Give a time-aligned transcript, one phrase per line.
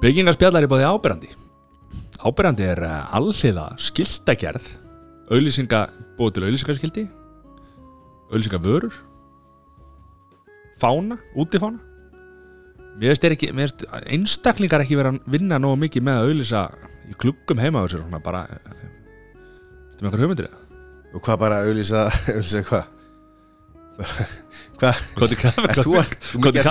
[0.00, 1.28] Byggingarspjallar er báði áberandi
[2.24, 4.70] Áberandi er eh, alliða skiltagerð
[5.30, 5.82] auðlýsinga,
[6.16, 7.04] búið til auðlýsingarskildi
[8.30, 8.96] auðlýsingavörur
[10.80, 11.82] fána, útifána
[12.96, 13.84] mér þeir ekki mér finnst
[14.16, 16.64] einstaklingar ekki vera að vinna nógu mikið með að auðlýsa
[17.10, 20.64] í kluggum heima á þessu svona bara Þetta með einhver hugmyndir eða?
[21.12, 22.99] Og hvað bara auðlýsa, auðlýsa hvað?
[24.80, 25.00] Hvað?
[25.18, 25.80] Kóti kaffi að-
[26.40, 26.68] Kóti að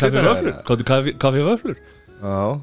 [0.00, 0.54] kaffi vöflur?
[0.66, 0.86] Kóti
[1.22, 1.76] kaffi vöflur
[2.22, 2.60] Já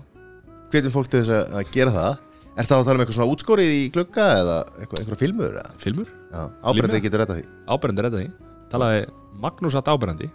[0.69, 2.17] Hvetjum fólk til þess að, að gera það
[2.59, 5.71] Er það að tala um eitthvað svona útskórið í glugga eða einhverja filmur eða?
[5.79, 6.41] Filmur Já,
[6.75, 6.99] Límmiða?
[7.05, 8.29] getur þetta því Áberandi er þetta því
[8.73, 8.99] Talaði
[9.45, 10.27] Magnús að áberandi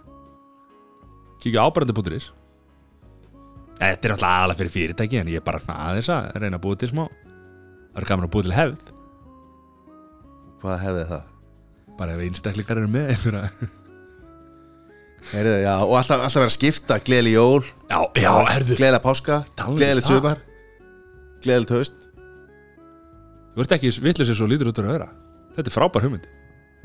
[1.43, 2.31] Kíkja á áberandi.is
[3.75, 6.79] Þetta er náttúrulega aðalega fyrir fyrirtæki En ég er bara aðeins að reyna að búa
[6.81, 8.91] til smá Það er gaman að búa til hefð
[10.65, 11.23] Hvað hefði það?
[11.99, 13.71] Bara ef einstaklingar eru með einhverja.
[15.31, 17.63] Heyrðu, já, og alltaf, alltaf vera að skipta Gleðli jól.
[17.89, 20.19] Já, já, herðu Gleðilega páska Talaðu um Gleðilegt það.
[20.19, 20.43] sumar
[21.45, 22.05] Gleðilegt haust.
[23.55, 25.09] Þú ert ekki vitlega svo lítur út að vera.
[25.55, 26.29] Þetta er frábær hugmynd.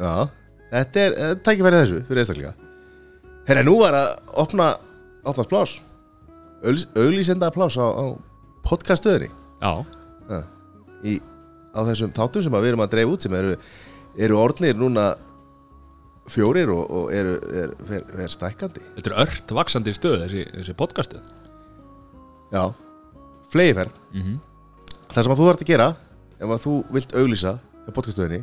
[0.00, 0.14] Já,
[0.70, 2.54] þetta er uh, tækifærið þessu fyrir einstaklega
[3.50, 4.70] Herra, nú var að opna
[5.28, 5.72] opnast plás
[6.62, 8.04] auglýsenda plás á, á
[8.66, 9.30] podcaststöðinni.
[9.60, 9.72] Já,
[11.04, 11.16] í,
[11.72, 13.54] á þessum þáttum sem að við erum að dreifa út sem eru,
[14.18, 15.12] eru orðnir núna
[16.30, 18.82] fjórir og, og eru er, er, er stækkandi?
[18.96, 21.20] Þetta er ört vaksandi stöð Þessi, þessi podcastu
[22.50, 22.64] Já,
[23.52, 24.38] flegiferð Mhm.
[25.10, 25.88] Það sem að þú þarf að gera
[26.40, 28.40] ef að þú vilt auglýsa á podcaststöðinni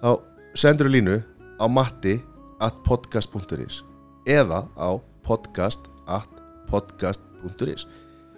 [0.00, 0.10] þá
[0.58, 1.16] sendur þú línu
[1.62, 2.16] á matti
[2.60, 3.80] at podcast.is
[4.26, 4.90] eða á
[5.26, 6.28] podcast at
[6.70, 7.86] podcast.is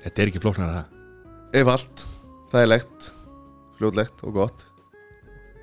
[0.02, 0.86] Þetta er ekki flóknar að það.
[1.60, 2.04] Einfalt,
[2.52, 3.08] þægilegt
[3.78, 4.64] fljótlegt og gott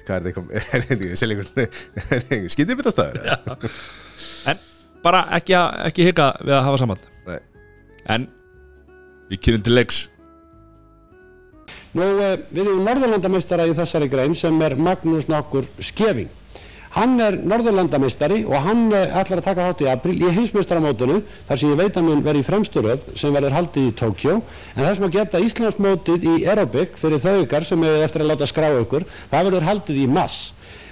[0.10, 3.18] Hvað er þetta eitthvað þetta ekki selja skyndibitastæður?
[4.50, 4.62] En
[5.06, 7.38] bara ekki, að- ekki hika við að hafa saman Nei.
[8.16, 8.26] En
[9.30, 10.00] við kynum til leiks
[11.94, 16.28] Nú, eh, við erum norðurlandameistara í þessari grein sem er Magnús Nokkur Skeving.
[17.00, 21.62] Hann er norðurlandameistari og hann eh, ætlar að taka þátt í april í heimsmeistaramótinu þar
[21.62, 25.08] sem ég veit að mun verið í fremsturöð sem verður haldið í Tókjó en sem
[25.08, 29.08] að geta Íslandsmótið í aerobik fyrir þau ykkar sem er eftir að láta skrá ykkur
[29.32, 30.50] það verður haldið í mass.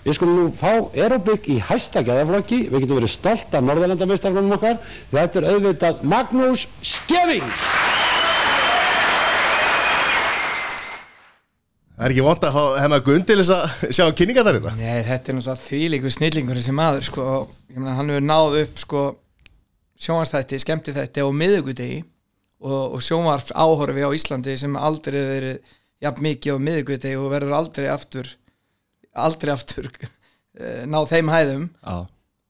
[0.08, 4.80] Við skulum nú fá aerobik í hæsta gæðaflokki, við getum verið stolt af norðurlandameistarunum okkar,
[5.12, 8.07] þetta er auðvitað Magnús Skeving!
[11.98, 14.74] Það er ekki vant að fá hennar Gunn til þess að sjá kynninga þar hérna
[14.78, 18.58] Nei, þetta er náttúrulega þvílíku snillingur þessi maður sko, og ég meina hann hefur náð
[18.60, 19.06] upp sko,
[20.06, 22.04] sjónvarstætti, skemmtithætti á miðugudegi
[22.62, 25.72] og, og sjónvarp áhorfi á Íslandi sem aldrei hefur verið
[26.06, 28.30] jafn mikið á miðugudegi og verður aldrei aftur
[29.18, 29.90] aldrei aftur
[30.62, 31.96] eh, náð þeim hæðum Já.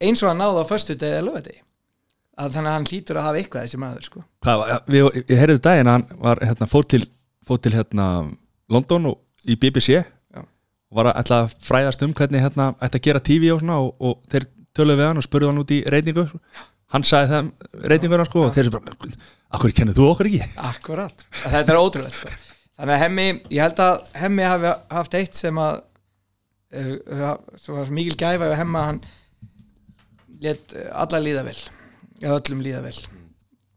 [0.03, 1.63] eins og hann náð á föstudegi eða lögadegi
[2.37, 4.19] að þannig að hann hlýtur að hafa eitthvað þessi maður sko.
[4.45, 7.01] Hvað, við, ég heyrði daginn að hann var, hérna, fór til,
[7.47, 8.09] fór til hérna,
[8.69, 10.41] London og í BBC Já.
[10.43, 14.19] og var að fræðast um hvernig hérna, ætti að gera TV og svona og, og
[14.31, 14.47] þeir
[14.77, 16.27] töluðu við hann og spurðu hann út í reyningu
[16.93, 17.49] hann sagði þeim
[17.91, 19.11] reytinguna sko og þeir sem bara,
[19.57, 20.49] akkur kennið þú okkur ekki?
[20.69, 22.31] Akkurat, þetta er ótrúlegt sko.
[22.77, 25.81] þannig að hemmi, ég held að hemmi hafi haft eitt sem að
[26.77, 29.01] uh, svo var svo mikil gæfa ef hemma hann
[30.43, 31.57] let alla líða vel
[32.21, 32.95] eða öllum líða vel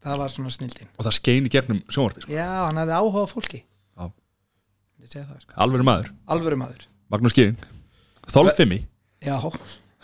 [0.00, 2.32] það var svona snildin og það skein í gegnum sjónvarpi sko.
[2.32, 3.62] já, hann hafði áhuga á fólki
[5.09, 6.87] það sko, alveg maður, alvöru maður.
[7.11, 7.56] Magnús Gýring
[8.31, 8.83] Þolfimi,
[9.25, 9.37] já,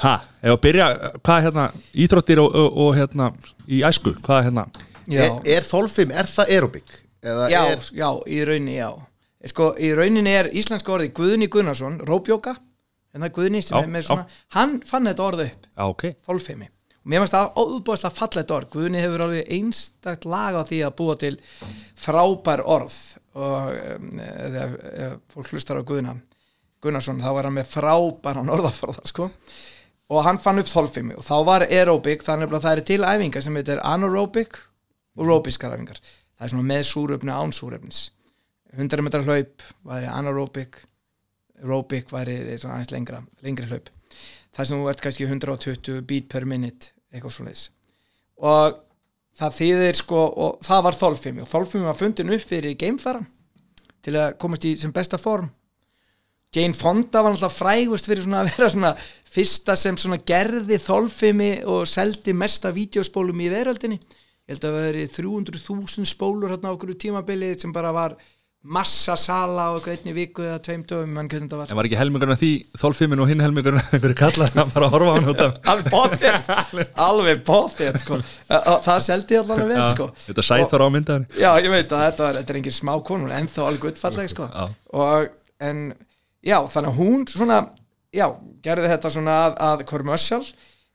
[0.03, 0.87] ha, ef að byrja
[1.21, 3.31] hvað er hérna, íþróttir og, og, og hérna
[3.69, 4.67] í æsku, hvað er hérna?
[5.07, 6.97] Já, Er, er þolfim, er það aerobik?
[7.23, 8.89] Eða já, er, já, í rauninni já.
[9.47, 12.57] Sko, í rauninni er íslenska orði Guðni Gunnarsson, Róbjóka.
[13.15, 14.25] En það er Guðni sem Já, er með svona
[14.57, 15.69] hann fann þetta orð upp.
[15.71, 16.67] Já, ok, þolfimi.
[17.07, 18.69] Og mér finnst það óbúðslega fallet orð.
[18.75, 21.33] Guðni hefur alveg einstakt lag á því að búa til
[22.03, 22.97] frábær orð
[23.37, 23.71] og
[24.17, 24.75] þegar
[25.07, 26.17] ef fólk hlustar á Guðna
[26.85, 29.31] Gunnarsson þá var hann með frábæran orðaforða sko.
[30.13, 33.43] Og hann fann upp þolfimi og þá var aerobic þannig að það er til æfingar
[33.43, 34.61] sem heitir anaerobic
[35.17, 35.99] og aerobiskar æfingar.
[36.37, 38.03] Það er svona með súröfni án súröfnis
[38.77, 40.79] 100 metrar hlaup væri anaerobic
[41.63, 43.91] aerobic væri svona aðeins lengra lengri hlaup.
[44.55, 47.71] Það sem þú ert kannski 120 beat per minute eitthvað svo leiðis
[48.37, 48.83] og
[49.37, 51.43] það þýðir sko og það var þolfimi.
[51.43, 53.27] Og þolfimi var fundin upp fyrir geimfaran
[54.07, 55.49] til að komast í sem besta form.
[56.55, 58.93] Jane Fonda var náttúrulega frægust fyrir svona að vera svona
[59.37, 63.99] fyrsta sem svona gerði þolfimi og seldi mesta vídeospólum í veröldinni.
[64.47, 68.15] Ég held að það veri 300.000 spólur hérna á okkur tímabilið sem bara var
[68.67, 73.23] massa sala á einni viku eða tveim dögum En var ekki helmingurinn af því þólfimmin
[73.23, 75.93] og hinn helmingurinn af einhverju kallar að fara að horfa á hann út af alveg
[75.95, 76.51] bóttið
[77.07, 78.21] alveg bóttið sko.
[78.51, 80.09] Það seldi að vel sko.
[80.27, 83.35] Þetta sæþór á myndaðin já ég veit að þetta, var, þetta er engin smá konun
[83.37, 84.51] en þá alveg guttfalleg sko.
[84.99, 85.29] Og
[85.71, 85.85] en
[86.47, 87.61] já þannig að hún svona
[88.15, 88.27] já
[88.65, 90.43] gerði þetta svona að, að commercial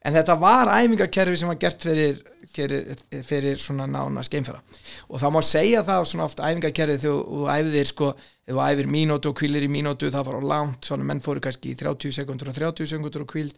[0.02, 2.22] en þetta var æfingakerfi sem var gert fyrir,
[2.56, 2.96] fyrir,
[3.26, 4.62] fyrir svona nána skeimfæra
[5.10, 8.92] og það má segja það svona oft æfingakerfi þegar þú æfðir sko þegar þú æfir
[8.96, 12.16] mínútu og kvílir í mínútu það var á langt, svona menn fóru kannski í 30
[12.20, 13.56] sekundur og 30 sekundur og kvíld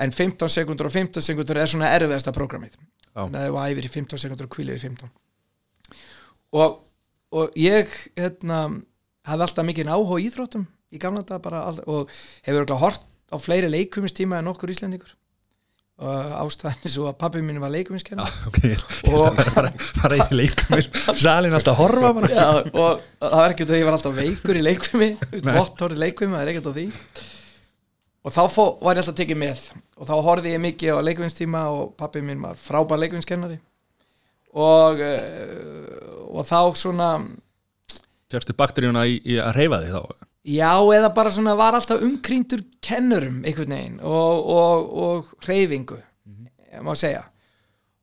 [0.00, 2.76] en 15 sekundur og 15 sekundur er svona erfiðasta prógramið
[3.16, 5.10] þannig að þú æfir í 15 sekundur og kvílir í 15
[6.56, 6.80] og,
[7.32, 8.62] og ég hérna,
[9.26, 12.10] hafði alltaf mikið áhuga í íþróttum í gamla dag bara alltaf, og
[12.46, 15.16] hefur hort á fleiri leikumistíma en okkur íslendingur
[15.96, 18.58] er svo að pabbi mín var leikumiskennar Ok,
[19.08, 19.70] Og- fara,
[20.00, 24.18] fara í leikumir Salin alltaf horfa Já, og það var ekkert að ég var alltaf
[24.18, 25.08] veikur í leikvimi
[25.46, 26.86] bóttóri leikvimi, það er ekkert á því.
[28.26, 29.64] Og þá fó, var ég alltaf tekið með.
[29.96, 33.56] Og þá horfði ég mikið á leikvinstíma og pappi mín var frábær leikvinskennari
[34.56, 37.10] og uh, og þá svona
[38.32, 42.62] Fjöxtu bakteríuna í, í að reyfa þig þá já, eða bara svona var alltaf umkrýndur
[42.84, 45.98] kennurum einhvern veginn og, og, og reyfingu
[46.72, 47.24] ég má segja.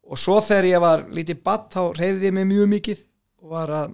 [0.04, 3.04] Og svo þegar ég var lítið badd þá reyfði ég mig mjög mikið
[3.44, 3.94] og var að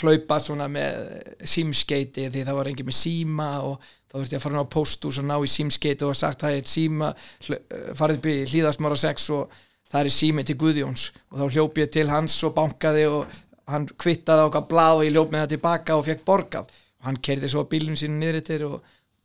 [0.00, 1.08] hlaupa svona með
[1.50, 5.18] símskeiti því það var engin með síma og þá þurfti ég að fara á póstús
[5.18, 7.08] og ná í símskeiti og sagt það er síma
[7.46, 7.60] hl-
[7.98, 9.56] farið í hlýðasmára 6 og
[9.90, 11.08] það er sími til Guðjóns.
[11.34, 15.14] Og þá hljóp ég til hans og bankaði og hann kvittaði okkar blað og ég
[15.14, 16.68] hljóp með það tilbaka og fekk borgað.
[17.00, 18.76] Og hann kerði svo bílum sínu niður til og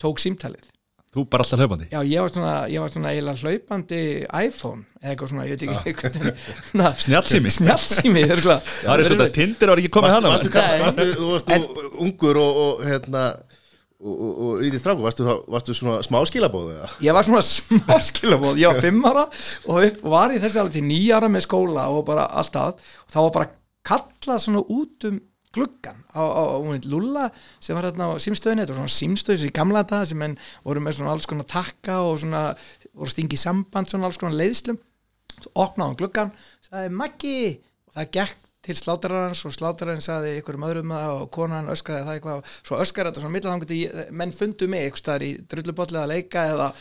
[0.01, 0.71] tók símtalið.
[1.15, 1.86] Þú bara alltaf hlaupandi?
[1.94, 4.00] Já, ég var svona, ég var svona eiginlega hlaupandi
[4.45, 7.53] iPhone eða eitthvað svona, ég veit ekki hvernig Snjallsími.
[7.56, 11.53] Snjallsími, það er eitthvað Það er svona tindir var ekki komið varstu, þú varst
[12.03, 13.24] ungur og, og hérna
[14.06, 16.89] og, og, og rítið stráku, varstu, þá- varstu svona smáskilabóðu eða?
[17.07, 19.24] Ég var svona smá skilabóð, ég var fimm ára
[19.71, 23.21] og var í þessi alveg til nýja ára með skóla og bara alltaf og þá
[23.24, 23.53] var bara
[23.86, 25.22] kallað svona út um
[25.56, 26.58] gluggan á, á, á
[26.92, 27.30] Lulla
[27.64, 30.40] sem var hérna á símstöðinni, þetta var svona símstöð sem í gamla þetta sem menn
[30.66, 32.42] voru með svona alls konar takka og svona
[32.92, 34.80] voru stingi samband svona alls konar leiðslum.
[35.36, 36.34] Svo opnaði hann gluggan,
[36.64, 37.38] sagði Maggi!
[37.88, 42.08] Og það gekk til slátararans og slátararans sagði ykkur um öðrum það og konan öskraði
[42.08, 42.56] það eitthvað.
[42.66, 46.72] Svo öskraði þetta svona að menn fundu mig eitthvað staðar í drullubolli að leika eða,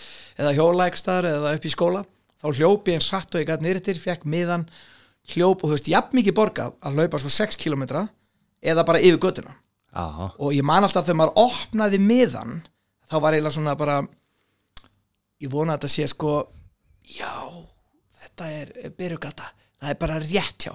[0.40, 2.02] eða hjóla eitthvað staðar eða upp í skóla.
[2.40, 4.66] Þá hljóp ég eins hratt og ég gæti nýrtir fekk miðan
[5.32, 7.84] hljóp og þú veist jafn mikið borgað að hlaupa svo 6 km
[8.64, 9.54] eða bara yfir göttuna
[9.94, 12.58] og ég man alltaf þegar maður opnaði miðan
[13.08, 14.00] þá var eiginlega svona bara
[15.40, 16.34] ég vona að þetta sé sko
[17.04, 17.32] já,
[18.24, 19.46] þetta er byrjugata,
[19.80, 20.72] það er bara rétt hjá.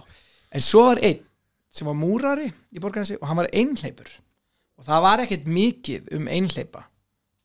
[0.54, 1.22] En svo var einn
[1.70, 4.10] sem var múrari í borgarnasi og hann var einhleipur
[4.80, 6.82] og það var ekkert mikið um einhleipa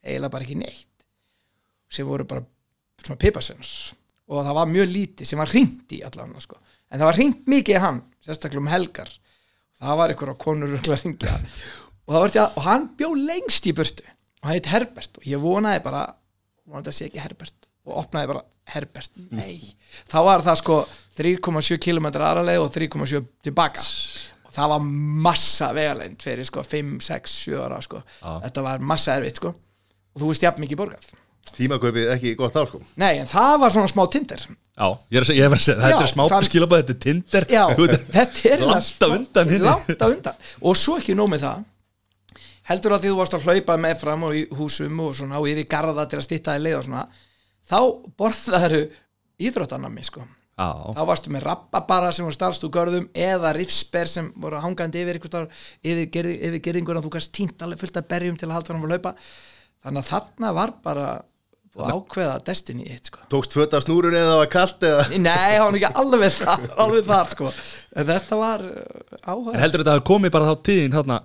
[0.04, 1.04] eiginlega bara ekki neitt
[1.92, 2.44] sem voru bara
[3.02, 3.74] svona pipasönnars
[4.30, 6.56] og það var mjög lítið sem var hringt í allan sko.
[6.94, 9.10] En það var hringt mikið í hann sérstaklega um helgar.
[9.82, 11.38] Það var einhverja konur örugglega að hringja.
[12.06, 14.06] Og, og hann bjó lengst í burtu.
[14.40, 15.18] Og hann heit Herbert.
[15.18, 16.04] Og ég vonaði bara
[16.64, 17.68] vonaði að sé ekki Herbert.
[17.84, 19.58] Og opnaði bara Herbert, nei.
[20.08, 20.76] Þá var það sko
[21.18, 23.82] 3,7 km aðraleg og 3,7 tilbaka.
[24.46, 24.86] Og það var
[25.26, 28.00] massa vegalend fyrir sko 5, 6, 7 ára sko.
[28.22, 29.52] Þetta var massa erfitt sko.
[30.14, 31.12] Og þú veist jafn mikið borgað
[31.54, 32.80] Tímakaupið ekki gott á sko.
[33.00, 35.62] Nei, en það var svona smá tindir já ég er að segja, ég er að
[35.62, 37.64] segja Þetta Já, er smá skilabæð, þetta er tindir Já,
[38.16, 39.52] þetta er Langt á undan.
[39.62, 40.40] Langt á undan.
[40.64, 41.66] Og svo ekki nóg með það.
[42.64, 45.50] Heldur að því þú varst að hlaupa með fram og í húsum og svona og
[45.52, 47.04] yfir garða til að stýtta í leið og svona
[47.68, 47.78] þá
[48.18, 48.80] borðaðu
[49.44, 50.24] íþróttanami sko.
[50.54, 55.02] Já, þá varstu með rappabara sem var starfst úr görðum eða rifsber sem voru hangandi
[55.02, 58.36] yfir ykkur starf, yfir, gerði, yfir gerðingur og þú kannst tínt alveg fullt af berjum
[58.38, 59.14] til að halda hann að hlaupa.
[59.84, 61.08] Þannig að þarna var bara
[61.74, 63.20] að ákveða destiny eitt sko.
[63.32, 65.04] Tókst föt af snúrun eða það var kalt eða?
[65.18, 67.52] Nei, hann var ekki alveg þar, alveg þar sko.
[67.98, 71.20] en þetta var uh, áhuga En heldur þetta að komið bara þá tíðin þarna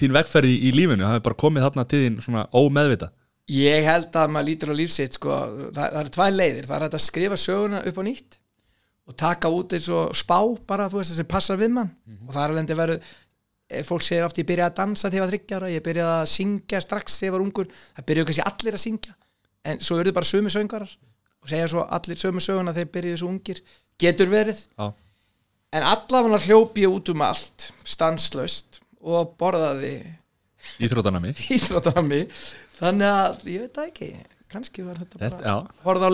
[0.00, 3.10] þín vegferði í lífinu, hafi bara komið þarna tíðin svona ómeðvita
[3.52, 5.34] Ég held að maður lítur á lífsitt sko,
[5.74, 8.38] það, það eru tvær leiðir, það er að skrifa söguna upp á nýtt
[9.04, 11.90] og taka út eins og spá bara þú veist sem passar við mann.
[12.24, 12.96] Og það er alveg að veru
[13.84, 16.80] fólk segir oft ég byrjaði að dansa þegar ég var þryggjara, ég byrjaði að syngja
[16.84, 19.14] strax þegar ég var ungur, það byrjuðu kannski allir að syngja
[19.64, 20.90] en svo eru bara sömu söngarar
[21.44, 23.60] og segja svo allir sömu söguna þegar byrjuðu svo ungir,
[24.00, 24.60] getur verið.
[24.78, 24.86] Já,
[25.74, 29.94] en allavega hljópi ég út um allt stanslaust og borðaði
[30.84, 32.22] íþrótanami íþróttanami.
[32.78, 34.12] Þannig að ég veit það ekki
[34.54, 36.12] kannski var þetta Þetta, bara já, horfða á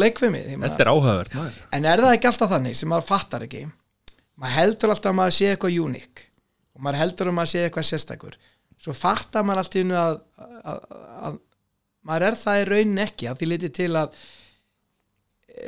[0.56, 1.56] maður- þetta er áhugavert maður.
[1.76, 3.60] en er það ekki alltaf þannig sem maður fattar ekki?
[4.40, 6.22] Maður heldur alltaf að maður sé eitthvað uník
[6.74, 8.38] og maður heldur að sé eitthvað sérstakur.
[8.80, 10.14] Svo fattar maður allt í hennu að,
[10.64, 10.78] að,
[11.28, 11.38] að
[12.06, 14.20] maður er það í raunin ekki að því liti til að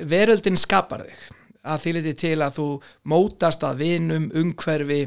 [0.08, 1.26] veröldin skapar þig.
[1.62, 2.68] Að því liti til að þú
[3.12, 5.02] mótast að vinum, umhverfi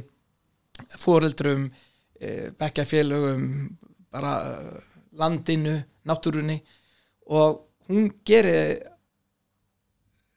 [1.00, 3.50] foreldrum e, bekkjafélögum
[4.16, 4.80] bara eh,
[5.20, 5.76] landinu,
[6.08, 6.62] náttúrunni.
[7.36, 8.80] Og hún gerir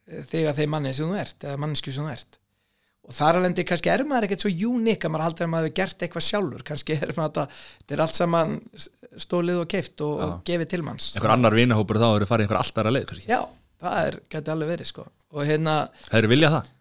[0.09, 2.40] eh, þig að þeim manni sem þú ert eða mannsku sem þú ert.
[3.09, 5.78] Og þar alveg kannski er maður ekkert svo uník að maður haldur að maður hefur
[5.78, 6.64] gert eitthvað sjálfur.
[6.71, 7.45] Kannski er maður þetta,
[7.78, 8.57] þetta er allt saman
[9.17, 11.12] stólið og keift og, og gefið til manns.
[11.17, 13.31] Einhver annar vinahópur þá eru farið einhver alltaf að leið kannski.
[13.31, 13.41] já,
[13.83, 15.07] það er, gæti alveg verið sko.
[15.35, 15.77] Og hérna,
[16.09, 16.75] Það eru viljað það?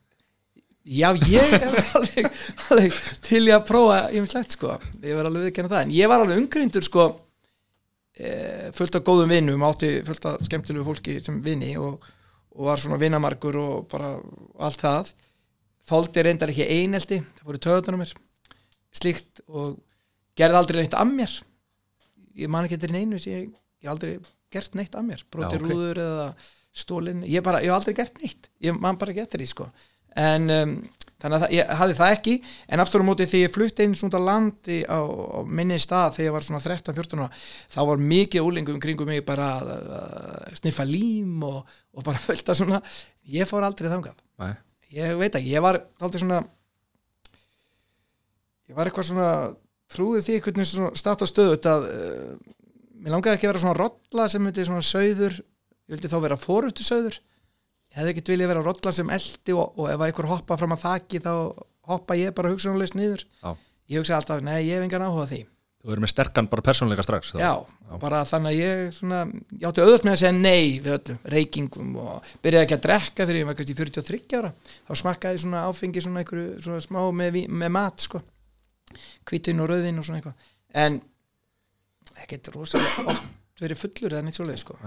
[0.88, 2.28] Já ég er alveg,
[2.72, 5.82] alveg til ég að prófa ég slett sko, ég var alveg viðkenna það.
[5.88, 7.08] En ég var alveg umgryndur sko
[8.16, 8.30] e,
[8.78, 12.00] fullt af góðum vinnum átti fullt af skemmtilegu fólki sem vinni og,
[12.56, 14.14] og var svona vinnamarkur og bara
[14.64, 15.12] allt það.
[15.88, 18.16] Þóldi reyndar ekki einelti það voru töðunar mér.
[18.96, 19.78] Slíkt og
[20.40, 21.36] gerði aldrei neitt að mér
[22.38, 23.50] ég man ekki eftir neinu ég,
[23.84, 24.18] ég aldrei
[24.54, 25.26] gert neitt að mér.
[25.34, 25.68] Broti Já, ok.
[25.72, 26.28] rúður eða
[26.78, 28.52] stólin ég, bara, ég hef aldrei gert neitt.
[28.64, 29.68] Ég man bara ekki eftir því sko.
[30.18, 30.76] En um,
[31.22, 32.36] þannig að það, ég hafði það ekki.
[32.74, 36.30] En aftur á móti því ég flutti einn svona landi á, á minni stað þegar
[36.30, 37.42] ég var svona 13-14 ára,
[37.74, 42.58] þá var mikið úlingum kringum mig bara að, að sniffa lím og, og bara fölta
[42.58, 42.82] svona.
[43.34, 44.22] Ég fór aldrei þangað.
[44.42, 44.54] Nei.
[44.96, 46.44] ég veit ekki, ég var aldrei svona
[48.68, 49.30] ég var eitthvað svona
[49.94, 52.34] trúið því hvernig svona stát og stöðu að uh,
[52.98, 56.40] mér langaði ekki að vera svona rolla sem myndi svona söður ég vildi þá vera
[56.40, 60.58] fórutu söður ég hefði ekkert viljað vera rolla sem eldi og, og ef einhver hoppa
[60.60, 61.34] fram að þaki þá
[61.88, 63.24] hoppa ég bara hugsunarlaust niður.
[63.42, 63.56] Já.
[63.88, 65.44] ég hugsa alltaf, nei, ég hef engan áhuga á því.
[65.78, 67.38] Þú verður með sterkan bara persónleika strax þá.
[67.40, 67.52] já,
[68.02, 69.20] bara þannig að ég svona,
[69.54, 73.28] ég átti auðvöld með að segja nei við öllum, reykingum og byrjaði ekki að drekka
[73.30, 74.52] fyrir ég var kannski 43 ára.
[74.90, 78.24] Þá smakkaði svona áfengi svona einhverju svona smá með, með mat sko
[79.28, 80.52] hvítin og rauðin og svona eitthvað.
[80.78, 81.00] En
[82.24, 84.78] ekkert rosalega oft verið fullur eða neitt svoleið sko.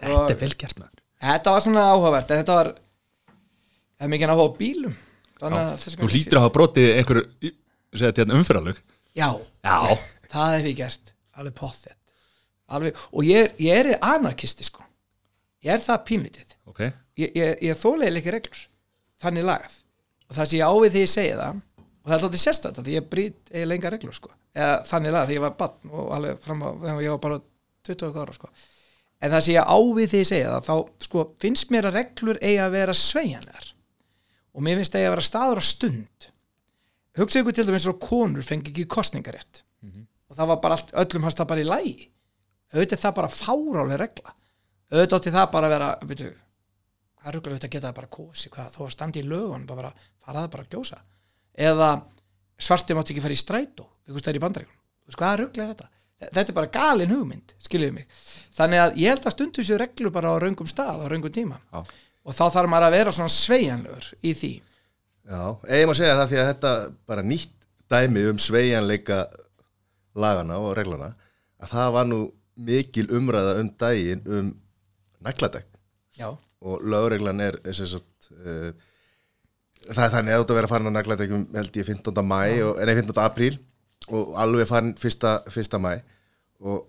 [0.00, 1.04] Þetta er vel gert maður.
[1.20, 4.98] Þetta var svona áhugavert en þetta var það er mikið áhuga á bílum.
[5.40, 8.80] Þú hlýtur að hafa brotið einhver segja þetta umfyralug
[9.16, 9.28] já,
[9.64, 9.96] Já,
[10.30, 11.14] það hef ég gert.
[11.40, 11.62] Alveg
[12.70, 14.84] alveg, og ég ég er anarkisti sko.
[15.64, 16.82] Ég er það pínlítið ok.
[17.20, 18.60] Ég, ég, ég þólega ekki reglur.
[19.20, 19.74] Þannig lagað.
[20.30, 21.58] Og það sem ég ávið því ég segi það
[22.00, 24.32] og það er alltaf sérstætt því ég brýt eiginlega enga reglur sko.
[24.56, 27.40] Eða þannig lagað því ég var bann og alveg fram á þegar ég var bara
[27.90, 28.52] 20 ára sko.
[29.20, 32.40] En það sem ég ávið því ég segi það þá sko finnst mér að reglur
[32.40, 33.72] eigi að vera sveigjanlegar.
[34.56, 36.30] Og mér finnst eigi að vera staður á stund.
[37.20, 39.64] Hugsa ykkur til dæmis svo konur fengi ekki kostningarétt
[40.30, 42.04] og það var bara allt, öllum fannst það bara í lægi
[42.70, 44.34] auðvitað er það bara fárálega regla.
[44.90, 46.28] Auðvitað átti það bara að vera veitu,
[47.20, 49.90] hvað ruggla auðvitað geta það bara kosi hvað, þó að standi í lögun bara
[50.22, 51.00] faraði bara að gjósa
[51.60, 51.94] eða
[52.60, 54.78] svarti mátti ekki fara í strætó ykkur stær í bandaríkun
[55.16, 55.88] hvað ruggla er þetta?
[56.28, 58.08] þetta er bara galin hugmynd, skiljuðu mig.
[58.56, 61.60] Þannig að ég held að stundu sér reglu bara á raungum stað, á raungum tíma.
[61.72, 61.84] Já.
[62.20, 64.50] og þá þarf maður að vera svona sveigjanlegur í því.
[65.30, 66.72] Já, eigum að segja það því að þetta
[67.08, 69.20] bara nýtt dæmi um sveigjanleika
[70.20, 71.08] lagana og reglana
[71.60, 72.20] að það var nú
[72.60, 74.52] mikil umræða um daginn um
[75.24, 75.80] nagladekk.
[76.20, 76.28] Já,
[76.60, 78.68] og lögreglan er, er sem sagt, uh,
[79.88, 82.22] það er þannig að þú ert að vera farin á nagladekkum held ég 15.
[82.26, 82.40] mæ
[82.84, 83.20] nei 15.
[83.24, 83.58] apríl
[84.10, 85.28] og alveg farin 1.
[85.50, 85.78] 1.
[85.80, 85.92] mæ
[86.60, 86.86] og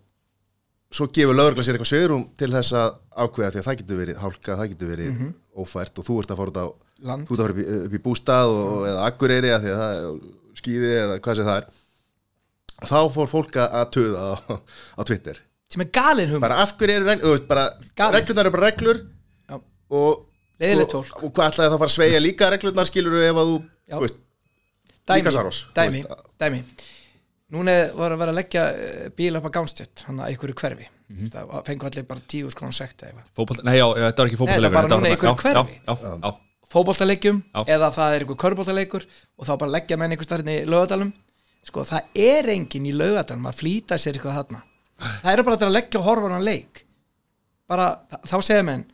[0.91, 4.17] svo gefur lögreglan sér eitthvað sveigurum til þess að ákveða því að það getur verið
[4.19, 5.21] hálka, það getur verið
[5.62, 8.01] ófært og þú ert að fara út á ert að fara upp í, upp í
[8.03, 11.79] bústað og, eða akkureyri að því að það er skýði eða hvað sem það er
[12.91, 14.31] þá fór fólk að að töða á,
[15.00, 15.39] á Twitter
[15.71, 18.17] sem er galin hugmynd bara af hverju eru reglur, þú veist, bara Galið.
[18.19, 19.01] reglurnar eru bara reglur
[19.48, 19.57] Já.
[20.01, 20.25] og
[20.61, 21.23] Leiðilegt og, fólk.
[21.25, 23.95] og hvað ætlaði það að fara að sveigja líka reglurnar skilur ef að þú, Já.
[23.95, 24.19] þú veist,
[25.01, 26.61] dæmi, Líka Saros, dæmi, veist, dæmi.
[27.51, 30.85] Núna var að vera að leggja eh, bíl upp að gánstjött hann að einhverju hverfi.
[31.33, 33.25] Það fengu allir bara tíu skrón sekt eða eitthvað.
[33.35, 35.41] Fótbolt, nei já, þetta var ekki Nei, þetta fótboltalegur var bara núna í einhverju já,
[35.41, 35.75] hverfi.
[35.81, 36.31] Já, já, já,
[36.71, 37.61] fótboltaleikjum Já.
[37.75, 41.11] eða það er einhver körbóltaleikur og þá bara leggja menn einhver starfinn í laugadalum
[41.67, 44.61] sko það er enginn í laugadalum að flýta sér eitthvað þarna.
[45.25, 46.83] Það eru bara að leggja og horfa á leik.
[47.67, 47.89] Bara
[48.23, 48.85] þá segja menn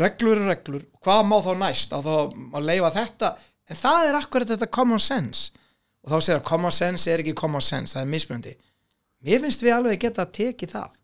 [0.00, 0.86] reglur er reglur.
[1.04, 1.92] Hvað má þá næst?
[1.94, 3.34] Að þá leifa þetta.
[3.70, 5.52] En það er akkurat þetta common sense.
[6.04, 8.56] Og þá segja að common sense er ekki common sense það er mismunandi.
[9.24, 10.98] Mér finnst við alveg geta að teki það.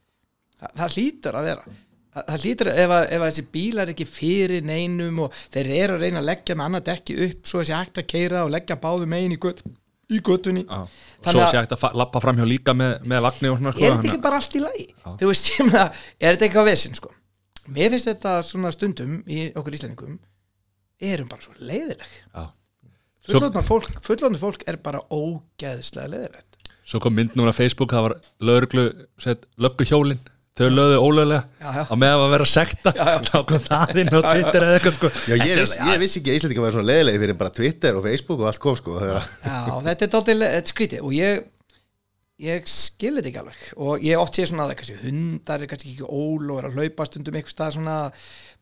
[0.61, 1.77] Það, það hlýtur að vera.
[2.11, 5.71] Það, það hlýtur ef, að, ef að þessi bílar er ekki fyrir neinum og þeir
[5.79, 8.51] eru að reyna að leggja með annað dekki upp svo þessi hægt að keira og
[8.53, 9.63] leggja báðu megin í, göt,
[10.11, 10.81] í göttunni já.
[10.83, 13.95] Og svo sé hægt að lappa framhjá líka með, með vagni og svona sko, er
[13.95, 14.87] þetta þannig ekki bara allt í lagi?
[15.23, 17.15] Veist, er þetta eitthvað vesinn sko
[17.69, 20.19] mér finnst þetta svona stundum í okkur íslendingum
[21.01, 22.17] erum bara svo leiðileg.
[23.29, 23.93] Fullóðna fólk,
[24.41, 26.51] fólk er bara ógeðslega leðilegt
[26.91, 28.85] Svo kom mynd núna á Facebook, það var lögreglu
[29.21, 30.19] sett löggu hjólin
[30.59, 32.93] þau lögðu ólöglega á meðan að vera sekta.
[33.29, 35.11] Þá kom það inn á Twitter eða eitthvað sko.
[35.31, 38.05] Já, ég, viss, ég vissi ekki að Íslandingar væri svona leiðilegi fyrir bara Twitter og
[38.05, 38.97] Facebook og allt kom sko
[39.47, 40.13] Já, þetta er
[40.51, 41.05] er skrítið.
[41.07, 41.47] Og ég
[42.41, 43.63] ég skil þetta ekki alveg.
[43.85, 46.79] Og ég oft sé svona að kannski hundar er kannski ekki ól og er að
[46.79, 47.97] hlaupa stundum einhvers stað svona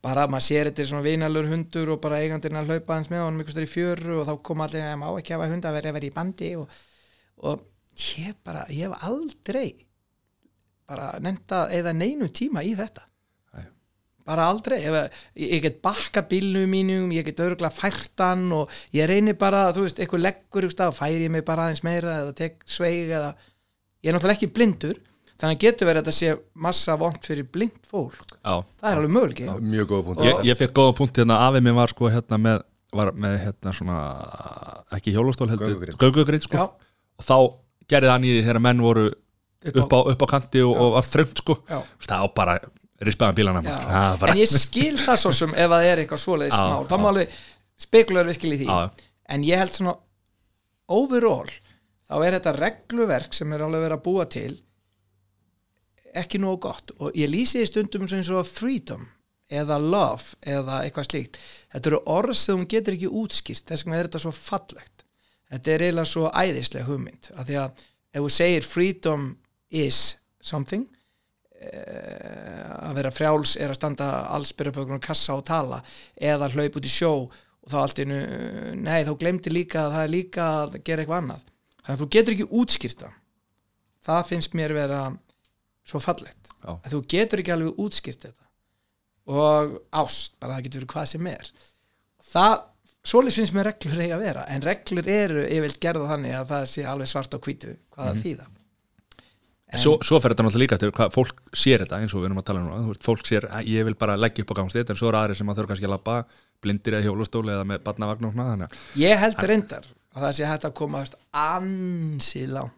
[0.05, 3.25] bara maður sér þetta er svona vinalur hundur og bara eigandinn að hlaupa hans með
[3.25, 5.93] honum einhvers stað í fjöru og þá kom allir að má ekki hafa hunda verið
[5.93, 6.55] að vera í bandi.
[6.61, 6.81] Og,
[7.51, 7.67] og
[8.19, 9.69] ég bara, ég hef aldrei
[10.89, 13.05] bara nefnda eða neinu tíma í þetta.
[14.29, 14.83] Bara aldrei.
[14.85, 19.71] Ef, ég, get bakka bílnum mínum ég get örgulega fært hann og ég reynir bara,
[19.73, 23.33] þú veist, eitthvað leggur og færi mig bara aðeins meira eða tek sveig eða
[24.09, 24.97] ég er náttúrulega ekki blindur
[25.39, 26.33] þannig að getur verið að þetta sé
[26.67, 30.59] massa vond fyrir blind fólk Já, það er alveg möguleiki Mjög góða punkt ég, ég
[30.59, 32.65] fekk góða punkt hérna afið mér var sko hérna með
[32.97, 33.99] var með hérna svona
[34.97, 35.99] ekki hjólastól heldur, Göngugrind.
[36.01, 36.65] göngugrind sko Já.
[37.21, 37.37] og þá
[37.93, 39.05] gerði hann í því þegar menn voru
[39.69, 41.79] upp á, upp á kanti og, og var þröngt sko Já.
[42.09, 42.55] það á bara
[43.05, 43.69] rispaðan bílana Já.
[43.69, 43.93] maður.
[43.93, 46.89] Það bara, en ég skil það svo sem ef það er eitthvað svoleiðis Já, mál,
[46.89, 47.03] það já.
[47.05, 47.37] má alveg
[47.85, 49.09] spekular virkilega í því Já.
[49.37, 49.95] en ég held svona
[50.89, 51.53] overall
[52.09, 54.55] þá er þetta regluverk sem er alveg verið að búa til
[56.19, 56.93] ekki nógu gott.
[56.99, 59.05] Og ég lýsi því stundum eins og freedom
[59.49, 61.41] eða love eða eitthvað slíkt.
[61.73, 63.67] Þetta eru orð sem hún getur ekki útskýrt.
[63.69, 65.05] Þess vegna er þetta svo fallegt.
[65.49, 67.31] Þetta er eiginlega svo æðislega hugmynd.
[67.37, 69.29] Af því að ef þú segir freedom
[69.69, 70.01] is
[70.41, 70.87] something
[71.61, 75.83] eh, að vera frjáls er að standa allsbyrjapökunum kassa og tala
[76.17, 78.19] eða hlaup út í sjó og þá allt innu,
[78.81, 81.45] nei þá glemdi líka að það er líka að gera eitthvað annað
[81.89, 83.17] þannig að þú getur ekki útskýrt það.
[84.09, 85.01] Það finnst mér vera
[85.89, 86.53] svo fallegt.
[86.59, 86.75] Já.
[86.75, 88.45] að þú getur ekki alveg útskýrt þetta.
[89.29, 91.51] Og ást, bara það getur verið hvað sem er.
[92.29, 92.55] Það,
[93.09, 96.71] svoleiðis finnst mér reglur eiga að vera, en reglur eru yfirleitt gerða þannig að það
[96.73, 98.49] sé alveg svart á hvítu hvað það þýða.
[99.69, 102.31] En, svo, svo fer þetta náttúrulega líka eftir hvað fólk sér þetta eins og við
[102.31, 104.93] erum að tala um veist, fólk sér að ég vil bara leggja upp á gangstið
[104.95, 106.15] en svo eru aðri sem að þurfa kannski að labba
[106.65, 110.69] blindir eða hjólastóli eða með badnavagn og svona ég held reyndar að það sé hægt
[110.69, 112.75] að koma veist, ansi langt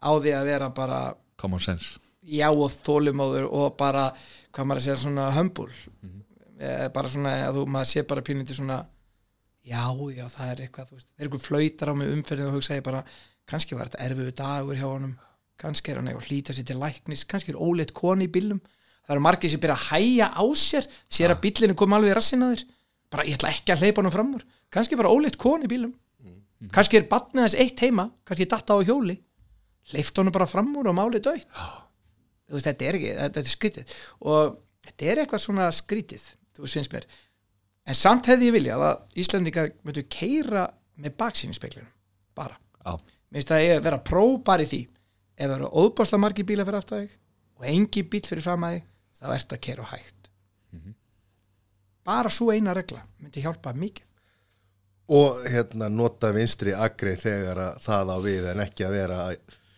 [0.00, 1.00] á því að vera bara
[1.40, 1.98] common sense.
[2.20, 4.10] Já og þólumóður og bara
[4.52, 6.20] hvað maður að segja svona hömbul mm
[6.92, 8.82] bara svona að þú maður sé bara pínlítið svona
[9.64, 12.56] já já það er eitthvað þú veist, það er eitthvað flautar á mig umferðin og
[12.58, 13.00] hugsa ég bara
[13.48, 15.14] kannski var þetta erfiðu dagur hjá honum
[15.60, 18.60] kannski er hann eitthvað að hlýta sér til læknis kannski er óleitt koni í bílnum.
[19.06, 22.16] Það eru margir sem byrja að hæja á sér sér að bílinu kom alveg í
[22.16, 22.64] rassina þér.
[23.10, 24.44] Bara ég ætla ekki að hleypa honum fram úr.
[24.70, 25.92] Kannski er bara óleitt koni í bílum
[26.68, 29.16] kannski er batnið hans eitt heima kannski datta á hjóli.
[29.90, 31.46] Hleyft honum bara fram úr og málið döitt
[32.50, 33.96] veist, þetta er ekki, þetta, er skrítið.
[34.26, 37.06] Og þetta er eitthvað svona skrítið þú finnst mér.
[37.88, 40.66] En samt hefði ég viljað að Íslandingar myndu keira
[41.00, 41.90] með baksín í speklunum
[42.36, 42.96] bara, Já,
[43.32, 44.80] minnst það að vera próbar í því.
[45.40, 47.16] Ef það eru óbásla margir bílar fyrir aftur þig
[47.60, 48.86] og engi bíl fyrir fram að þig
[49.20, 50.30] þá ert að keira á hægt.
[52.10, 54.06] Bara svo eina regla myndi hjálpa mikið
[55.10, 59.18] Og hérna nota vinstri agri þegar að það á við en ekki að vera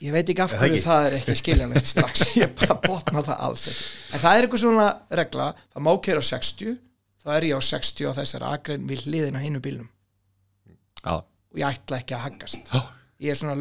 [0.02, 0.86] ég veit ekki af Er það hverju ekki?
[0.86, 2.24] það er ekki skiljanlegt strax.
[2.36, 3.84] Ég bara botna það alls ekki.
[4.12, 4.88] En það er eitthvað svona
[5.22, 6.74] regla það má keira á 60
[7.22, 9.88] þá er ég á 60 á þessari agrein við hliðin á hinu bílnum.
[11.02, 12.72] Já, og ég ætla ekki að haggast.
[12.72, 12.82] Já,
[13.22, 13.56] ég er svona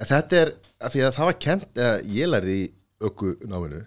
[0.00, 2.68] En þetta er, að því að það var kent, eða ég lærði í
[3.04, 3.80] ökku náminu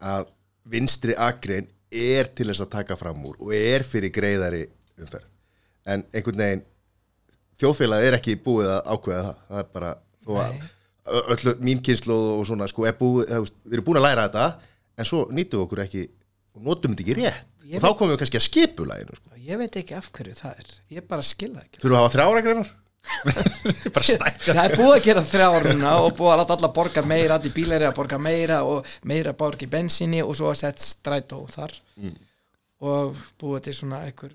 [0.00, 0.30] að
[0.70, 4.64] vinstri agrein er til þess að taka fram úr og er fyrir greiðari
[4.98, 5.28] umferð.
[5.88, 6.64] En einhvern veginn,
[7.60, 9.38] þjóðfélag er ekki búið að ákveða það.
[9.48, 9.92] Það er bara,
[10.36, 14.26] að öllu mín kynslu og svona, sko, er búið, það, við erum búin að læra
[14.28, 16.04] þetta, en svo nýtum við okkur ekki
[16.56, 17.48] og notum þetta ekki rétt.
[17.70, 19.32] Ég og þá komum við kannski að skipulæginu, sko.
[19.32, 22.02] og ég veit ekki af hverju það er ég bara skilða ekki Þurfum við að
[22.02, 22.70] hafa þrjára greinar?
[24.50, 27.80] það er búið að gera þrjáruna og búið að láta alla borga meira allir bílar
[27.80, 31.76] er að borga meira og meira borga í bensinni og svo að setja strætó þar
[32.90, 34.34] og búið til svona einhver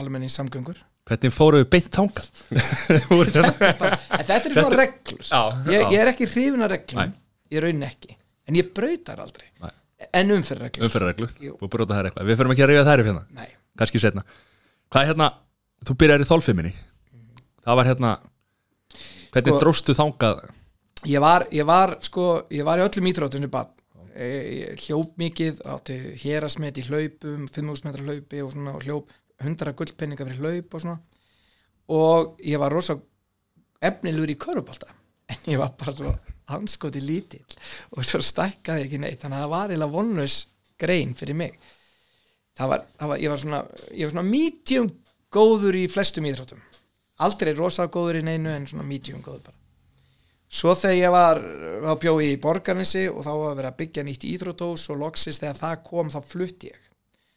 [0.00, 0.78] almenning samgöngur.
[1.06, 2.22] Hvernig fóruð við beint tanga?
[2.50, 5.22] en þetta er svona reglur.
[5.22, 5.88] Já, ég, já.
[5.92, 7.12] ég er ekki hrifin af reglum Nei.
[7.54, 8.16] ég raun ekki,
[8.50, 9.48] en ég brautar aldrei.
[9.62, 9.70] Nei.
[10.12, 11.54] en umfyrir reglur Umferðarreglu, Jú.
[11.56, 12.26] og brota þær eitthvað.
[12.28, 13.48] Við förum ekki að rifja þær upp hérna, Nei.
[13.80, 14.24] kannski setna
[14.92, 15.28] Hvað er hérna,
[15.88, 16.72] þú byrjar í þolfiminni
[17.64, 18.10] Það var hérna
[19.32, 20.42] Hvernig Sko- dróstu þangað?
[21.06, 23.68] Ég var, ég var sko, ég var í öllum íþróttunni bad.
[24.16, 29.74] Ég hljóp mikið átti hérasmet í hlaupum 5.000 metra hlaupi og svona og hljóp 100
[29.76, 30.98] gullpenninga fyrir hlaup og svona.
[31.92, 32.96] Og ég var rosa
[33.84, 34.88] efnilegur í körubálta
[35.32, 36.12] en ég var bara svo
[36.50, 37.56] hanskoti lítill
[37.96, 39.20] og svo stækkaði ég ekki neitt.
[39.22, 40.38] Þannig að það var eiginlega vonlaus
[40.80, 41.58] grein fyrir mig.
[42.56, 44.88] Það var, það var, ég var svona ég var svona medium
[45.36, 46.62] góður í flestum íþróttum.
[47.26, 49.58] Aldrei rosa góður í neinu en svona medium góður bara.
[50.46, 51.40] Svo þegar ég var
[51.90, 55.42] á bjói í Borgarnesi og þá var að vera að byggja nýtt íþrótós og loksist
[55.42, 56.82] þegar það kom þá flutti ég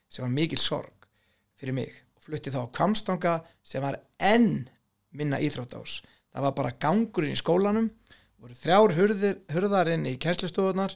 [0.10, 0.99] sem var mikil sorg
[1.60, 1.92] fyrir mig.
[2.16, 4.66] Og flutti þá á Kvamstanga sem var enn
[5.16, 6.00] minna íþrótós
[6.34, 7.88] það var bara gangurinn í skólanum
[8.40, 10.96] voru þrjár hurðir, hurðarinn í kænslustofunar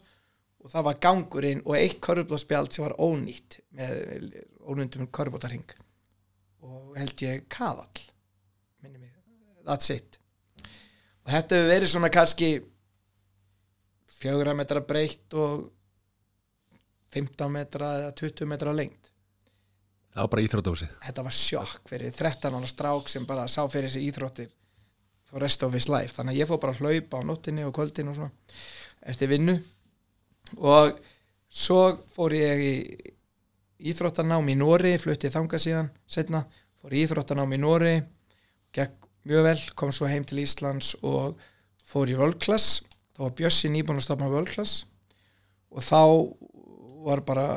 [0.64, 5.76] og það var gangurinn og eitt körfublóðspjald sem var ónýtt með ónýttum körfbótarhing
[6.64, 8.04] og held ég kaðall
[8.84, 9.12] minni mig,
[9.68, 10.20] that's it.
[11.24, 12.52] Og þetta hefur verið svona kannski
[14.14, 15.66] fjögra metra breytt og
[17.14, 19.13] 15 metra eða 20 metra lengt
[20.14, 23.90] það var bara íþrótdósi þetta var sjokk fyrir 13 ára strák sem bara sá fyrir
[23.90, 24.52] þessi íþróttir
[25.34, 26.14] for rest of his life.
[26.14, 28.30] Þannig að ég fór bara að hlaupa á nóttinni og kvöldin og svona
[29.10, 29.56] eftir vinnu.
[30.62, 31.00] Og
[31.50, 31.80] svo
[32.14, 32.74] fór ég í
[33.90, 36.44] íþróttanám í Nóri fluttið þanga síðan setna,
[36.78, 37.96] fór í íþróttanám í Nóri
[38.78, 41.42] gekk mjög vel, kom svo heim til Íslands og
[41.82, 42.84] fór í völklass
[43.16, 44.84] þá var Bjössi nýbúin að stopna völklass
[45.74, 46.02] og þá
[47.04, 47.48] var bara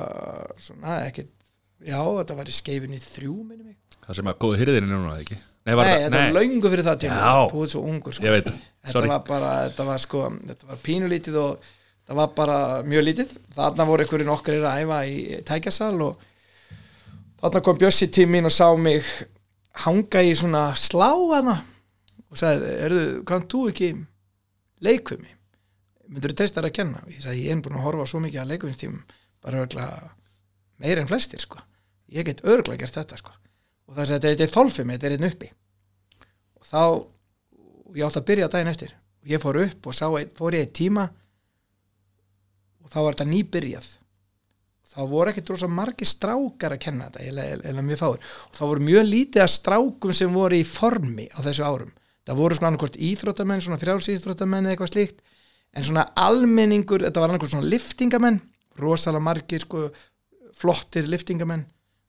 [0.62, 1.36] svona ekkert
[1.84, 3.76] já, þetta var í skeifinu þrjú minni mig.
[4.06, 5.36] Það sem að góðu hyrðin er núna ekki?
[5.36, 7.16] Nei, Nei, var þetta var löngu fyrir það tíma.
[7.18, 7.50] Já.
[7.50, 8.24] Þú ert svo ungur sko.
[8.26, 8.50] ég veit,
[8.86, 9.08] Þetta sorry.
[9.10, 11.70] var bara, þetta var sko Þetta var pínulítið og
[12.06, 13.32] það var bara mjög lítið.
[13.56, 16.20] Þarna voru einhverjum okkur að æfa í tækjasal og
[17.42, 19.02] þarna kom Bjössi til mín og sá mig
[19.86, 21.58] hanga í svona slá hana
[22.30, 23.90] og sagði, erðu, kann þú ekki
[24.86, 25.32] leikvimi
[26.06, 27.02] myndur þú treysta þær að kenna?
[27.10, 29.02] Ég sagði, ég er búin að horfa svo mikið að leikvimstímum
[29.42, 30.10] bara örgulega
[30.82, 31.60] meir en flestir sko.
[32.08, 33.32] ég get örgulega gert þetta sko.
[33.86, 35.50] og það sagði, þetta er þolfimi, þetta er einn uppi.
[36.56, 36.82] Og þá
[37.96, 38.96] ég átti að byrja daginn eftir.
[39.22, 40.06] Og ég fór upp og sá,
[40.38, 41.06] fór ég eitt tíma.
[42.84, 43.92] Og þá var þetta nýbyrjað.
[44.96, 48.20] Þá voru ekki drosa margir strákar að kenna þetta eða, mjög fáir.
[48.48, 51.90] Og þá voru mjög lítið að strákum sem voru í formi á þessu árum.
[52.26, 55.20] Það voru svona annarkvort íþróttamenn svona frjálsíþróttamenn eða eitthvað slíkt.
[55.76, 58.40] En svona almenningur, þetta var annarkvort svona liftingamenn,
[58.80, 59.82] rosalega margir sko,
[60.57, 61.66] flottir liftingamenn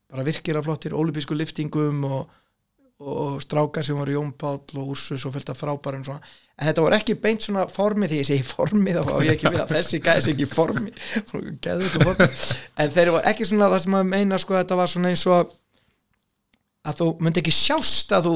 [0.07, 2.35] bara virkilega flottir, ólipísku liftingum og,
[3.03, 6.21] og strákar sem voru Jón Páll og Úrsus og fullt af frábærum svona.
[6.57, 9.51] en þetta voru ekki beint svona formi því ég segi formi þá var ég ekki
[9.51, 10.93] við að þessi gæði ekki formi.
[12.77, 15.51] En þeir voru ekki svona það sem að meina sko þetta var svona eins og
[16.87, 18.35] að þú myndi ekki sjást að þú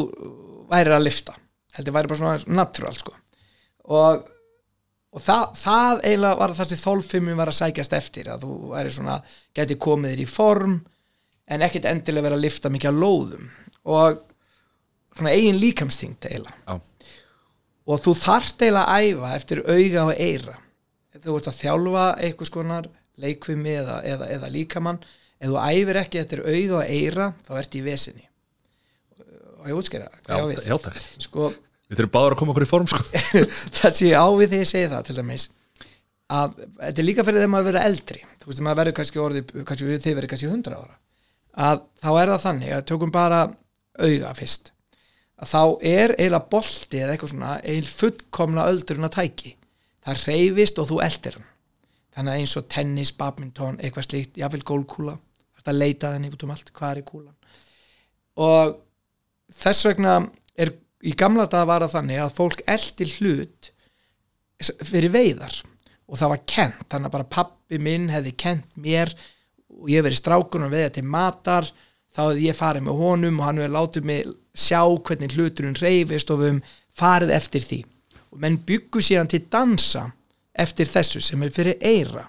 [0.71, 1.38] væri að lifta
[1.71, 3.15] þetta væri bara svona natural sko.
[3.91, 4.28] Og,
[5.12, 8.93] og það, það eiginlega var það sem þolfimmin var að sækjast eftir að þú væri
[8.95, 9.17] svona,
[9.58, 10.78] geti komið þér í form
[11.52, 13.47] en ekkit endilega vera að lifta mikið að lóðum.
[13.91, 14.21] Og
[15.17, 16.56] svona eigin líkamstingt eiginlega.
[16.67, 16.80] Já.
[17.91, 20.60] og þú þarft eiginlega að æfa eftir auga og eira
[21.21, 22.88] þú ert að þjálfa einhvers konar
[23.21, 25.02] leikvimi eða, eða, eða líkamann
[25.41, 28.28] ef þú æfir ekki eftir auga og eira þá ert í vesinni.
[29.62, 31.04] Og ég útskýra hvað ég á við.
[31.21, 31.52] sko,
[31.91, 33.01] við þurfum báður að koma okkur í form sko.
[33.77, 35.47] það sé ég á við þegar ég segi það til dæmis
[36.32, 38.21] að þetta er líka fyrir þeim að vera eldri.
[38.39, 40.93] Þú veist, maður verður kannski orðið kannski, við þið verður kannski 100 ára.
[41.51, 43.41] Að þá er það þannig að tökum bara
[43.99, 44.71] auga fyrst.
[45.41, 49.51] Að þá er eiginlega bolti eða eitthvað svona eiginlega fullkomna öldurinn að tæki.
[50.08, 51.49] Það reyfist og þú eldir hann.
[52.15, 55.17] Þannig að eins og tennis, badminton eitthvað slíkt, jáfnvel gólkúla
[55.62, 57.36] þetta leita þenni út um allt, hvað er í kúlan?
[58.41, 58.73] Og
[59.54, 60.15] þess vegna
[60.58, 60.73] er
[61.07, 63.71] í gamla dag var það þannig að fólk eldi hlut
[64.85, 65.55] fyrir veiðar
[66.11, 69.13] og það var kent, þannig að bara pappi minn hefði kent mér
[69.71, 71.69] og ég verið strákun og veiða til matar
[72.11, 76.33] þá hefði ég farið með honum og hann hefði látið mig sjá hvernig hluturinn reyfist
[76.33, 76.61] og við höfum
[77.01, 77.79] farið eftir því.
[78.31, 80.09] Og menn byggu síðan til dansa
[80.51, 82.27] eftir þessu sem er fyrir eira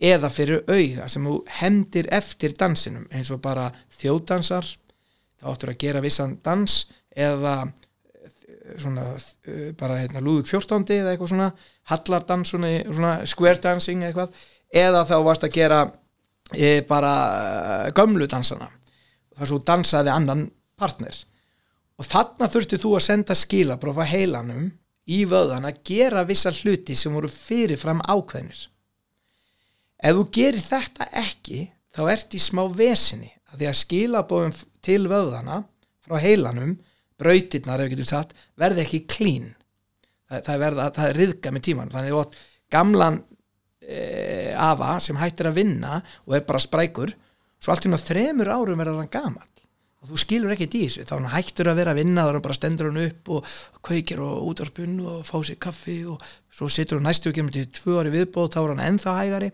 [0.00, 4.66] eða fyrir auga sem þú hendir eftir dansinum eins og bara þjóðdansar.
[5.40, 6.84] Þá áttur að gera vissan dans
[7.16, 11.50] eða eh, svona eh, bara hérna lúðug 14 eða eitthvað svona
[11.90, 14.34] hallardans svona, svona square dancing eitthvað
[14.74, 15.82] eða þá varst að gera
[16.52, 18.68] e, bara gömlu dansana
[19.34, 20.46] þar svo dansaði annan
[20.78, 21.16] partner.
[21.98, 24.70] Og þarna þurfti þú að senda skilabróf að heilanum
[25.10, 28.64] í vöðan að gera vissa hluti sem voru fyrirfram ákveðnir.
[30.04, 31.60] Ef þú gerir þetta ekki
[31.94, 35.60] þá ert í smá vesinni að því að skilabóðum til vöðana
[36.04, 36.74] frá heilanum,
[37.20, 39.48] brautirnar ef við getum sagt, verði ekki klín
[40.28, 42.38] það, það, verða, það er riðga með tíman þannig að
[42.74, 43.20] gamlan
[43.80, 43.98] e,
[44.58, 47.14] afa sem hættir að vinna og er bara sprækur
[47.62, 49.50] svo allt í náttúrulega þremur árum verður hann gamal
[50.04, 52.36] og þú skilur ekki þessu, þá er hann hættur að vera að vinna þá er
[52.36, 53.52] hann bara stendur hann upp og
[53.88, 57.70] kveikir og útvarpun og fá sér kaffi og svo situr hann næstu og kemur til
[57.72, 59.48] tvö ári viðbóð þá er hann ennþá hægari.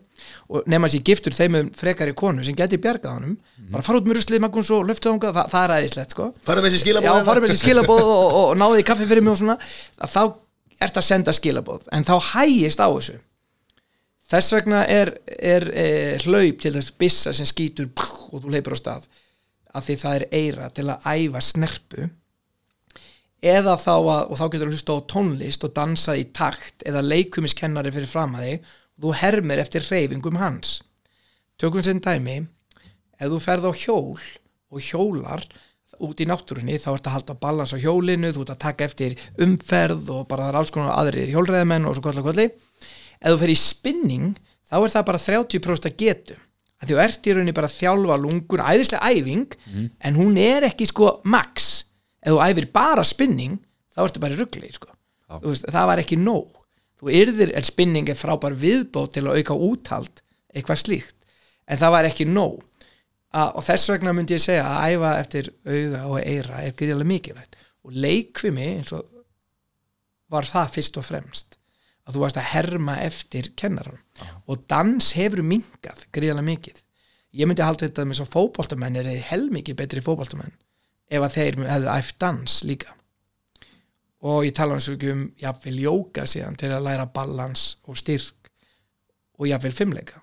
[0.51, 3.39] Og nema sér giftur þeim um frekari konu sem geti bjargað honum
[3.71, 6.29] bara fara út með ruslið Magnús og löftu þangað, það, það er aðeinslegt sko.
[6.51, 9.37] Farðu með Já, skilabóð farið með þessi skilabóð og, og, og náði kaffi fyrir mig
[9.37, 9.59] og svona
[10.03, 10.21] þá
[10.83, 13.21] ert að senda skilabóð en þá hægist á þessu.
[14.31, 15.89] Þess vegna er, er e,
[16.27, 19.09] hlaup til þess bissa sem skýtur og þú leipur á stað
[19.75, 22.09] af því það er eira til að æfa snerpu
[23.41, 27.05] eða þá að, og þá getur þú hlusta á tónlist og dansað í takt eða
[27.07, 30.81] leikumiskennari fyrir fram að þig og þú hermir eftir hreyfingum hans.
[31.61, 32.43] Tökum sem dæmi
[33.21, 34.21] ef þú ferð á hjól
[34.71, 35.47] og hjólar
[36.01, 39.17] út í náttúrunni þá ert að halda balans á hjólinu þú ert að taka eftir
[39.41, 42.47] umferð og bara það er alls konar aðrir hjólræðamenn og svo kolli kolli.
[43.21, 44.31] Ef þú fer í spinning
[44.69, 46.39] þá er það bara 30% að getu
[46.81, 49.57] að þú ert í rauninni bara að þjálfa lungun æðislega æfing
[50.01, 51.85] en hún er ekki sko max.
[52.25, 53.59] Ef þú æfir bara spinning
[53.95, 54.89] þá ertu bara ruggli sko.
[55.31, 56.49] Þú veist, það var ekki nóg.
[57.01, 60.21] Þú yrðir, en spinning er frábær viðbót til að auka úthald
[60.53, 61.17] eitthvað slíkt,
[61.71, 62.59] en það var ekki nóg.
[63.31, 67.13] Að, og þess vegna myndi ég segja að æfa eftir auga og eira er gríðarlega
[67.13, 67.57] mikilvægt.
[67.87, 69.07] Og leikvimi eins og
[70.31, 71.50] var það fyrst og fremst
[72.07, 74.01] að þú varst að herma eftir kennaran
[74.47, 76.81] og dans hefur minkað gríðarlega mikið.
[77.37, 80.57] Ég myndi halda þetta með svo fótboltamenn er þeir helmikið betri fótboltamenn
[81.11, 82.97] ef að þeir hefðu æft dans líka.
[84.21, 87.97] Og ég tala eins og ekki um jafnvel jóka síðan til að læra balans og
[87.99, 88.51] styrk
[89.41, 90.21] og jafnvel fimmleika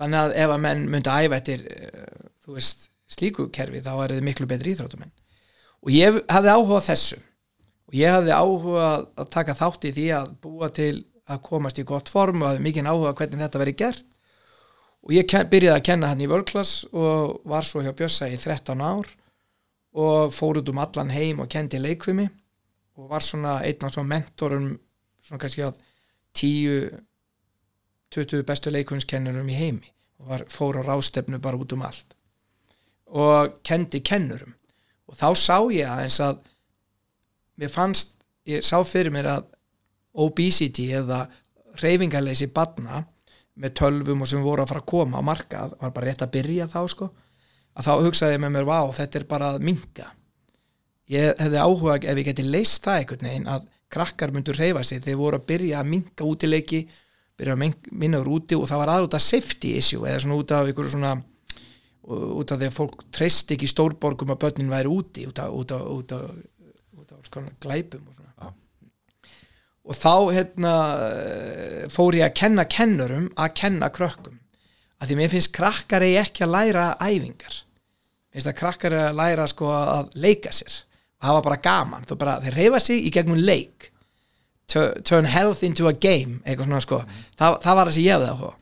[0.00, 4.14] þannig að ef að menn myndi æfa eftir eh, þú veist slíku kerfi þá er
[4.16, 5.12] þið miklu betri íþróttumenn
[5.80, 7.20] og ég hafði áhuga á þessu
[7.90, 10.92] og ég hafði áhuga að taka þátt í því að búa til
[11.30, 14.04] að komast í gott form og hafði mikið áhuga hvernig þetta veri gert.
[15.00, 18.78] Og ég byrjaði að kenna hann í vörklass og var svo hjá Bjössa í 13
[18.84, 19.10] ár
[19.98, 22.28] og fór út um allan heim og kendi leikfimi
[22.94, 24.68] og var svona einn af svona mentorum
[25.24, 25.80] svona kannski að
[26.38, 27.00] 10
[28.14, 32.14] 20 bestu leikfimiskennurum í heimi og var, fór á rástefnu bara út um allt
[33.10, 34.54] og kendi kennurum.
[35.10, 36.44] Og þá sá ég aðeins að
[37.60, 38.14] mér fannst,
[38.48, 39.48] ég sá fyrir mér að
[40.24, 41.24] obesity eða
[41.80, 43.04] reyfingarleysi badna
[43.60, 46.32] með tölvum og sem voru að fara að koma á markað var bara rétt að
[46.38, 47.10] byrja þá sko.
[47.76, 50.08] Að þá hugsaði ég með mér, vá, þetta er bara að minga
[51.10, 55.02] ég hefði áhuga ef ég geti leist það einhvern veginn að krakkar myndur reyfa sig.
[55.02, 56.84] Þeir voru að byrja að minga útileiki
[57.40, 60.54] byrja að min- minna úr úti og það var aðrúta safety issue eða svona út
[60.54, 61.16] af ykkur svona
[62.10, 66.14] út af því að fólk treyst ekki stórborgum að börnin væri úti út af, af,
[66.14, 66.30] af,
[67.34, 68.32] svona glæpum og svona.
[68.40, 68.52] Já.
[69.90, 70.74] og þá hérna
[71.90, 74.36] fór ég að kenna kennurum að kenna krökkum.
[75.00, 77.54] Að því mér finnst krakkar eigi ekki að læra æfingar.
[78.30, 80.82] Mér finnst að krakkar eigi að læra sko að leika sér.
[81.20, 82.04] Og hafa bara gaman.
[82.08, 83.90] Þú bara, þeir reyfa sig í gegnum leik.
[84.70, 87.00] Tu- turn health into a game eitthvað svona sko,
[87.40, 88.52] það, það var það sem ég hefði á.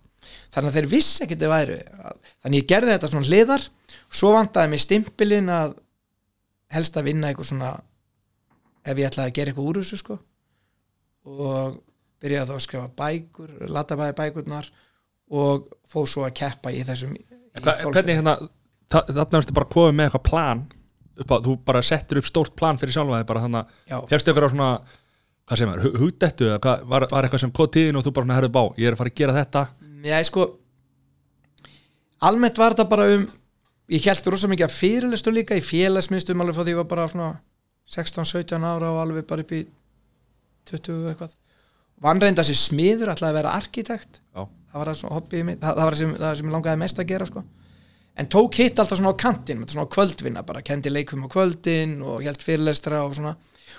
[0.49, 1.75] þannig að þeir vissi ekki þetta væri
[2.43, 3.67] þannig ég gerði þetta svona hliðar.
[4.09, 5.75] Svo vantaði mig stimpilinn að
[6.73, 7.73] helst að vinna eitthvað svona
[8.89, 10.17] ef ég ætlaði að gera eitthvað úr þessu sko.
[11.29, 11.79] Og
[12.23, 14.71] byrjaði þá að skrifa bækur latabæði bækurnar
[15.39, 17.25] og fóð svo að keppa í þessum í
[17.59, 18.37] hvernig hérna
[18.91, 20.63] þa- þarna ertu bara komið með eitthvað plan
[21.19, 24.47] á, þú bara settur upp stórt plan fyrir sjálfa þig bara þannig að fjárstu ykkur
[24.49, 24.69] á svona
[25.49, 28.39] hvað segir maður, hu- hugdettu eða var, var eitthvað sem kom tíðin og þú bara
[28.39, 29.63] herðu bá ég er að fara að gera þetta?
[30.09, 30.47] Já, sko
[32.29, 33.27] almennt var þetta bara um
[33.93, 37.07] ég held rosa mikið að fyrirlistu líka í félagsmyndstum alveg frá því ég var bara
[37.13, 37.29] svona
[37.89, 39.63] 16-17 ára og alveg bara upp í
[40.69, 41.37] 20 eitthvað.
[42.05, 44.21] Vann reynda sér smiður, ætlaði að vera arkitekt.
[44.35, 44.45] Já.
[44.73, 47.45] það var það, það var sem, það sem ég langaði mest að gera sko.
[48.19, 52.01] En tók hitt alltaf svona á kantinn með svona kvöldvinna bara, kendi leikum á kvöldin
[52.03, 53.37] og held fyrirlestra og svona.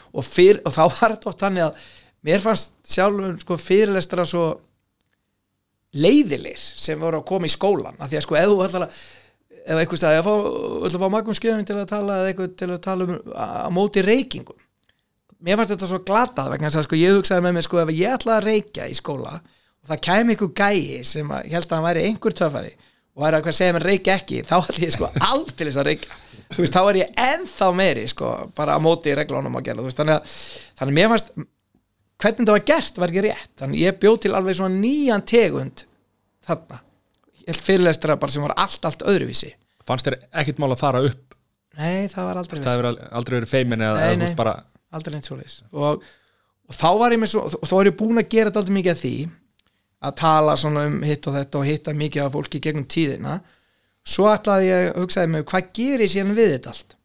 [0.10, 1.88] Og, fyr, og þá var þetta oft þannig að
[2.26, 4.46] mér fannst sjálfur sko fyrirlestra svo
[6.00, 9.00] leiðilir sem voru að koma í skólan af því að sko ef þú að
[9.70, 10.34] ef eitthvað stæði að fá,
[10.90, 14.04] að fá Magnús Skjöfing til að tala eða eitthvað til að tala um að móti
[14.06, 14.66] reykingum?
[15.46, 17.92] Mér fannst þetta svo glatað vegna þess að sko ég hugsaði með mér sko ef
[17.96, 21.76] ég ætla að reykja í skóla og það kæmi ykkur gæi sem að, held að
[21.78, 24.96] hann væri einhver töfari og væri að hvað segja mér reykja ekki þá ætla ég
[24.98, 26.20] sko aldrei að reykja.
[26.50, 30.02] Þú veist þá er ég ennþá meiri sko bara á móti reglunum að gera veist
[30.02, 30.36] þannig að,
[30.82, 31.32] þannig að mér fannst
[32.20, 33.56] hvernig þetta var gert var ekki rétt.
[33.62, 35.86] Þannig ég bjóð til alveg svona nýjan tegund
[36.50, 36.82] þarna
[37.50, 39.52] held fyrirlestra bara sem var allt, allt öðruvísi.
[39.88, 41.36] Fannst þér ekkit mál að fara upp?
[41.80, 44.34] Nei það var aldrei það hefur al- aldrei verið feimin eða, Nei, nei.
[44.38, 44.56] bara
[44.96, 45.60] aldrei neitt svoleiðis.
[45.72, 46.02] Og,
[46.70, 48.78] og þá var ég með svo og þá var ég búin að gera þetta aldrei
[48.80, 49.14] mikið að því
[50.10, 53.38] að tala svona um hitt og þetta og hitta mikið af fólki gegnum tíðina.
[54.10, 56.96] Svo ætlaði ég að hugsaði mig hvað gerir ég síðan við þetta allt?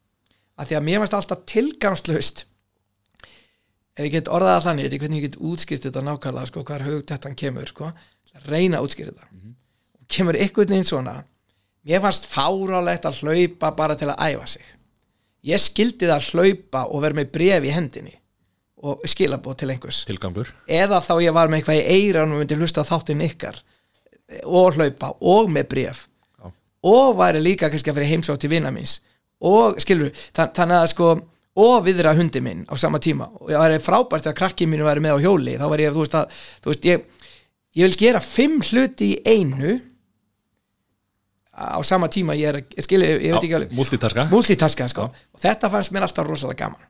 [0.55, 2.45] Af því að mér varst alltaf tilgangslöst
[3.95, 6.49] ef ég get orðað það þannig, ég veit ekki hvernig ég get útskýrt þetta nákvæmlega,
[6.51, 7.91] sko, hvar hugdettan kemur sko,
[8.51, 9.29] reyna að útskýra þetta.
[9.31, 9.64] Og
[10.09, 11.19] kemur einhvern veginn svona
[11.85, 14.65] mér fannst fárálegt að hlaupa bara til að æfa sig.
[15.45, 18.15] Ég skildi það að hlaupa og vera með bref í hendinni
[18.85, 20.03] og skilabóð til einhvers.
[20.09, 20.51] Tilgangur.
[20.69, 23.61] Eða þá ég var með eitthvað í eiran og myndi hlusta þáttinn ykkar
[24.49, 26.07] og hlaupa og með bref
[26.41, 26.49] Já.
[26.89, 28.99] og væri líka kannski að fyrir heimsótt til vina míns.
[29.45, 31.13] Og skilur þann, þannig að sko
[31.65, 33.29] og viðra hundi minn á sama tíma.
[33.41, 36.05] Og það væri frábært að krakki mínu væri með á hjóli þá var ég, þú
[36.05, 37.27] veist að þú veist, ég,
[37.77, 39.77] ég vil gera fimm hluti í einu
[41.55, 43.73] á sama tíma ég er, að- ég skilur, ég veit ekki alveg.
[43.79, 44.25] multitaska.
[44.31, 45.03] Multitaska sko.
[45.35, 46.87] og þetta fannst mér alltaf rosalega gaman.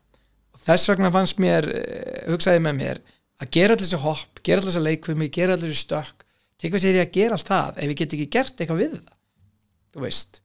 [0.54, 3.00] Og þess vegna fannst mér eh, hugsaði með mér
[3.42, 6.24] að gera allir þessi hopp gera allir þessi leikfumi, gera allir þessi stökk.
[6.60, 8.92] Til hvað sér ég að gera allt það ef ég get ekki gert eitthvað við
[8.94, 9.12] það
[9.94, 10.40] þú veist.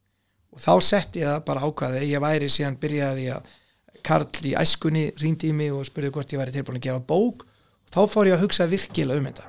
[0.53, 3.55] Og þá setti ég það bara ákvaði ég væri síðan byrjaði að
[4.03, 7.43] Karl í æskunni rýndi í mig og spurði hvort ég væri tilbúin að gefa bók
[7.43, 9.45] og þá fór ég að hugsa virkilega um þetta.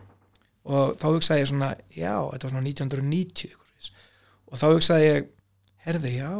[0.70, 3.60] Og þá hugsaði ég svona já, þetta var svona 1990 eitthvað svoleiðis.
[4.50, 5.30] Og þá hugsaði ég
[5.86, 6.30] herðu, já,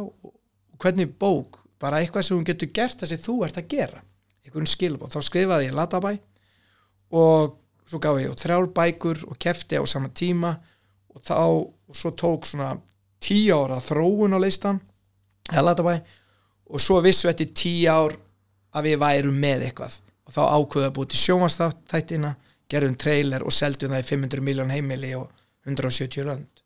[0.81, 4.03] hvernig bók bara eitthvað sem hún getur gert það sem þú ert að gera
[4.45, 6.13] einhvern skilbóð, þá skrifaði ég Latabæ
[7.17, 7.57] og
[7.89, 10.55] svo gaf ég þrjár bækur og kefti á sama tíma
[11.11, 12.73] og þá, og svo tók svona
[13.21, 14.81] tíu ára þróun á leistan
[15.51, 15.97] eða Latabæ
[16.71, 18.15] og svo vissu eftir tíu ár
[18.71, 22.31] að við værum með eitthvað og þá ákveðu að búið til sjónvarsþættina
[22.71, 25.27] gerðum trailer og seldum það í 500 miljón heimili og
[25.67, 26.60] 170 lönd.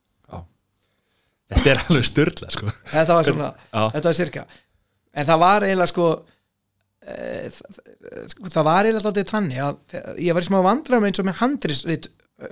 [1.54, 2.72] Þetta er alveg styrla sko.
[2.94, 4.46] þetta var svona, þetta var styrka
[5.16, 6.08] en það var eiginlega sko
[7.06, 7.16] e,
[7.56, 7.82] það,
[8.34, 11.42] sko, það var eiginlega alltaf þannig að ég var í smá vandræðum eins og með
[11.44, 12.10] handrisrit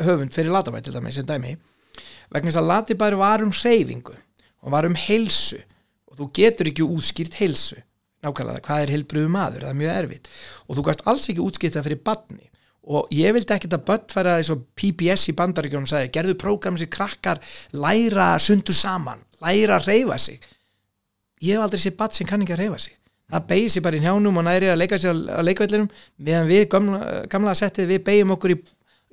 [0.08, 1.58] höfund fyrir Latabæ til dæmi sem dæmi
[2.34, 4.16] vegna þess að Latabæ var um hreyfingu
[4.64, 5.60] og var um heilsu.
[6.08, 7.80] Og þú getur ekki útskýrt heilsu
[8.24, 10.28] nákvæmlega hvað er heilbriðu maður, það er mjög erfitt.
[10.70, 12.46] Og þú gast alls ekki útskýrt það fyrir badni
[12.84, 16.78] og ég vildi ekkert að börn færa eins og PBS í bandaríkjónum sagði, gerðu prógram
[16.80, 17.40] sem krakkar
[17.72, 20.44] læra sundur saman, læra að reyfa sig.
[21.44, 23.00] Ég hef aldrei séð badd sem kann ekki að reyfa sig.
[23.34, 25.90] Það beigir sér bara í njánum og næri að leika sér á leikvellinum
[26.28, 27.00] meðan við gamla,
[27.32, 28.58] gamla settið við beigjum okkur í,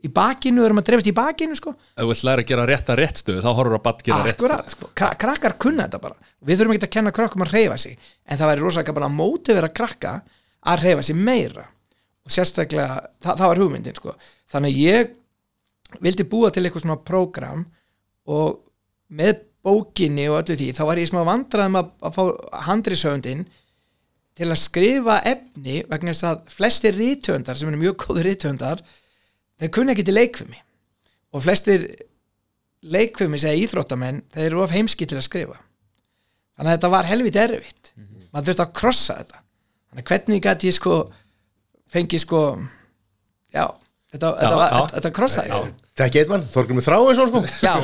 [0.03, 1.73] í bakinu erum að drefast í bakinu sko.
[1.95, 4.91] Ef vilt læra að gera rétta réttstöðu þá horfur að badd gera Akkurat, réttstöðu sko,
[4.99, 6.19] kra krakkar kunna þetta bara.
[6.43, 9.19] Við þurfum ekki að kenna krökkum að reyfa sig en það væri rosalega bara að
[9.23, 10.17] móti vera krakka
[10.75, 11.69] að reyfa sig meira
[12.27, 14.17] og sérstaklega, það, það var hugmyndin sko.
[14.53, 15.15] þannig að ég
[16.05, 17.65] vildi búa til eitthvað svona prógram
[18.31, 18.61] og
[19.11, 22.23] með bókinni og öllu því, þá var ég smá vandraðum að, að fá
[22.69, 23.45] handrisöfundin
[24.39, 28.85] til að skrifa efni vegna þess að flestir rítöndar sem eru mjög góður rítöndar
[29.61, 30.63] þeir kunna ekki til leikfumi
[31.35, 31.91] og flestir
[32.81, 35.59] leikfumi segja íþróttamenn þeir eru of heimski til að skrifa.
[36.57, 37.93] Þannig að þetta var helvit erfitt.
[38.31, 39.43] Maður þurfti að krossa þetta.
[39.91, 40.97] Þannig að hvernig gæti ég sko
[41.91, 42.41] fengi sko
[43.55, 43.65] já,
[44.13, 44.75] þetta, þetta, var, já.
[44.81, 45.61] þetta, þetta krossaði.
[46.01, 47.41] Tekki eitt mann, Þorgur með þrá eins og sko.
[47.67, 47.75] Já,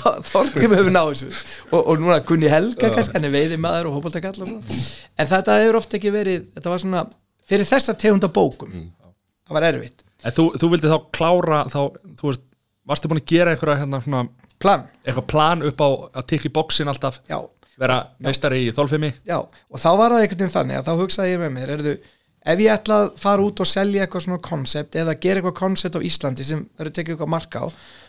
[0.00, 1.28] Þor- Þorgrim hefur náð þessu.
[1.70, 5.98] Og, og núna Gunni Helga kannski, er veiði maður og hópaldakall en þetta hefur oft
[5.98, 7.04] ekki verið þetta var svona,
[7.48, 10.04] fyrir þessa tegunda bókum það var erfitt.
[10.22, 11.80] En þú, þú vildi þá klára þá,
[12.18, 12.44] þú veist,
[12.88, 14.24] varstu búin að gera einhverja hérna, svona,
[14.62, 15.88] plan, eitthvað plan upp á
[16.22, 17.20] að tikka í bóksin alltaf?
[17.30, 17.38] Já,
[17.80, 21.32] vera meistari í þolfimi já og þá var það einhvern veginn þannig að þá hugsaði
[21.32, 21.94] ég með mér erðu,
[22.42, 25.98] ef ég ætla að fara út og selja eitthvað svona konsept eða gera eitthvað konsept
[25.98, 27.66] á Íslandi sem verður tekið eitthvað marka á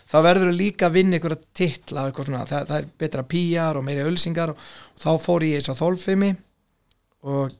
[0.10, 3.26] þá verður þú líka að vinna eitthvað titla og eitthvað svona, það, það er betra
[3.34, 4.66] píjar og meiri ölsingar og,
[4.96, 6.32] og þá fór ég eins og þolfimi
[7.30, 7.54] og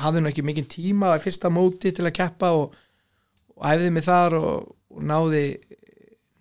[0.00, 2.74] hafði nú ekki mikinn tíma í fyrsta móti til að keppa og,
[3.56, 5.44] og æfði mig þar og, og náði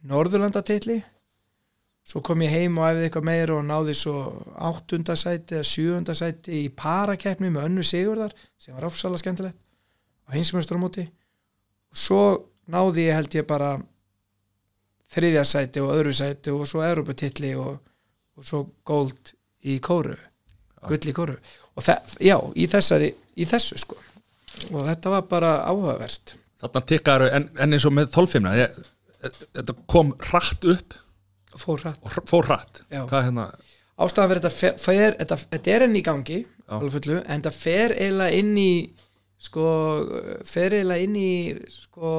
[0.09, 1.01] Norðurlandatitli
[2.09, 4.15] svo kom ég heim og æfði eitthvað meira og náði svo
[4.69, 9.59] áttundasæti eða sjöundasæti í parakeppni með önnu Sigurðar sem var ofsalega skemmtilegt
[10.25, 12.23] á hinsmjöstramóti og svo
[12.69, 13.75] náði ég held ég bara
[15.09, 17.77] þriðja sæti og öðru sæti og svo Europatitli og,
[18.37, 19.33] og svo gold
[19.65, 20.17] í kóru
[20.87, 21.37] gull í kóru
[21.79, 23.97] og já, í þessari í þessu sko.
[24.73, 26.35] Og þetta var bara áhugavert.
[26.59, 28.79] Þarna tikkaður, en, en eins og með þolfimna ég,
[29.55, 30.97] þetta kom hratt upp
[31.59, 31.99] fór hratt.
[32.05, 32.81] Og hr- fór hratt.
[32.91, 33.03] Já.
[33.09, 33.45] hvað hérna,
[33.99, 38.39] ástæðan fyrir þetta fer, þetta, þetta er enn í gangi fullu, en þetta fer eiginlega
[38.43, 38.71] inn í
[39.41, 39.65] sko,
[40.45, 41.31] fer eiginlega inn í
[41.73, 42.13] sko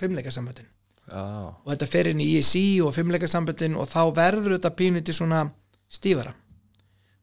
[0.00, 0.66] fimmleikasamböndin
[1.10, 1.22] já,
[1.64, 5.44] og þetta fer inn í ISI og fimmleikasamböndin og þá verður þetta pínuti svona
[5.90, 6.34] stífara.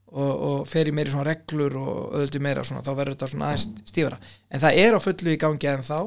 [0.08, 3.50] Og, og fer í meiri svona reglur og öðuldi meira svona, þá verður þetta svona
[3.52, 4.18] aðeins stífara.
[4.56, 5.98] En það er á fullu í gangi en þá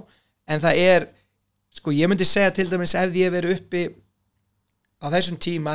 [0.50, 1.06] en það er,
[1.76, 3.82] sko ég myndi segja til dæmis ef ég verið uppi
[5.00, 5.74] á þessum tíma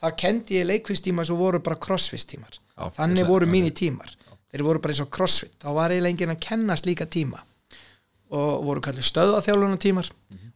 [0.00, 3.74] þar kendi ég leikvistíma sem voru bara crossfit tímar Já, þannig ég voru sagði- mínir
[3.78, 4.10] tímar.
[4.54, 5.54] þeir voru bara eins og crossfit.
[5.62, 7.40] Þá var eiginlega enginn að kenna slíka tíma.
[8.34, 10.08] Og voru kallið stöðaþjálfuna tímar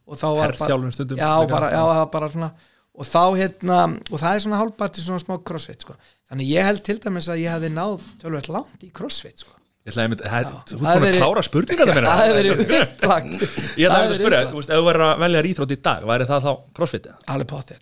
[0.09, 0.53] og þá var
[0.91, 2.51] stundum já, bara, já, bara svona
[2.99, 3.77] og þá hérna,
[4.11, 5.93] og það er svona hálfparti svona smá crossfit sko.
[6.31, 9.53] þannig ég held til dæmis að ég hefði náð tölvöld langt í crossfit sko.
[9.87, 13.45] Ég þú ert búin að klára spurningar það það hefði verið upplagt
[13.79, 16.51] Ég ætlaði að spyrja, ef þú verður að velja íþrótt í dag, væri það þá
[16.75, 17.21] crossfit eða?
[17.33, 17.79] alveg potið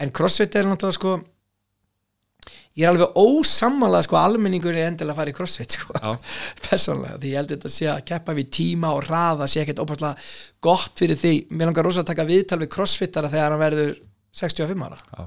[0.00, 1.14] en crossfit er náttúrulega sko
[2.78, 6.12] ég er alveg ósammála sko almenningur er endilega að fara í crossfit sko Já.
[6.68, 9.82] persónlega, því ég held þetta að sé að keppa við tíma og raða sé ekkert
[9.82, 10.28] ópærslega
[10.64, 13.92] gott fyrir því, mér langar rosa að taka viðtal við crossfitara þegar hann verður
[14.40, 15.24] 65 ára, Já.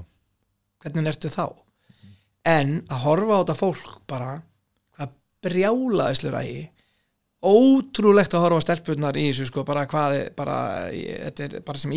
[0.84, 1.44] hvernig ertu þá?
[2.48, 4.30] En að horfa á þetta fólk bara,
[4.96, 5.12] hvað
[5.44, 6.62] brjálaðislur ægi
[7.44, 10.56] ótrúlegt að horfa á stelpurnar í þessu sko, bara hvað, er- bara,
[11.28, 11.92] þetta er bara sem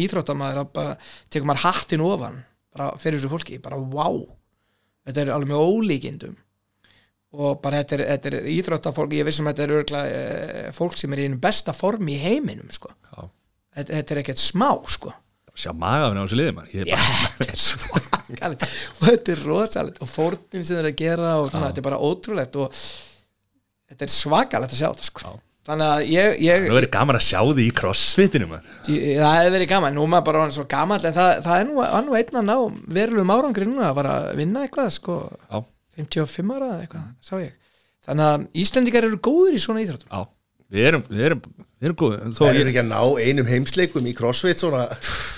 [0.76, 0.98] bara
[1.32, 2.42] tekur maður hattin ofan
[2.78, 4.22] bara fyrir þessu fólki, bara wow
[5.08, 6.36] þetta er alveg með ólíkindum.
[7.38, 10.96] Og bara þetta er, þetta er íþróttafólk, ég vissum að þetta er örgulega e, fólk
[11.00, 13.26] sem er í einu besta formi í heiminum sko, Já.
[13.78, 15.14] þetta, þetta er ekkert smá sko.
[15.58, 16.98] Sjá magafinn á þessu liði er Já,
[17.40, 18.66] þetta er svakalegt.
[18.94, 20.02] Og þetta er rosalegt.
[20.06, 22.82] Og fórnin sem þeir eru að gera og svona, þetta er bara ótrúlegt og
[23.90, 25.34] þetta er svakalegt að sjá þetta sko.
[25.68, 28.48] Þannig að ég, ég nú verður gaman að sjá því í crossfitinu
[28.88, 31.68] Ég- það hefði verið gaman, nú er maður bara svo gaman en það, það er
[31.68, 31.76] nú,
[32.08, 32.56] nú einn að ná
[32.98, 35.18] verulegum árangri núna að bara vinna eitthvað sko,
[35.52, 35.60] Já,
[36.00, 37.54] 55 ára eða eitthvað, sá ég.
[38.08, 40.12] Þannig að Íslendingar eru góðir í svona íþróttum.
[40.14, 40.22] Já,
[40.72, 41.42] við erum, við erum,
[41.82, 44.86] við erum góð Þó Það er ég, ekki að ná einum heimsleikum í crossfit svona,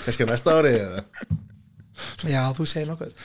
[0.04, 1.02] kannski á næsta ári eða?
[2.30, 3.16] já, þú segir nokkuð.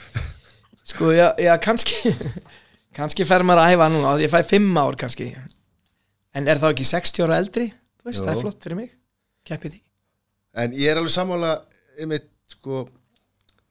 [0.86, 2.12] Sko, já, já kannski
[2.96, 5.30] kannski fer maður að æfa núna ég fæ 5 ár kannski
[6.36, 7.66] en er þá ekki 60 ára eldri?
[8.06, 8.90] Veist, það er flott fyrir mig.
[9.48, 9.80] Keppið því.
[10.62, 11.52] En ég er alveg sammála
[12.00, 12.84] einmitt, sko,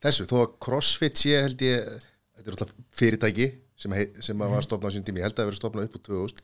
[0.04, 1.86] þessu, þó að CrossFit sé held ég,
[2.36, 3.48] þetta er alltaf fyrirtæki
[3.80, 4.52] sem, hei, sem Mhm.
[4.56, 6.42] var stofnað á sín tími, ég held að það verið stofnað upp á 2000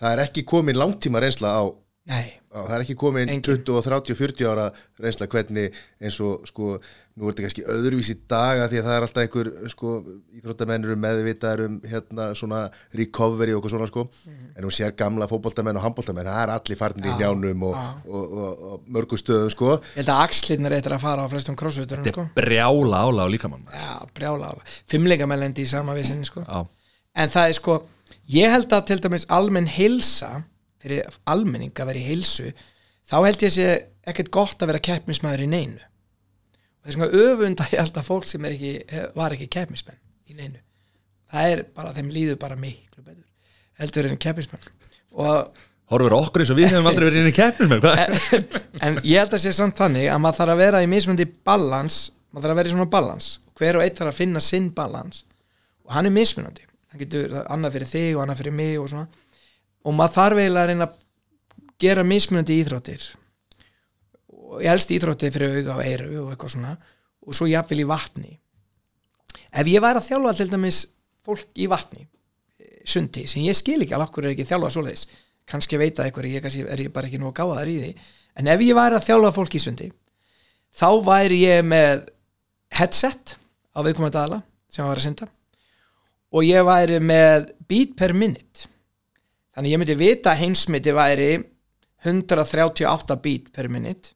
[0.00, 1.62] það er ekki komin langtíma reynsla á,
[2.06, 3.42] nei, það er ekki komin Engin.
[3.64, 4.66] 20, 30, 40 ára
[5.02, 6.76] reynsla hvernig eins og sko,
[7.16, 9.94] nú er þetta kannski öðruvísi daga því að það er alltaf einhver sko,
[10.38, 12.62] íþróttamenn eru meðvitaður um hérna svona
[12.94, 14.06] recovery og eitthvað svona sko.
[14.54, 17.78] En hún sér gamla fótboltamenn og handboltamenn það er allir farnir í Já, njánum og,
[18.06, 19.74] og, og, og, mörgum stöðum sko.
[19.96, 22.28] Ég held að axlirnir eitthvað að fara á flestum crossfiturum þetta sko.
[22.30, 24.54] er brjála ála á líkamann já, brjála
[24.86, 26.44] fimmleika með lendi í sama vissinni sko.
[26.46, 26.62] Já,
[27.16, 27.80] en það er sko
[28.30, 30.44] ég held að til dæmis almenn heilsa
[30.86, 32.48] fyrir almenning að vera í heilsu
[33.06, 33.68] þá held ég sé
[34.06, 35.84] ekkert gott að vera keppnismæður í neinu.
[36.80, 38.74] Og þess vegna öfunda ég alltaf fólk sem er ekki,
[39.18, 39.98] var ekki keppnismenn
[40.30, 40.60] í neinu.
[41.26, 43.24] Það er bara, þeim líður bara miklu betur
[43.80, 44.68] heldur en keppnismenn.
[45.16, 48.46] Og horfur okkur eins og við hefum aldrei verið inn í með hvað?
[48.84, 51.98] en ég held að sé samt þannig að maður þarf að vera í mismundi balans
[52.30, 55.22] maður þarf að vera í svona balans hver og einn þarf að finna sinn balans
[55.86, 56.66] og hann er mismunandi.
[56.90, 59.06] Hann getur það er annað fyrir þig og annað fyrir mig og svona
[59.86, 60.96] og maður þarf eiginlega að reyna að
[61.82, 63.04] gera mismunandi íþróttir.
[64.46, 66.74] Og ég helst íþróttir fyrir auga og eyru og eitthvað svona.
[67.26, 68.32] Og svo jafnvel í vatni.
[69.56, 70.80] Ef ég væri að þjálfa til dæmis
[71.26, 75.06] fólk í vatni eh, sundi sem ég skil ekki alveg okkur er ekki þjálfa svoleiðis.
[75.46, 77.78] Kannski veit að eitthvað, ég kannski er ég bara ekki nú að gáða þar í
[77.82, 77.92] því.
[78.36, 79.90] En ef ég væri að þjálfa fólk í sundi
[80.76, 82.06] þá væri ég með
[82.76, 83.36] headset
[83.72, 84.40] á viðkomandi aðla
[84.72, 85.28] sem var að synda.
[86.34, 88.66] Og ég væri með beat per minute
[89.56, 91.30] þannig ég myndi vita að heimsmyndi væri
[92.06, 94.12] 138 beat per minute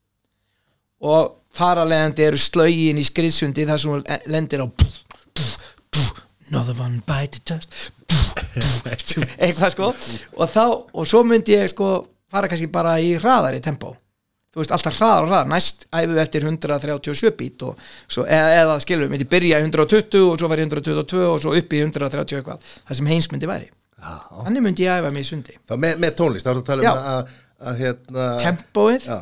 [1.01, 4.67] og þar að leiðandi eru slögin í skriðsundi þar sem hún lendir á
[6.51, 7.57] another one bite
[9.41, 9.89] eitthvað sko.
[10.37, 11.91] Og þá, og svo myndi ég sko
[12.31, 13.95] fara kannski bara í hraðari tempo.
[14.51, 15.51] Þú veist, alltaf hraðar og hraðar.
[15.53, 20.41] Næst æfu eftir 137 bít og svo, eða, eða skilur, myndi byrja í 120 og
[20.41, 23.71] svo væri 122 og svo upp í 130 eitthvað, það sem heins myndi væri
[24.01, 25.57] þannig myndi ég æfa mig í sundi.
[25.69, 27.37] Þá með, með tónlist, þá er það að tala um að, að,
[27.71, 29.19] að hérna tempóið, já,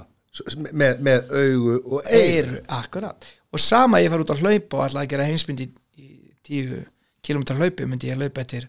[0.70, 3.29] með, með augu og eir akkurat.
[3.49, 5.68] Og sama ég fara út að hlaupa og ætla að gera heimsmyndi
[5.99, 6.09] í
[6.49, 6.83] 10
[7.24, 8.68] km hlaupi myndi ég hlaupa eftir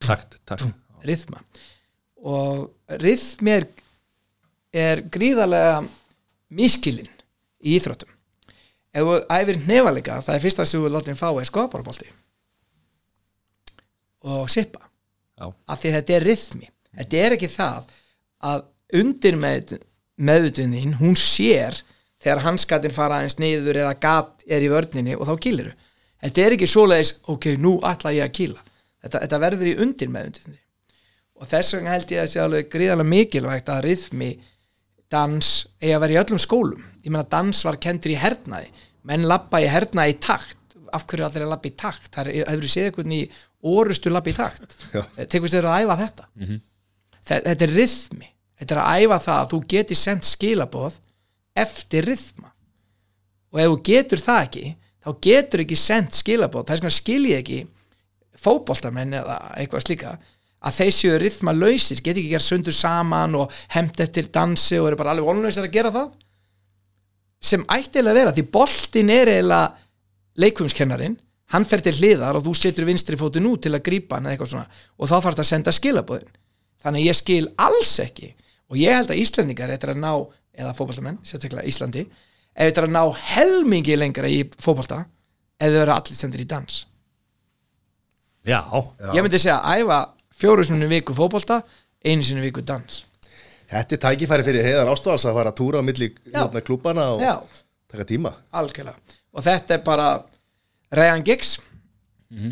[0.00, 0.64] Takt, takt.
[1.04, 1.42] Rithma.
[2.24, 2.70] Og
[3.02, 3.66] rithmi er,
[4.72, 5.82] er gríðarlega
[6.56, 7.10] miskilinn
[7.60, 8.08] í íþróttum.
[8.90, 12.08] Ef þú æfir nefalega það er fyrsta sem þú látum fá er skoðbárbolti
[14.26, 14.89] og sippa
[15.48, 16.70] af því þetta er rithmi.
[17.00, 17.92] Þetta er ekki það
[18.50, 18.64] að
[19.00, 19.76] undir með,
[20.20, 21.78] meðutunðin hún sér
[22.20, 25.76] þegar hanskatinn fara aðeins niður eða gat er í vörninni og þá kýliru
[26.20, 28.64] þetta er ekki svoleiðis, ok, nú ætla ég að kýla.
[29.00, 30.58] Þetta, þetta verður í undir meðutunni
[31.40, 34.30] og þess vegna held ég að sé alveg gríðarlega mikilvægt að rithmi
[35.10, 36.82] dans eigi að vera í öllum skólum.
[37.00, 38.68] Ég meina dans var kendur í hernaði.
[39.08, 40.59] Menn labba í herna í takt
[40.96, 42.10] af hverju allir að labba í takt?
[42.14, 43.20] Það er, hefur séð einhvern í
[43.74, 44.76] orustu labba í takt?
[44.96, 45.02] Já.
[45.30, 46.28] tekur þér að æfa þetta?
[47.30, 48.30] Þe- þetta er rithmi.
[48.60, 50.98] Þetta er að æfa það að þú geti sendt skilaboð
[51.64, 52.50] eftir rithma.
[53.50, 54.66] Og ef þú getur það ekki
[55.00, 56.66] þá getur ekki sendt skilaboð.
[56.68, 57.60] Það er sem að skilji ekki
[58.40, 60.12] fótboltamenn eða eitthvað slíka
[60.60, 64.90] að þeir séu rithma lausir, geti ekki gera sundur saman og hemmt eftir dansi og
[64.90, 66.10] eru bara alveg vonlausir að gera það.
[67.40, 69.70] Sem ætti eiginlega að vera því boltin er eiginlega
[70.38, 71.16] leikfumskennarin
[71.50, 74.36] hann fer til hliðar og þú setur vinstri fótinn út til að grípa hann eða
[74.36, 76.34] eitthvað svona og þá þarf þetta að senda skilabóðin
[76.84, 78.30] þannig ég skil alls ekki
[78.70, 80.12] og ég held að Íslandingar eftir að ná
[80.60, 83.02] eða fótboltamenn, sérstaklega Íslandi ef þetta er að ná
[83.34, 85.02] helmingi lengra í fótbolta
[85.60, 86.80] ef þau eru allir sendir í dans.
[88.46, 88.62] Já,
[89.12, 90.00] ég myndi segja að æfa
[90.40, 91.60] fjóru sinni í viku fótbolta
[92.06, 93.04] einu sinni í viku dans.
[93.70, 96.40] Þetta er tækifæri fyrir heiðan ástvars að fara að túra á milli Já.
[96.40, 97.36] hérna, klúbana og Já.
[97.92, 98.32] taka tíma.
[98.50, 100.08] Algjörlega og þetta er bara
[100.96, 101.56] Ryan Giggs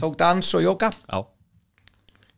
[0.00, 0.88] tók dans og jóka.
[1.06, 1.20] Já.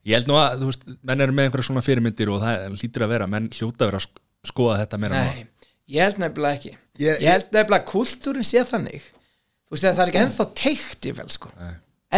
[0.05, 3.05] Ég held nú að, þú veist, menn eru með einhverja svona fyrirmyndir og það hlýtur
[3.05, 4.21] að vera, menn hljóta að vera að sk-
[4.51, 5.31] skoða þetta meira nú.
[5.31, 6.73] Nei, ég held nefnilega ekki.
[7.01, 9.03] Ég- Ég held nefnilega að kultúrin sé þannig.
[9.69, 11.51] Þú veist, það er ekki ennþá teikt í vel sko.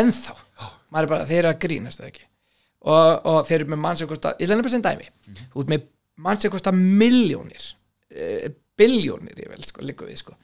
[0.02, 0.36] Ennþá.
[0.92, 2.24] Maður er bara, þeir eru að grínast það ekki.
[2.82, 5.10] Og, og þeir eru með mann sem kosta Ég ætla nefnilega sem dæmi.
[5.52, 5.84] Þú ert með
[6.26, 7.66] mann sem kosta miljónir
[8.14, 8.48] uh,
[8.78, 10.34] Biljónir ég vel, sko, líka við sko.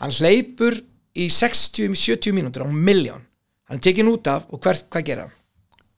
[0.00, 0.78] Hann hleypur
[1.18, 3.24] í 60-70 mínútur á miljón
[3.68, 5.34] Hann er tekin út af og hvert, hvað gera hann?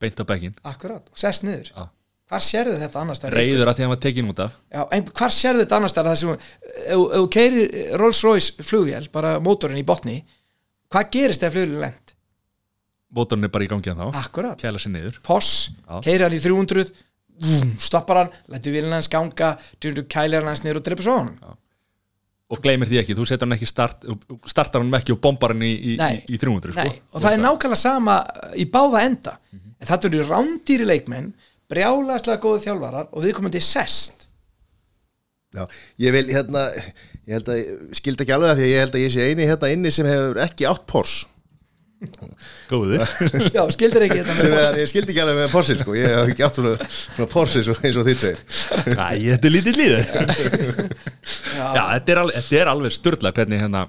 [0.01, 1.68] Beint á bekkin, Akkurat, og sest niður.
[1.71, 1.85] Já.
[2.31, 3.37] Hvar sérðu þetta annars staðar?
[3.39, 4.57] reyður að því að hann var tekin út af.
[4.71, 6.45] Já, en hvar sérðu þetta annars þar það sem,
[6.81, 10.16] ef þú keirir Rolls Royce flugvél, bara mótorinn í botni
[10.91, 12.14] hvað gerist ef flugvél er lent?
[13.14, 15.21] Mótorinn er bara í gangi að þá, Akkurat, kæla sér niður.
[15.27, 15.53] Poss,
[16.07, 16.87] keirir hann í 300
[17.45, 21.23] vum, stoppar hann, lætur vélina hans ganga kælir hann hans niður og dreipur svo á
[21.23, 21.35] hann
[22.51, 24.07] og gleymir því ekki, þú setur hann ekki start
[24.51, 27.05] startar hann ekki og bombar hann í, í, í, í 300 Nei, sko.
[27.15, 28.17] og það er nákvæmlega sama
[28.59, 29.37] í báða enda.
[29.81, 31.31] En það eru rándýri leikmenn
[31.71, 34.27] brjálæslega góðu þjálfarar og við komum til sest.
[35.55, 35.65] Já,
[35.99, 36.69] ég vil hérna
[37.27, 39.27] ég held að, ég skildi ekki alveg að því að ég held að ég sé
[39.27, 41.27] eini hérna inni sem hefur ekki átt Porsche
[42.71, 43.03] góður
[43.57, 45.95] Já, skildir ekki er, ég skildi ekki alveg með Porsche sko.
[45.99, 47.69] ég hef ekki átt svona, svona Porsche eins
[48.01, 48.39] og, þið tveir.
[48.97, 50.01] Æ, þetta er lítið líður
[51.61, 53.83] Já, þetta er alveg, þetta er alveg styrla hvernig hérna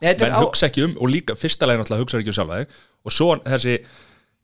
[0.00, 2.36] Nei, þetta menn á- hugsa ekki um og líka fyrsta legin náttúrulega hugsa ekki um
[2.38, 2.76] sjálfa þig.
[3.04, 3.74] Og svo þessi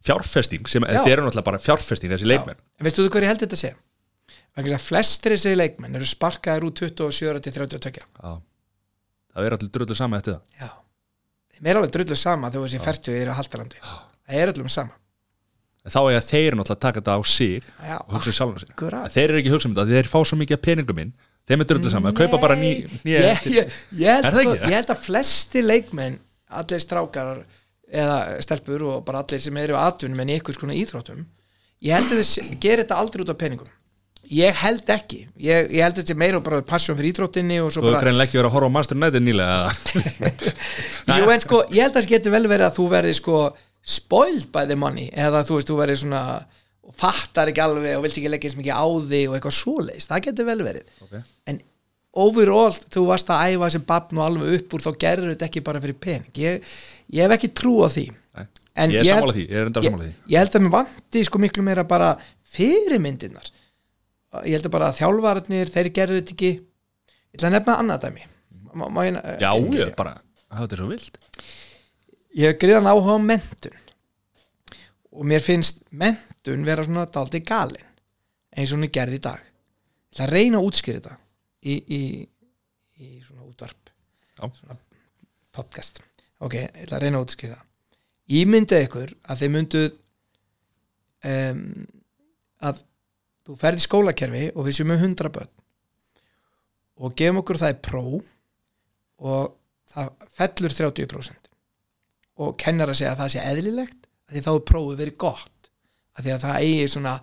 [0.05, 0.91] fjárfesting sem Já.
[0.99, 2.59] þetta eru náttúrulega bara fjárfesting þessi leikmenn.
[2.77, 4.81] En veistu þú hvað ég held þetta að sé?
[4.85, 8.35] Flestir þessi leikmenn eru sparkaðir úr 27 til 32 Já.
[9.33, 10.45] það er allir dröldu sama eftir það.
[10.61, 10.69] Já
[11.57, 14.96] Þeim er alveg drullu sama þegar þessi færtu er að haldarandi Það er öllum sama.
[15.86, 18.62] En þá er að þeir náttúrulega taka þetta á sig Já, og hugsa um sjálfa
[18.62, 18.70] sig.
[18.74, 19.12] Akkurat.
[19.14, 21.12] Þeir eru ekki að hugsa um þetta, þeir fá svo mikið peningum minn
[21.46, 22.72] þeim er dröldu sama, kaupa bara ný,
[23.07, 24.66] ný ég, ég, ég, held, Er það sko, ekki?
[24.66, 26.16] ég held að flesti leikmenn
[26.59, 27.30] allir strákar
[27.86, 31.22] eða stelpur og bara allir sem eru aðtunum en í einhvers konar íþróttum
[31.86, 33.70] ég held að þess gerir þetta aldrei út af peningum
[34.33, 35.20] ég held ekki.
[35.43, 38.29] Ég, ég held þetta meira bara passion fyrir íþróttinni og svo Þú hefur bara greinlega
[38.29, 39.57] ekki verið að horfa á United nýlega?
[41.20, 43.41] Jú, en sko, ég held að það geti vel verið að þú verði sko
[43.87, 46.22] spoiled by the money eða þú veist, þú verði svona
[46.87, 50.11] og fattar ekki alveg og vilt ekki leggja eins mikið á þig og eitthvað svoleiðis,
[50.11, 50.93] það geti vel verið.
[51.07, 51.16] Ok.
[51.51, 51.59] en
[52.16, 55.64] overall þú varst að æfa sem barn og alveg upp úr þá gerður þetta ekki
[55.66, 56.31] bara fyrir pening.
[56.41, 56.77] Ég,
[57.12, 58.07] ég hef ekki trú á því.
[58.77, 60.14] Ég er sammála því, ég er enda ég, sammála því.
[60.33, 62.11] ég held að mér vanti sko miklu meira bara
[62.57, 63.49] fyrirmyndirnar
[64.45, 66.53] ég held að bara að þjálfararnir þeir gerðu þetta ekki.
[66.57, 68.24] Ég ætla að nefna annað dæmi.
[68.76, 70.14] Má, má ég, Já, ég, ég bara,
[70.53, 71.20] það er svo vilt.
[72.37, 73.82] Ég hef greiðan áhuga á mentun
[75.16, 77.87] og mér finnst mentun vera svona daldi galin
[78.57, 79.41] eins og hún er gerð í dag.
[79.41, 81.16] Ég ætla að reyna að útskýra þetta
[81.64, 82.03] í, í,
[83.01, 83.95] í svona útvarp.
[84.37, 84.45] Já.
[84.53, 84.76] svona
[85.57, 86.03] podcast.
[86.45, 87.62] Ok, ég ætla að reyna að útskýra
[88.26, 89.89] myndi ykkur að þið mynduð
[91.30, 91.62] um,
[92.66, 92.82] að
[93.47, 95.53] þú ferð í skólakerfi og við séum með 100 börn.
[96.97, 98.05] Og gefum okkur það í pró
[99.26, 99.55] og
[99.92, 101.51] það fellur 30%
[102.42, 105.70] og kennar að segja að það sé eðlilegt því þá er prófið verið gott.
[106.16, 107.14] Því að það eigi svona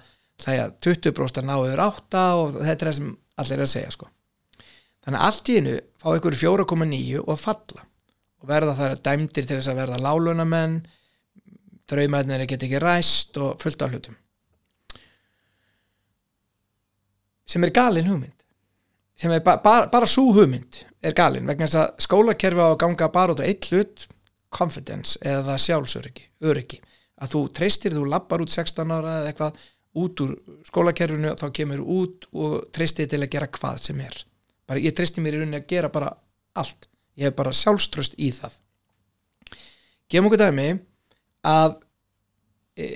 [0.54, 3.12] er 20% að ná yfir 8 og þetta er það sem
[3.44, 4.10] allir er að segja sko.
[5.04, 7.86] þannig að allt í einu fá ykkur 4,9 og falla.
[8.44, 10.82] Og verða það dæmdir til þess að verða lálunamenn
[11.90, 14.23] draumæðnir geta ekki ræst og fullt af hlutum
[17.48, 18.40] sem er galin hugmynd.
[19.20, 22.80] Sem er ba bara, bara svo hugmynd er galin vegna þess að skólakerfi á að
[22.84, 24.08] ganga bara út á eitt hlut
[24.54, 26.80] confidence eða sjálfsöryggi öryggi.
[27.22, 29.64] Að þú treystir, þú lappar út 16 ára eða eitthvað
[30.04, 30.34] út úr
[30.68, 34.18] skólakerfinu þá kemur út og treystir til að gera hvað sem er.
[34.70, 36.10] Bara, ég treysti mér í rauninni að gera bara
[36.58, 36.88] allt.
[37.20, 38.56] Ég hef bara sjálfströst í það.
[40.10, 40.68] Gefum okkur dæmi
[41.48, 41.76] að
[42.78, 42.88] e,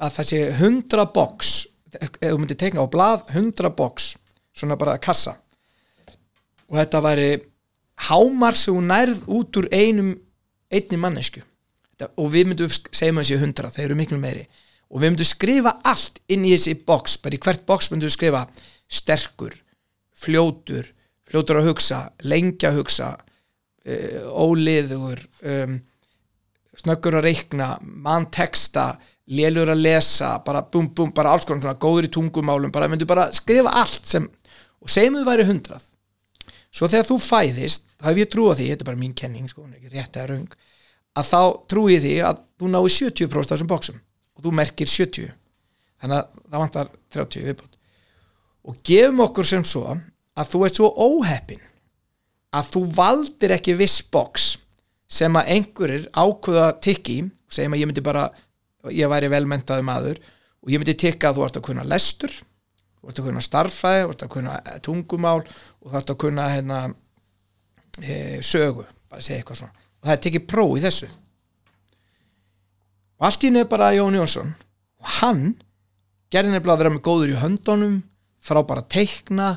[0.00, 1.52] að það sé 100 box
[1.98, 4.14] ef þú myndir tekna á blað 100 box
[4.54, 5.36] svona bara kassa.
[6.70, 7.30] Og þetta væri
[8.08, 10.14] hámar sem hún nærð út úr einum
[10.70, 11.42] einni mannesku
[12.00, 14.46] Þetta- og við myndum segjum að þessi 100, þeir eru miklu meiri.
[14.90, 18.16] Og við myndum skrifa allt inn í þessi box bara í hvert box myndum við
[18.16, 18.46] skrifa
[18.88, 19.52] sterkur,
[20.16, 20.88] fljótur
[21.30, 25.78] fljótur að hugsa, lengja að hugsa uh, óliður um,
[26.80, 28.94] snöggur að reikna mann texta,
[29.30, 33.08] lélur að lesa bara bum bum, bara alls konar svona, góður í tungumálum, bara myndum
[33.10, 34.26] bara skrifa allt sem,
[34.80, 35.80] og segjum við væri 100
[36.70, 39.50] svo þegar þú fæðist þá hef ég trú á því, þetta er bara mín kenning
[39.50, 40.58] sko, ekki rétt eða röng
[41.18, 43.98] að þá trúi ég því að þú nái 70% af þessum bóksum
[44.36, 45.32] og þú merkir 70
[46.00, 47.78] þannig að það vantar 30 viðbútt
[48.70, 51.62] og gefum okkur sem svo að þú ert svo óheppin
[52.56, 54.52] að þú valdir ekki viss boks
[55.10, 57.18] sem að einhverjir ákveða tikki
[57.50, 58.28] segjum að ég myndi bara
[58.94, 60.20] ég væri velmentaði maður
[60.60, 62.34] og ég myndi tikka að þú ert að kunna lestur
[63.00, 66.20] þú ert að kunna starffæði, þú ert að kunna eh, tungumál og þú ert að
[66.20, 66.80] kunna hérna,
[68.04, 69.88] e, sögu bara segja eitthvað svona.
[70.00, 71.08] Og það er tekið próf í þessu.
[73.20, 74.54] Og allt í nefn bara Jón Jónsson
[75.00, 75.42] og hann
[76.32, 77.98] gerði nefnilega að vera með góður í höndunum
[78.40, 79.50] frábara teikna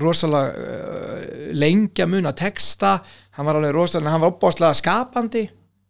[0.00, 2.96] rosalega uh, lengja mun að texta.
[3.36, 5.44] Hann var alveg rosalega, hann var opbáslega skapandi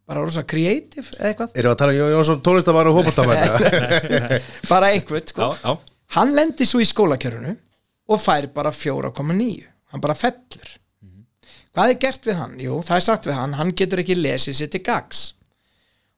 [0.05, 1.53] bara rosalega creative eða eitthvað.
[1.57, 3.43] Erum við að tala um Jón Jónsson tónlistamann og hópastamann?
[4.73, 5.51] bara einhvern sko.
[5.51, 7.53] Já, já, hann lendir svo í skólakjörunu
[8.13, 10.73] og fær bara 4,9 hann bara fellur.
[11.75, 12.59] Hvað er gert við hann?
[12.61, 15.23] Jú, það er sagt við hann hann getur ekki lesið sér til gags.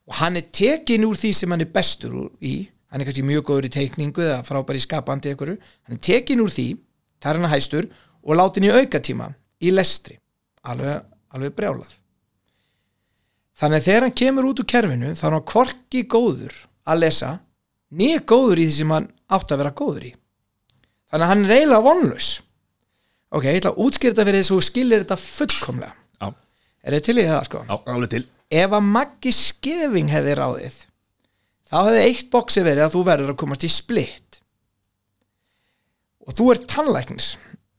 [0.08, 2.58] Og hann er tekin úr því sem hann er bestur úr í.
[2.92, 5.58] Hann er kannski mjög góður í teikningu eða frábær í skapandi einhverju.
[5.88, 6.68] Hann er tekin úr því,
[7.24, 7.90] það er hann hæstur
[8.24, 9.32] og látin í aukatíma
[9.64, 10.20] í lestri.
[10.68, 11.02] Alveg,
[11.36, 11.98] alveg brjálað
[13.58, 16.55] þannig að þegar hann kemur út úr kerfinu þá er hann hvorki góður
[16.88, 17.32] að lesa
[17.97, 20.12] nýja góður í því sem hann átt að vera góður í.
[21.08, 22.32] Þannig að hann er eiginlega vonlaus.
[23.32, 25.95] Ok, ég ætla að útskýra þetta fyrir þess að þú skilir þetta fullkomlega.
[26.18, 26.28] Já,
[26.84, 27.64] er þið til í það sko?
[27.68, 27.78] Já.
[27.93, 28.26] Alveg til.
[28.58, 30.78] Ef að Maggi Skeving hefði ráðið
[31.68, 34.39] þá hefði eitt boksi verið að þú verður að komast í splitt
[36.28, 37.30] og þú er tannlæknis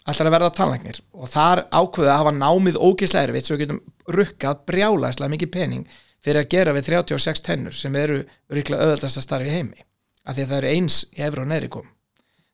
[0.08, 1.00] ætlar að verða tannlæknir.
[1.14, 3.80] Og þar ákveða að hafa námið ógislega erfitt svo getum
[4.14, 9.26] rukkað brjálæslega mikið pening fyrir að gera við 36 tennur sem eru ríkla auðvöldast að
[9.26, 9.84] starfi heimi
[10.28, 11.86] af því að það eru eins í efri og neðri kom.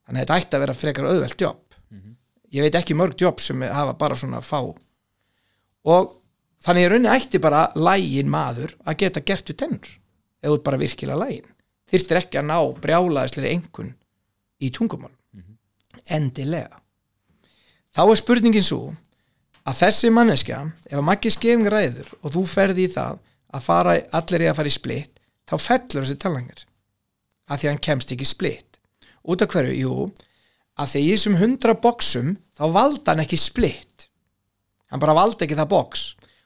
[0.04, 1.78] Þannig að þetta ætti að vera frekar auðvelt jobb.
[2.54, 4.60] Ég veit ekki mörg jobb sem hafa bara svona fá.
[5.90, 6.12] Og
[6.64, 9.90] þannig í rauninni ætti bara lægin maður að geta gert við tennur
[10.44, 11.50] ert bara virkilega lægin
[11.90, 13.92] þyrstir ekki að ná brjálaðislega einhvern
[14.60, 15.12] í tungumál
[16.16, 16.80] endilega
[17.94, 18.82] þá er spurningin svo
[19.64, 23.20] að þessi manneskja ef að Maggi skefing ræður og þú ferði í það
[23.54, 26.64] að fara, allir í að fara í splitt þá fellur þessi talangar
[27.46, 28.80] að því að hann kemst ekki splitt
[29.24, 29.94] út af hverju, jú
[30.80, 34.08] að því í þessum hundra boksum þá valda hann ekki splitt
[34.90, 36.04] hann bara valda ekki það boks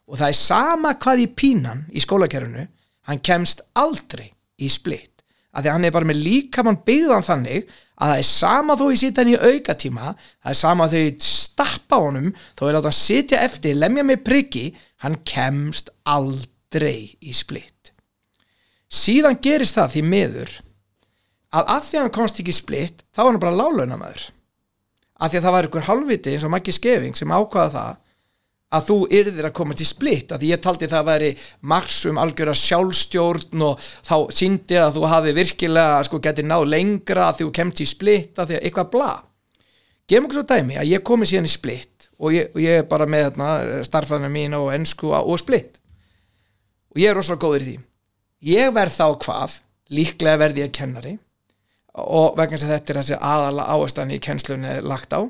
[0.08, 2.66] og það er sama hvað í pínan í skólakerfinu
[3.08, 4.28] hann kemst aldrei
[4.60, 8.28] í splitt að því að hann er bara með líkamann byggðan þannig að það er
[8.28, 12.62] sama þó ég sitja hann í aukatíma það er sama þó ég stappa honum þó
[12.68, 14.64] ég láta hann sitja eftir lemja með priggi,
[15.02, 17.92] hann kemst aldrei í splitt
[18.88, 20.56] síðan gerist það því miður
[21.58, 24.28] að að því hann komst ekki í splitt þá var hann bara lálaunamaður
[25.18, 27.96] að því að það var ykkur halvviti eins og Maggi Skeving sem ákvaða það
[28.68, 31.28] að þú yrðir að koma til splitt að ég taldi það að væri
[31.72, 37.40] marsum algjöra sjálfstjórn og þá síndi að þú hafi virkilega sko getið náð lengra að
[37.42, 39.12] þú kemst í splitt að því að eitthvað bla.
[40.08, 42.88] Gefum okkur svo dæmi að ég komi síðan í splitt og ég, og ég er
[42.88, 45.80] bara með þarna, starfræðina mín og ennsku og splitt
[46.92, 47.78] og ég er rosalega góður í því.
[48.48, 49.56] Ég verð þá hvað?
[49.88, 51.14] Líklega verði ég kennari
[51.98, 55.24] og vegna að þetta er þessi aðala áherslan í kennslunni lagt á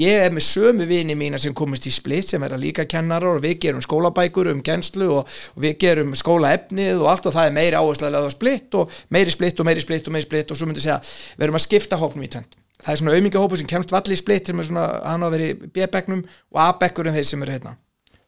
[0.00, 3.38] ég er með sömu vini mína sem komist í splitt sem er að líka kennarar
[3.38, 7.50] og við gerum skólabækur um kennslu og, og við gerum skólaefnið og allt og það
[7.50, 10.50] er meiri áhersla að löða splitt og meiri splitt og meiri splitt og meiri splitt
[10.50, 11.00] og svo myndi ég segja
[11.38, 14.20] við erum að skipta hóknum í tvend það er svona auðmingahópu sem kemst valli í
[14.20, 17.44] splitt sem er svona, hann á að vera í B-bekknum og A-bekkur en þeir sem
[17.44, 17.74] eru hérna.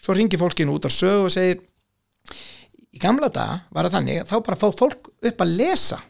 [0.01, 1.61] Svo ringir fólkinu út á sög og segir
[2.95, 6.01] í gamla daga var það þannig þá bara fá fólk upp að lesa.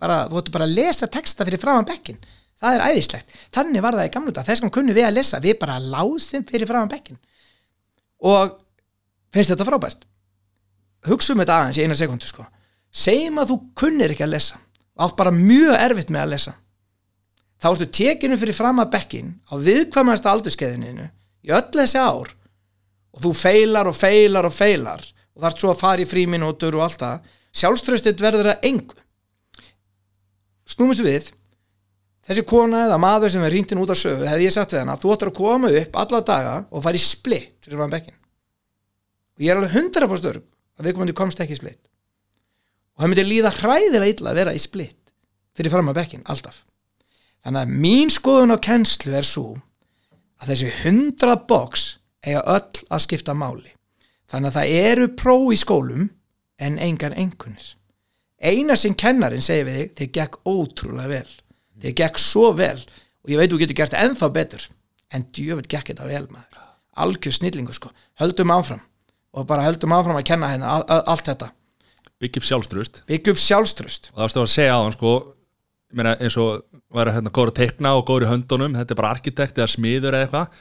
[0.00, 2.20] Bara, þú ættu bara að lesa texta fyrir framan bekkin
[2.60, 5.58] það er æðislegt, þannig var það í gamla þess vegna kunni við að lesa, við
[5.60, 7.20] bara lásum fyrir framan bekkin
[8.20, 8.56] og
[9.32, 10.06] finnst þetta frábært?
[11.08, 12.44] Hugsaum þetta aðeins í eina sekundu sko.
[12.92, 14.58] segjum að þú kunnir ekki að lesa.
[15.00, 16.52] Átt bara mjög erfitt með að lesa.
[17.60, 21.06] Þá ertu tekinu fyrir framan bekkin á viðkvæmast aldurskeiðinu
[21.46, 22.32] í öll þessi ár
[23.14, 25.04] og þú feilar og feilar og feilar
[25.34, 27.20] og þarf svo að fara í fríminútur og allt það.
[27.56, 28.96] Sjálfströstið verður að engu.
[30.68, 31.30] Snúmum sér við
[32.30, 34.96] þessi kona eða maður sem er rýndin út af sögu hefði ég sagt við hana,
[35.00, 39.44] þú ættir að koma upp alla daga og fara í splitt fyrir fann bekkin og
[39.44, 40.44] ég er alveg 100% örg
[40.78, 41.82] að viðkomandi komst ekki í splitt
[42.94, 45.14] og það myndi líða hræðilega illa að vera í splitt
[45.58, 46.62] fyrir fram að bekkin, alltaf.
[47.42, 49.48] Þannig að mín skoðun á kennslu er svo
[50.40, 51.86] að þessi 100 box
[52.24, 53.72] eiga öll að skipta máli.
[54.30, 56.06] Þannig að það eru próf í skólum
[56.60, 57.72] en engar engunir
[58.40, 61.32] eina sem kennarin segir við þig þið gekk ótrúlega vel
[61.82, 64.66] þið gekk svo vel og ég veit þú getur gert ennþá betur.
[65.12, 66.60] En djöfut gekk þetta vel maður.
[67.00, 68.80] Algjör snillingu sko, höldum áfram.
[69.34, 71.50] Og bara höldum áfram að kenna hérna al- al- allt þetta,
[72.20, 75.12] sjálfstrust byggja upp sjálfströst og það varstu að segja á hann sko
[75.96, 79.12] meina eins og væri hérna góður að teikna og góður í höndunum, þetta er bara
[79.14, 80.58] arkitekt eða smiður eða eitthvað.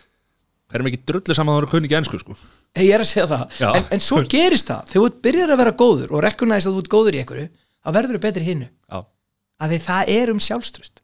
[0.70, 2.36] Það er mikið drullu saman að það eru kunni ekki ensku sko?
[2.78, 3.44] Ég er að segja það,
[3.80, 4.90] en, en svo gerist það.
[4.94, 7.48] Þegar þú byrjar að vera góður og rekunæst að þú ert góður í einhverju,
[7.84, 8.68] þá verður þú betri hinnu
[9.60, 10.99] að því það er um sjálfströst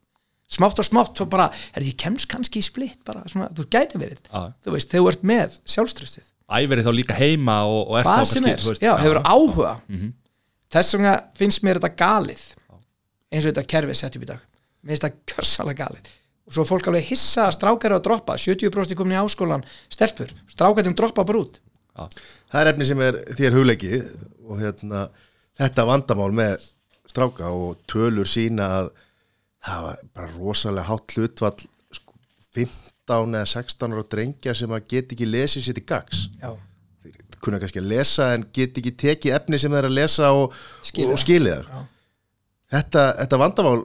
[0.52, 4.02] smátt og smátt svo bara, er ég kemst kannski í splitt bara, svona, þú gæti
[4.02, 4.22] verið.
[4.30, 4.54] Já.
[4.66, 8.22] þú veist, þegar þú ert með sjálfströstið æverið þá líka heima og, og ert hvað
[8.22, 9.72] þá sem er, veist, já, hefur áhuga.
[9.90, 10.12] Mhm.
[10.76, 12.44] þess vegna finnst mér þetta galið
[13.32, 14.44] eins og þetta kerfið sett upp í dag.
[14.86, 16.12] Mér finnst þetta kjörsalega galið.
[16.46, 20.30] Og svo fólk alveg hissa að strákar eru að droppa 70% komin í áskólan, stelpur
[20.52, 21.58] strákarnir droppa bara út.
[21.96, 24.06] Það er efni sem er þér hugleikið
[24.46, 25.08] og hérna,
[25.58, 26.68] þetta vandamál með
[27.10, 28.92] stráka og tölur sína að
[29.66, 32.16] það var bara rosalega hátt hlutvall sko,
[32.58, 36.52] 15 eða 16 ára drengja sem að get ekki lesið sér til gags já,
[37.04, 40.56] þeir kunna kannski að lesa en get ekki tekið efni sem þeir að lesa og
[40.86, 41.60] Skilja.
[41.64, 41.86] þar
[42.76, 43.78] þetta, þetta vandamál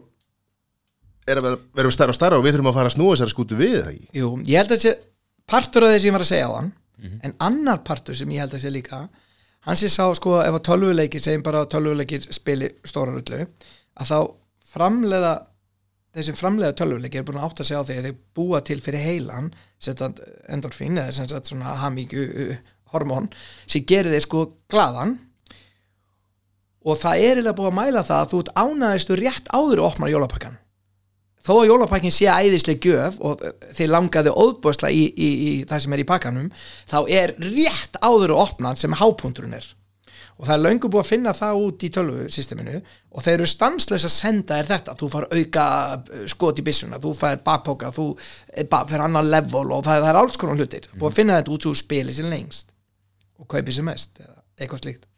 [1.30, 3.58] er að vera, stærra og stærra og við þurfum að fara að snúa þessari skútu
[3.58, 4.06] við það ekki?
[4.18, 4.94] Jú, ég held að þessi
[5.50, 6.70] partur af þessi ég var að segja á þann
[7.24, 9.00] en annar partur sem ég held að sé líka
[9.66, 14.10] hann sé sá sko ef að tölvuleikir segjum bara að tölvuleikir spili stóra rullu að
[14.10, 14.18] þá
[14.70, 15.32] framleiða
[16.20, 18.78] þeir sem framleiða tölvuleikir er búin að átta sig á því að þeir búa til
[18.84, 19.50] fyrir heilan
[19.80, 20.12] setja
[20.52, 22.28] endorfín eða sem sagt svona hamíku
[22.92, 23.30] hormón
[23.64, 25.16] sem gerir þeir sko glaðan.
[26.80, 29.88] Og það er eiginlega búið að mæla það að þú ert ánæðistu rétt áður og
[29.90, 30.60] opnar jólapakkan
[31.40, 33.42] þó að jólapakkin sé æðisleg gjöf og
[33.72, 36.48] þeir langaði óðböðsla í, í, í það sem er í pakkanum
[36.90, 39.68] þá er rétt áður og opnan sem hápunturinn er
[40.40, 42.78] og það er löngu búið að finna það út í tölvusysteminu.
[43.12, 44.94] Og þeir eru stanslös að senda þér þetta.
[44.96, 45.64] Þú far auka
[46.00, 48.06] uh, skot í byssuna þú far bakpoka, þú
[48.54, 50.88] eh, fer annar level og það, það er alls konar hlutir.
[50.94, 52.72] Búið að finna þetta út úr spili sem lengst.
[53.36, 55.08] Og kaupi sem mest eða eitthvað slíkt.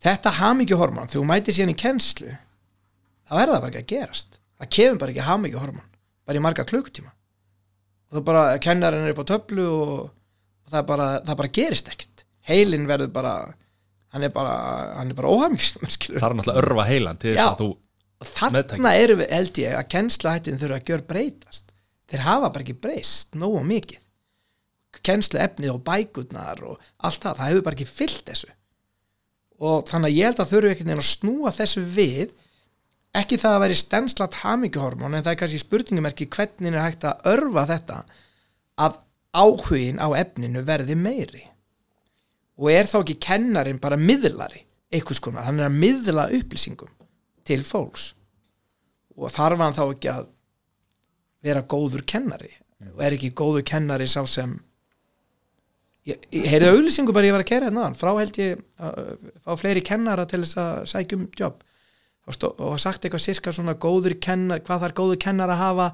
[0.00, 4.38] Þetta hamingjuhormón þegar þú mætir síðan í kennslu þá er það bara ekki að gerast.
[4.60, 5.90] Það kemur bara ekki hamingjuhormón.
[6.24, 7.10] Bara í marga klukktíma
[8.10, 9.90] og það bara, kennarinn er upp á töflu og,
[10.66, 12.09] og það, bara, það bara gerist ekkert
[12.50, 13.34] heilin verður bara
[14.10, 14.54] hann er bara,
[14.98, 15.30] hann er bara
[15.96, 17.70] skilur það er náttúrulega örfa heilan til þess að þú
[18.30, 21.70] þarna erum við, held ég, að kennslahættin þurfa að gjör breytast
[22.10, 24.06] þeir hafa bara ekki breyst nógu mikið.
[25.06, 28.50] Kennslu efnið og bækurnar og allt það, það hefur bara ekki fyllt þessu.
[29.60, 32.32] Og þannig að ég held að þurfa einhvern veginn að snúa þessu við.
[33.20, 37.24] Ekki það að væri stenslat hamingjuhormón en það er kannski spurningumerki hvernig er hægt að
[37.32, 37.96] örfa þetta
[38.86, 39.00] að
[39.34, 41.42] áhugin á efninu verði meiri
[42.60, 46.90] og er þá ekki kennarin bara miðlari einhvers konar, hann er að miðla upplýsingum
[47.46, 48.10] til fólks.
[49.16, 50.26] Og þarf hann þá ekki að
[51.44, 52.50] vera góður kennari?
[52.90, 54.54] Og er ekki góður kennari sá sem
[56.08, 59.10] ég, ég heyrði auglýsingu bara ég var að kæra hérna frá held ég að
[59.44, 61.60] fá fleiri kennara til þess að sækja um jobb
[62.30, 65.90] og, sagt eitthvað sirka svona góður kennar hvað þarf góður kennar að hafa?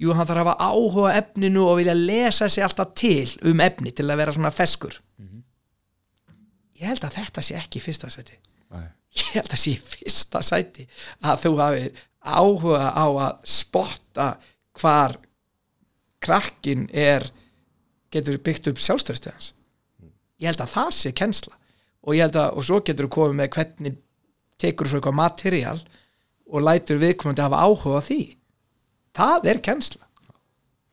[0.00, 3.92] Jú hann þarf að hafa áhuga efninu og vilja lesa sig alltaf til um efni
[3.92, 4.96] til að vera svona feskur
[6.80, 8.38] ég held að þetta sé ekki fyrsta seti
[8.70, 8.86] Nei.
[9.20, 10.86] ég held að sé fyrsta sæti
[11.26, 14.30] að þú hafi áhuga á að spotta
[14.80, 15.16] hvar
[16.20, 17.24] krakkin er
[18.12, 19.48] getur byggt upp sjálfstæðist hans.
[20.40, 21.56] Ég held að það sé kennsla.
[22.04, 23.98] Og ég held að, og svo getur þú komið með hvernig
[24.60, 25.78] tekur svo eitthvað material
[26.50, 28.20] og lætur viðkomandi hafa áhuga á því.
[29.16, 30.06] Það er kennsla.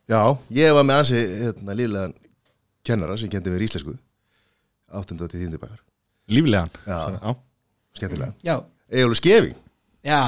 [0.08, 0.22] Já,
[0.56, 2.14] ég var með ansi hérna, líflegan
[2.86, 3.96] kennara sem kendi mér íslensku
[4.92, 5.16] 8.
[5.28, 5.58] til 10.
[5.58, 5.78] bakar
[6.28, 6.68] líflegan.
[6.86, 6.98] Já.
[7.22, 7.34] Já.
[7.96, 8.56] skemmtilega já,
[8.90, 9.56] Egilur Skefing.
[10.04, 10.20] Já,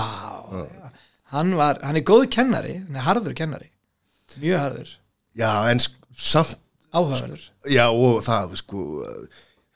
[0.53, 0.91] já.
[1.31, 3.71] Hann, var, hann er góð kennari hann er harður kennari
[4.41, 4.91] mjög harður,
[5.39, 6.57] Já, en sk- samt
[6.93, 7.43] áhugaverður.
[7.71, 8.81] Já, og það sko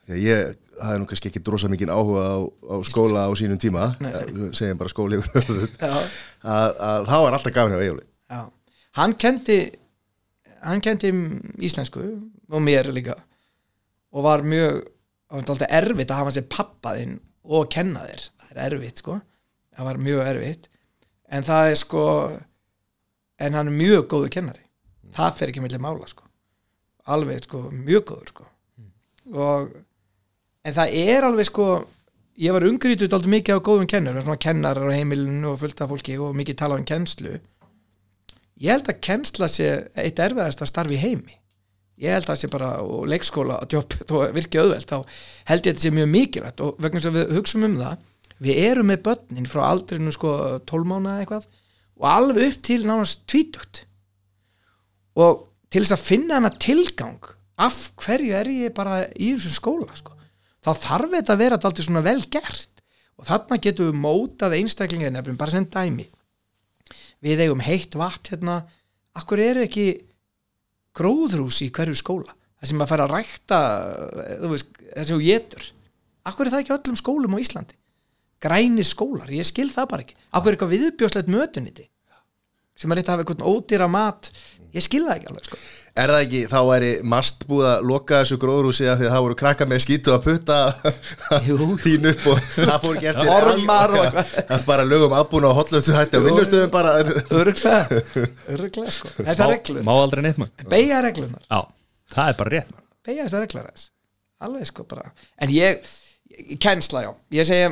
[0.05, 3.85] þegar ég hafði nú kannski ekki drosa mikið áhuga á, á skóla á sínum tíma.
[4.03, 5.77] Eh, segjum bara skóli yfir höfuð.
[5.79, 5.95] Já.
[6.43, 8.03] að, að það var alltaf gafin á Egilur
[8.35, 8.41] Já,
[8.99, 9.59] hann kendi
[10.65, 11.11] hann kendi
[11.63, 12.03] íslensku
[12.51, 13.15] og mér líka
[14.15, 14.83] og var mjög
[15.35, 18.27] erfitt að hafa sér pappaðinn og kenna þér.
[18.39, 19.17] Það er erfitt sko.
[19.75, 20.69] Það var mjög erfitt.
[21.27, 22.03] En það er sko
[23.43, 24.63] en hann er mjög góður kennari.
[25.15, 26.23] Það fer ekki milli mála sko.
[27.11, 28.47] Alveg sko mjög góður sko.
[29.35, 29.75] Og
[30.65, 31.67] en það er alveg sko
[32.39, 36.17] ég var ungrítut alltaf mikið á góðum svona kennarar á heimilinu og fullt af fólki
[36.19, 37.39] og mikið tala um kennslu.
[38.55, 41.35] Ég held að kennsla sé eitt erfiðast að starfi heimi
[42.01, 44.97] ég held að það sé bara og leikskóla jobb, þó virkið auðvelt þá
[45.51, 46.63] held ég að þetta sé mjög mikilvægt.
[46.65, 48.11] Og vegna að við hugsum um það
[48.45, 50.31] við erum með börnin frá aldrinu sko
[50.67, 51.45] 12 mánuða eitthvað
[51.95, 53.85] og alveg upp til nánast tvítugt.
[55.15, 59.95] Og til þess að finna hana tilgang af hverju er ég bara í þessum skóla
[59.95, 60.11] sko.
[60.65, 62.71] þá þarf þetta að vera alltaf svona vel gert.
[63.15, 66.03] Og þarna getum við mótað einstaklinga nefnum bara sem dæmi.
[67.23, 68.55] Við eigum heitt vatn hérna.
[69.15, 69.85] Akkur eru ekki
[70.95, 72.35] gróðrús í hverju skóla.
[72.59, 73.57] Það sem að fara að rækta
[74.95, 75.65] þessi og getur
[76.25, 77.75] akkur er það ekki öllum skólum á Íslandi?
[78.41, 80.17] Grænir skólar, ég skil það bara ekki.
[80.31, 81.89] Akkur er eitthvað viðbjóslegt mötuniti
[82.75, 84.29] sem er eitt að hafa eitthvað ódýra mat?
[84.75, 85.59] Ég skil það ekki alveg sko.
[85.95, 89.21] Er það ekki, þá væri mast búið að loka þessu gróðrúsi að því að það
[89.25, 90.57] voru krakka með skítu að putta
[91.85, 94.33] þín upp og það fór ekki eftir Ormar og eitthvað.
[94.49, 96.91] Það er bara lögum aðbúna og hotlöftu hætti og vinnustöðum bara.
[97.39, 98.01] Örglega,
[98.57, 99.13] örglega sko.
[99.21, 100.67] þessar reglur, má aldrei neitt maður.
[100.75, 101.61] Beigja reglunar Já,
[102.17, 102.87] það er bara rétt maður.
[103.07, 103.89] Beigja þessar reglur aðeins.
[104.43, 105.09] Alveg sko bara.
[105.39, 105.91] En ég,
[106.59, 107.71] kennsla já, ég segja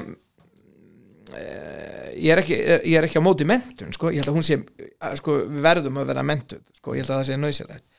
[1.36, 2.56] eh, ég er ekki,
[2.88, 5.66] ég er ekki á móti mentun sko, ég held að hún sé að, sko, við
[5.68, 7.90] verðum að vera mentuð sko, ég held að það sé nöðsilegt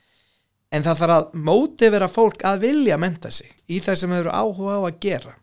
[0.74, 4.20] en það þarf að móti vera fólk að vilja menta sig í það sem þau
[4.20, 5.34] eru áhuga á að gera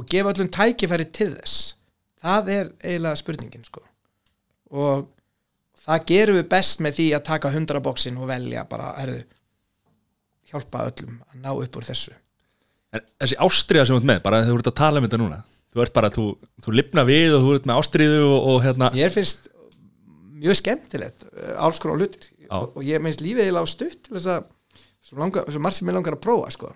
[0.00, 1.74] og gefa öllum tækifæri til þess.
[2.20, 3.82] Það er eiginlega spurningin sko.
[4.70, 5.06] Og
[5.80, 9.22] það gerum við best með því að taka hundraboksin og velja bara, erðu
[10.50, 12.16] hjálpa öllum að ná upp úr þessu.
[12.96, 15.20] En þessi ástriða sem þú ert með, bara þegar þú ert að tala um þetta
[15.20, 16.24] núna Þú ert bara, þú,
[16.64, 19.44] þú lifna við og þú ert með ástriðu og, og hérna mér finnst
[20.40, 22.32] mjög skemmtilegt uh, alls konar hlutir.
[22.58, 24.50] Og, og ég minnst lífið eiginlega á stutt til þess að
[25.06, 26.72] svo, langa, svo margt sem ég langar að prófa sko.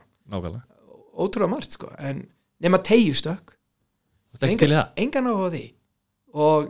[1.15, 1.91] Ótrúlega margt sko.
[1.99, 2.25] en
[2.65, 3.55] nema tegjustök
[4.35, 4.41] Þú
[4.99, 5.67] engan áhuga því.
[6.35, 6.65] Og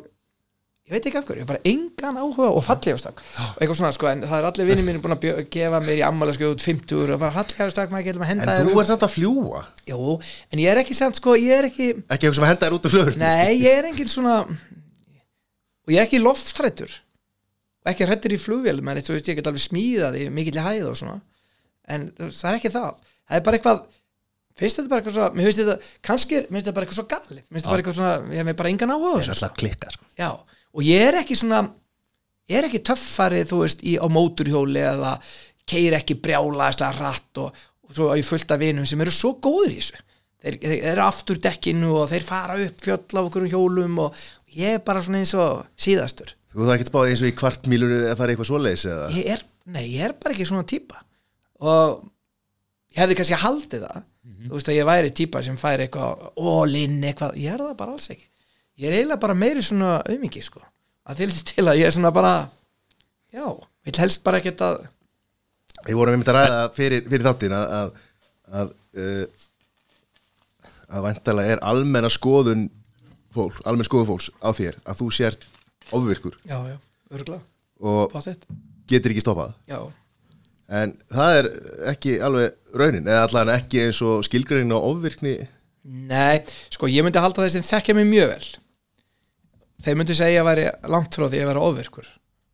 [0.84, 4.08] ég veit ekki af hverju, ég bara engan áhuga og fallegustak og eitthvað svona sko,
[4.10, 7.14] en það er allir vinni mínu búin að gefa mér í ammæli sko út 50
[7.14, 8.82] og bara fallegustak, maður getur að henda En þér þú út.
[8.82, 10.18] ert þetta að fljúa Jú,
[10.52, 12.76] en ég er ekki samt sko, ég er ekki Ekki eitthvað sem að henda þér
[12.76, 16.92] út af flögur Nei, ég er engin svona og ég er ekki loftrættur
[17.84, 20.64] og ekki hrættur í flugvélum en þú veist, ég get alveg smíðað í mikill í
[20.64, 21.20] hæð og svona.
[21.84, 23.04] En það er ekki það.
[23.28, 23.84] Það er bara eitthvað
[24.58, 25.76] finnst þetta bara eitthvað svo, mér finnst þetta
[26.08, 28.40] kannski, mér finnst þetta bara eitthvað svo galið mér finnst þetta bara eitthvað svona, ég
[28.40, 30.06] hef mér bara engan áhuga Það er alltaf klikkar sko.
[30.20, 30.28] já,
[30.74, 31.60] og ég er ekki svona
[32.50, 35.14] ég er ekki töffari, þú veist, í, á móturhjóli eða
[35.68, 39.14] keir ekki brjála eða rætt og, og svo á ég fullt af vinum sem eru
[39.14, 40.02] svo góður í þessu.
[40.44, 44.24] Þeir, þeir, eru aftur dekkinu og þeir fara upp fjöll á okkur hjólum og
[44.54, 47.94] ég er bara svona eins og síðastur Þú það ekki spáði eins og í kvartmílur
[47.98, 49.06] að fara eitthvað svoleiðis eða?
[49.16, 49.40] Ég er,
[49.74, 51.00] nei, ég er bara ekki svona típa.
[51.64, 52.04] Og
[52.94, 54.04] ég hefði kannski haldið það.
[54.44, 57.96] Þú veist að ég væri típa sem færi eitthvað all-in eitthvað, ég er það bara
[57.96, 58.28] alls ekki.
[58.80, 60.62] Ég er eiginlega bara meiri svona aumingi sko,
[61.06, 62.34] að því til að ég er svona bara
[63.34, 63.46] já,
[63.86, 64.84] vil helst bara ekki að
[65.84, 67.88] Við vorum einmitt að ræða fyrir, fyrir þáttin að að,
[68.60, 68.70] að,
[69.04, 72.64] uh, að væntalega er almenna skoðun
[73.34, 75.44] fólk, almenn skoðun fólks á þér að þú sért
[75.98, 76.38] ofvirkur.
[76.48, 76.78] Já, já,
[77.14, 77.38] örgla,
[77.84, 78.58] og þetta
[78.90, 79.54] getur ekki stoppað.
[79.70, 79.78] Já,
[80.80, 81.50] en það er
[81.94, 85.38] ekki alveg raunin eða allan ekki eins og skilgrein og ofvirkni?
[85.84, 88.52] Nei, sko ég myndi halda þessi þekkja mig mjög vel
[89.84, 92.06] þeir myndi segja að væri langt frá því að vera ofvirkur.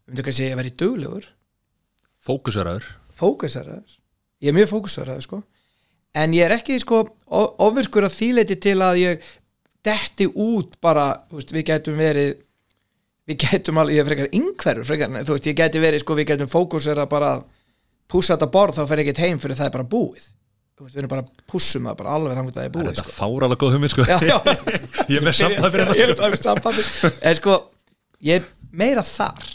[0.08, 1.28] Myndi kannski segja að væri duglegur.
[2.26, 2.88] Fókusverðar
[3.20, 3.98] fókusaraður
[4.40, 5.40] ég er mjög fókusaraður sko.
[6.16, 9.28] En ég er ekki sko ofvirkur að þýleiti til að ég
[9.86, 12.32] detti út bara, þú veist, við gætum verið
[13.30, 16.28] við gætum alveg, ég er frekar yngverður frekar, þú veist, ég gæti verið sko, við
[16.32, 17.46] gætum fókusera bara að
[18.10, 20.28] pússa þetta borð þá fer ég ekki heim fyrir það er bara búið.
[20.80, 22.76] Þú veist, við erum bara að pússum það bara alveg þannig að það er Það
[22.76, 23.16] búið þetta sko.
[23.20, 24.06] fáralega góð humir sko.
[24.08, 24.38] Já, já,
[25.12, 26.84] Ég er með samband fyrir ég er með sambandi
[27.30, 27.56] en sko,
[28.30, 28.48] ég er
[28.82, 29.50] meira þar.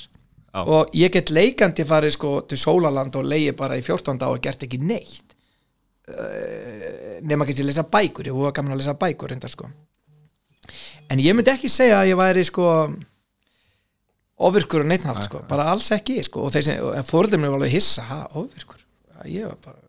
[0.55, 0.61] Já.
[0.71, 4.39] og ég get leikandi farið sko til Sólaland og leiði bara í 14 dag og
[4.45, 5.33] gert ekki neitt.
[6.07, 8.29] Uh, nema ekki að lesa bækur.
[8.29, 9.67] Ég var gaman að lesa bækur reyndar sko.
[11.11, 12.69] En ég myndi ekki segja að ég væri sko
[14.35, 18.21] ofirkur og neittnátt sko, bara alls ekki sko, og fóröldum mér var alveg hissa ha,
[18.35, 18.81] ofirkur,
[19.31, 19.81] ég var bara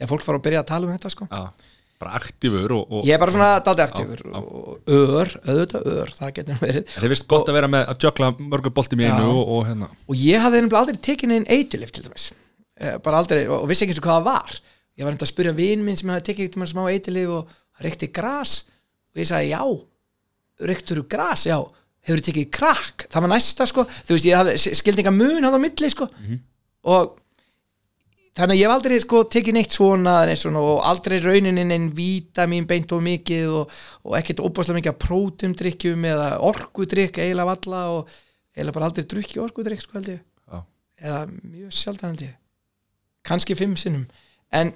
[0.00, 1.28] þegar fólk fara að byrja að tala um þetta sko.
[1.30, 1.68] Já,
[2.00, 4.40] bara aktífur og, og ég er bara svona daldi aktífur Já, já.
[4.40, 6.86] og ör, auðvitað ör, það getur verið.
[6.94, 9.32] Það er vist gott að vera með að jökla mörgur boltum í einu Já.
[9.34, 9.90] og, og hérna?
[10.06, 12.30] Og ég hafði nefnilega aldrei tekið inn eitilif til dæmis.
[12.80, 14.56] Eh, bara aldrei, og og vissi ekki eins og hvað það var.
[14.96, 18.10] Ég var enda að spyrja vin minn sem hefði tekið eitthvað smá eitilif og reykti
[18.16, 18.56] gras.
[19.12, 19.62] Og ég sagði já,
[20.70, 21.58] reyktur þú gras, já
[22.12, 23.84] hefur tekið krakk, það var næsta sko.
[23.88, 26.08] Þú veist, ég hafði skildinga mun hann á milli sko.
[26.90, 27.16] Og
[28.38, 31.88] þannig að ég hef aldrei sko tekið neitt svona, neitt svona og aldrei raunininn en
[31.96, 37.50] víta mín beint og mikið og, og ekkert óbáslega mikið að prótumdrykkjum eða orkudrykk eiginlega
[37.50, 38.14] valla og
[38.54, 40.22] eiginlega bara aldrei drukki orkudrykk sko held ég.
[40.50, 40.62] Já.
[41.04, 42.38] eða mjög sjaldan held ég.
[43.28, 44.06] Kannski fimm sinnum.
[44.52, 44.72] En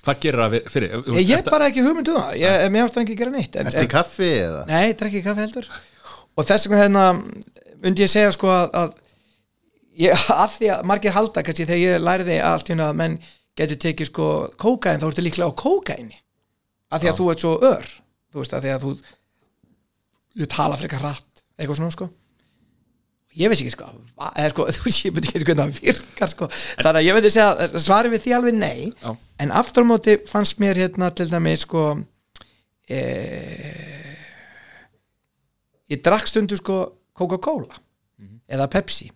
[0.00, 0.92] Hvað gerir það fyrir?
[1.20, 2.36] ég, ertu- bara ekki hugmyndu það.
[2.40, 4.62] Ég, það ekki gera neitt en, Ertu í kaffi eða?
[4.70, 5.66] Nei, ég drekki kaffi heldur
[6.40, 7.04] og þess vegna hérna
[7.84, 8.96] myndi ég segja sko að, að
[10.06, 13.20] ég, að því að margir halda kannski þegar ég læriði allt hérna að menn
[13.60, 14.28] getur tekið sko
[14.60, 16.20] kókain þá ertu líklega á kókaini
[16.90, 17.90] að því að þú ert svo ör
[18.30, 18.94] þú veist að því að þú
[20.40, 22.08] þú tala frekar rætt eitthvað svona sko.
[23.38, 23.88] Ég veist ekki sko,
[24.18, 26.48] eða, sko þú veist ég myndi ekki sko hvernig það virkar sko.
[26.80, 29.10] Þannig að ég myndi segja að svarið við því alveg nei Já.
[29.44, 31.84] en aftur á móti fannst mér hérna til dæmis sko
[32.90, 33.00] e,
[35.90, 36.82] ég drakk stundu sko
[37.16, 37.80] Coca-Cola
[38.50, 39.10] eða Pepsi.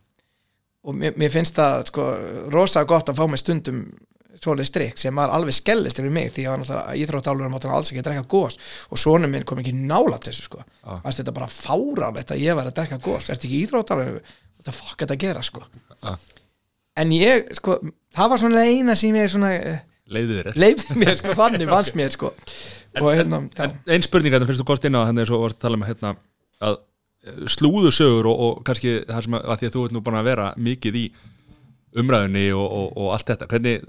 [0.84, 2.08] Og mér, mér finnst það sko
[2.52, 3.86] rosa gott að fá mig stundum
[4.44, 7.90] svoleið strikk sem var alveg skellist yfir mig því að náttúrulega íþróttálur mátti hann alls
[7.92, 8.58] ekki að drekka gós
[8.90, 10.64] og sonum minn kom ekki nála til þessu sko.
[10.82, 11.00] Ah.
[11.06, 14.20] þetta bara fáránlegt að ég var að drekka gós ertu ekki íþróttálur
[14.58, 15.64] þetta fuck þetta að gera sko?
[16.02, 16.18] Ah.
[17.00, 17.78] en ég sko
[18.14, 19.82] það var svona eina sem ég svona eh,
[20.60, 22.34] Leiðið mér sko þannig fannst mér sko.
[23.00, 23.64] Og hérna já.
[23.64, 25.78] En ein spurning að það þú góðst inn á henni eins og varst að tala
[25.78, 26.10] um hérna
[26.68, 26.80] að
[27.54, 30.28] slúðusögur og, og kannski það sem að, að því að þú ert nú búin að
[30.28, 31.04] vera mikið í
[32.02, 33.48] umræðunni og, og, og allt þetta.
[33.52, 33.86] Hvernig,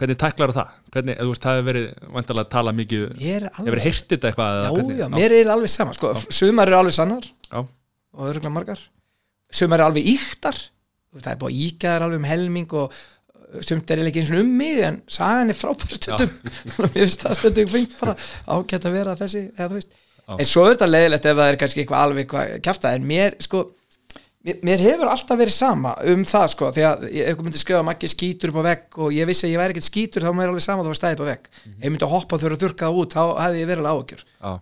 [0.00, 0.78] hvernig tæklar það?
[0.94, 3.04] Hvernig, þú veist, það hefur verið vantalega að tala mikið
[3.60, 5.02] hefur heyrt þetta eitthvað eða já, hvernig?
[5.02, 8.82] já, mér er alveg sama sko, sumar eru alveg sannar já, og örgulega margar.
[9.54, 10.64] Sumar eru alveg íktar
[11.22, 14.50] það er íka þær alveg um helming og uh, sumt er ekki eins og um
[14.58, 16.34] mig en sagan er frábær stundum.
[16.76, 18.16] Mér finnst það stundum fengt bara
[18.56, 19.96] ágætt að vera þessi eða, þú veist.
[20.34, 23.36] En svo er þetta leiðilegt ef það er kannski eitthvað alveg eitthvað kjafta en mér
[23.46, 23.62] sko
[24.46, 27.82] mér, mér hefur alltaf verið sama um það sko því að ef einhver myndi skrifa
[27.86, 30.52] makki skítur upp á vegg og ég vissi að ég væri ekkert skítur þá mér
[30.52, 31.50] alveg sama þá var stæði upp á vegg.
[31.66, 34.24] Ef ég myndi að hoppa þurfa að þurka það út þá hefði ég verið alveg
[34.26, 34.54] já,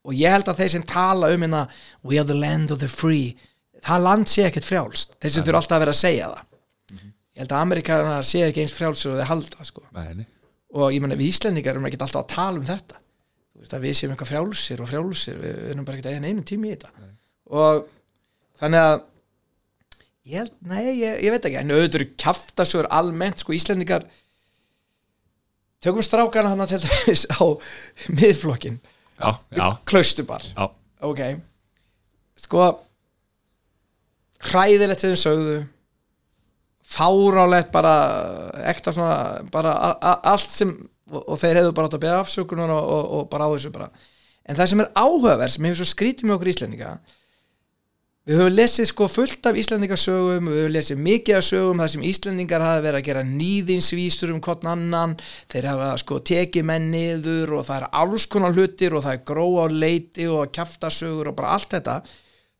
[0.00, 1.62] og ég held að þeir sem tala um hérna
[2.02, 3.36] we are the land of the free
[3.84, 5.16] það land sé ekkert frjálst.
[5.20, 6.46] Þeir sem þurfa alltaf að vera að segja það.
[7.00, 9.84] Ég held að Amerikanar sé ekki eins frjálsur og þeir halda sko.
[10.76, 12.98] Og ég menna við Íslendingar erum ekki alltaf að tala um þetta.
[13.00, 13.09] Þú
[13.60, 16.30] veist, að við séum eitthvað frjálsir og frjálsir við, við erum bara ekki að eina
[16.30, 17.10] einum tími í þetta.
[17.50, 17.86] Og
[18.60, 18.98] þannig að
[20.30, 24.06] ég nei, ég, ég veit ekki en auðvitað eru kjaftasögur almennt sko Íslendingar
[25.80, 27.44] tökum strákana hann til dæmis á
[28.18, 28.78] miðflokkin
[29.16, 30.44] já, já, klaustubar.
[30.52, 30.68] Já,
[31.08, 31.22] ok.
[32.40, 32.68] Sko
[34.50, 35.58] hræðilegt þegar þau sögðu
[36.90, 37.94] fárálegt bara
[39.52, 39.74] bara
[40.26, 40.72] allt sem
[41.10, 43.72] og, og þeir hefðu bara átt að beða afsökunar og, og, og bara á þessu
[43.74, 43.90] bara.
[44.48, 46.92] En það sem er áhugaverð sem hefur svo skrítið með okkur Íslendinga
[48.30, 52.02] við höfum lesið sko fullt af Íslendingasögum við höfum lesið mikið af sögum þar sem
[52.10, 55.16] Íslendingar hafa verið að gera nýðinsvísur um hvort annan,
[55.50, 59.24] þeir hafa sko tekið menn niður og það er alls konar hlutir og það er
[59.32, 61.96] gróa á leiti og kjaftasögur og bara allt þetta.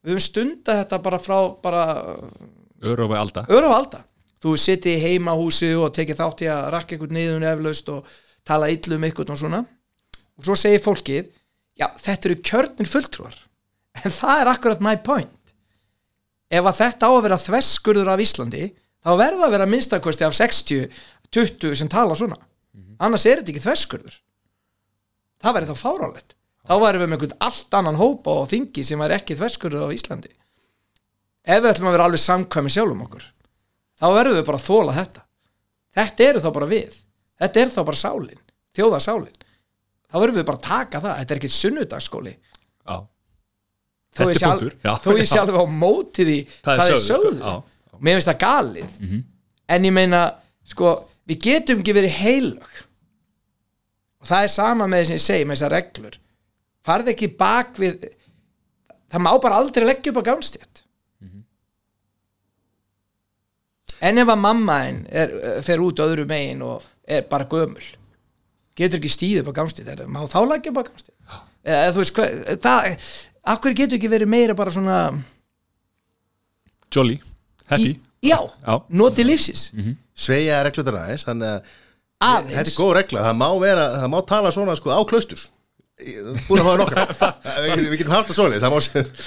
[0.01, 1.85] Við höfum stundað þetta bara frá bara
[3.53, 4.03] öru og á alda.
[4.41, 8.15] Þú sitið í heimahúsi og tekið þátt í að rakka eitthvað niður eflaust og
[8.51, 9.63] tala illu um eitthvað og svona.
[10.39, 11.31] Og svo segir fólkið
[11.81, 13.37] já þetta eru kjörnin fulltrúar.
[14.05, 15.55] En það er akkurat my point.
[16.51, 18.69] Ef að þetta á að vera þveskurður af Íslandi
[19.01, 20.87] þá verða að vera minnstakosti af 60
[21.31, 22.39] 20 sem tala svona.
[23.01, 24.19] Annars er þetta ekki þveskurður
[25.41, 26.37] það verður þá fárálegt
[26.69, 29.95] þá værum við með einhvern allt annan hópa og þingi sem væri ekki þveskurður á
[29.97, 30.33] Íslandi.
[31.41, 33.25] Ef við ætlum að vera alveg samkvæmi sjálfum okkur
[34.01, 35.23] þá verðum við bara að þóla þetta.
[35.97, 36.99] Þetta eru þá bara við
[37.41, 38.43] þetta er þá bara sálin,
[38.77, 39.41] þjóðasálin
[40.11, 41.19] þá verðum við bara að taka það.
[41.21, 42.37] Þetta er ekkert sunnudagsskóli.
[42.91, 42.97] Já,
[44.11, 45.41] þó ég já.
[45.41, 48.97] alveg á móti því Það hvað er sögðu, sko, mér finnst það galið.
[49.71, 50.23] En ég meina,
[50.67, 50.95] sko
[51.31, 52.81] við getum ekki verið heilög.
[54.21, 56.19] Og það er sama með þess að ég segi með þessar reglur.
[56.85, 58.09] Farð ekki bak við
[59.11, 60.85] það má bara aldrei leggja upp á gánstjætt
[64.01, 65.33] en ef að mamma er,
[65.65, 67.85] fer út öðru megin og er bara gömul.
[68.79, 71.17] Getur ekki stíð upp á gánstjætt má þá leggja upp á gánstjætt
[71.65, 72.75] eða þú veist hvað hva,
[73.53, 74.99] af hverju getur ekki verið meira bara svona
[76.95, 77.21] jolly,
[77.69, 77.93] happy?
[77.93, 78.75] Í, já, Já.
[78.89, 79.71] noti lífsins.
[80.17, 81.71] Sveigja reglutar aðeins Þannig að
[82.21, 82.57] aðeins.
[82.57, 83.25] Þetta er góð regla.
[83.29, 85.47] Það má vera, það má tala svona sko á klaustur
[86.01, 87.03] Búin að fá nokkra.
[87.65, 88.79] Við við getum haft það svona Það má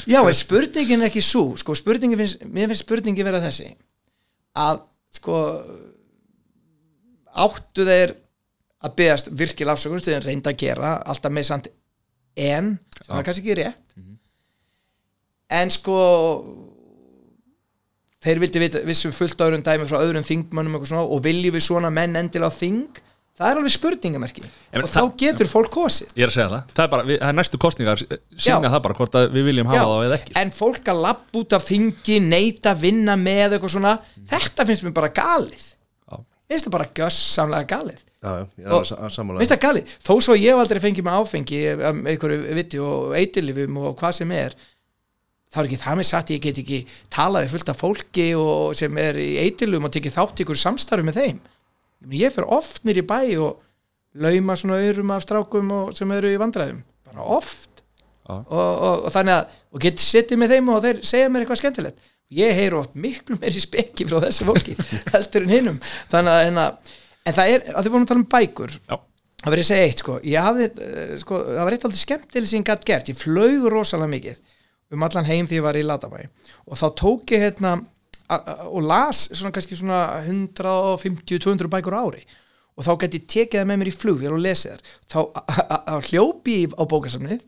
[0.09, 3.69] Já, en spurningin er ekki svo sko, spurningin finnst, mér finnst spurningin vera þessi
[4.57, 4.81] að
[5.13, 5.37] sko
[7.35, 8.15] áttu þeir
[8.83, 11.69] að beðast virkilega afsökun sem þeir reynda að gera alltaf með samt
[12.35, 13.95] en sem var kannski ekki rétt.
[15.53, 15.97] En sko
[18.23, 21.91] þeir vildi vita, vissum fullt á öðrum dæmi frá öðrum þingmönnum og viljum við svona
[21.93, 23.01] menn endilega á þing?
[23.33, 24.43] Það er alveg spurningamerki.
[24.45, 26.11] Og það- þá getur fólk kosið.
[26.13, 27.97] Ég er að segja það, það er bara, við, það er næstu kostningar
[28.37, 28.69] sína Já.
[28.69, 30.33] það bara hvort við viljum hafa Já, það eða ekki.
[30.43, 33.93] En fólk að lappa út af þingi neita að vinna með eitthvað svona
[34.29, 35.65] þetta finnst mér bara galið.
[36.53, 38.03] Finnst það bara gössamlega galið.
[38.23, 38.85] Já, já, Og-
[39.43, 43.81] finnst það galið, þó svo ég aldrei fengið með áfengi um, einhverju viti og eitilifum
[43.83, 44.55] og hvað sem er
[45.53, 46.31] þá er ekki það með satt.
[46.33, 46.79] Ég get ekki
[47.13, 48.27] talað við fullt af fólki
[48.79, 51.43] sem er í eitilum og tekið þátt ykkur samstarfi með þeim.
[52.23, 53.59] Ég fer oft mér í bæ og
[54.23, 56.81] lauma svona aurum af strákum sem eru í vandræðum.
[57.11, 57.69] Bara oft.
[58.23, 61.59] Og, og, og þannig að og get sittið með þeim og þeir segja mér eitthvað
[61.59, 62.05] skemmtilegt
[62.37, 64.75] ég heyr oft miklu meiri spekki frá þessu fólki
[65.13, 65.79] heldur en hinnum
[66.11, 68.75] þannig að, en, að, en það er, að þið vorum að tala um bækur.
[68.89, 68.97] Já.
[69.43, 72.51] það ég að segja eitt sko, ég hafði, eh, sko það var eitt aldrei skemmtileg
[72.51, 73.13] sem ég gætt gert.
[73.13, 74.43] Ég flög rosalega mikið
[74.93, 76.21] um allan heim því ég var í Latabæ
[76.69, 77.77] og þá tók ég hérna
[78.33, 82.23] og las svona kannski svona 150-200 bækur ári.
[82.73, 84.93] Og þá gæti ég tekið það með mér í flug og lesið þær.
[85.13, 87.43] Þá hljópi ég á bókasamnið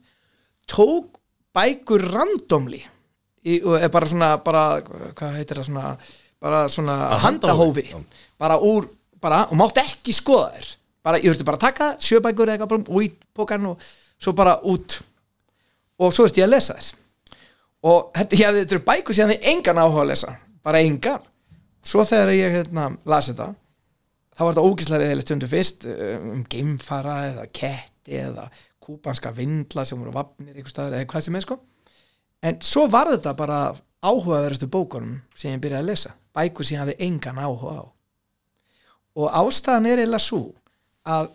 [0.70, 1.18] tók
[1.56, 2.84] bækur randomli
[3.46, 4.66] í, og er bara svona bara,
[5.18, 5.92] hvað heitir það svona
[6.42, 7.86] bara svona handahófi
[8.42, 8.90] bara úr,
[9.22, 10.74] bara, og mátti ekki skoða þér
[11.06, 13.90] bara, ég þurfti bara að taka sjöbækur eða eitthvað og í pókan og
[14.22, 15.00] svo bara út.
[16.02, 16.94] Og svo þurfti ég að lesa þér
[17.86, 20.32] og þetta, ég hafði þetta eru bækur sem ég hafði engan áhuga að lesa.
[20.66, 21.28] Bara engan.
[21.86, 23.52] Svo þegar ég hérna, las þetta
[24.36, 28.48] þá var þetta ógislega eða stundu fyrst eh, um geimfara eða ketti eða
[28.86, 31.60] kúbanska vindla sem voru vapnir einhver staðar eða hvað sem er sko
[32.46, 33.60] en svo var þetta bara
[34.06, 36.14] áhugaverðustu bókunum sem ég byrjaði að lesa.
[36.36, 37.86] Bækur sem ég hafði engan áhuga á.
[39.16, 40.42] Og ástæðan er eiginlega svo
[41.08, 41.32] að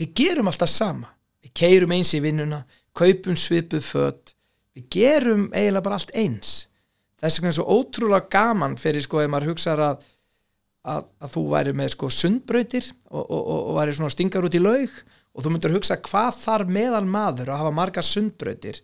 [0.00, 1.10] við gerum alltaf sama.
[1.44, 2.62] Við keirum eins í vinnuna
[2.94, 4.34] kaupum svipuð fött
[4.74, 6.54] við gerum eiginlega bara allt eins.
[7.20, 10.00] Þess vegna er svo ótrúlega gaman fyrir sko ef maður hugsar að,
[10.82, 14.56] að, að þú væri með sko sundbrautir og, og, og, og væri svona stingar út
[14.56, 14.98] í laug
[15.34, 18.82] og þú myndir hugsa hvað þarf meðal maður að hafa marga sundbrautir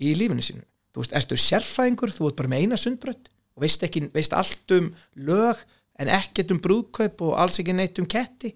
[0.00, 0.64] í lífinu sínu.
[0.90, 4.74] Þú veist, ertu sérfræðingur, þú ert bara með eina sundbraut og veist, ekki, veist allt
[4.76, 4.88] um
[5.28, 5.60] lög
[6.00, 8.54] en ekkert um brúðkaup og alls ekki neitt um ketti?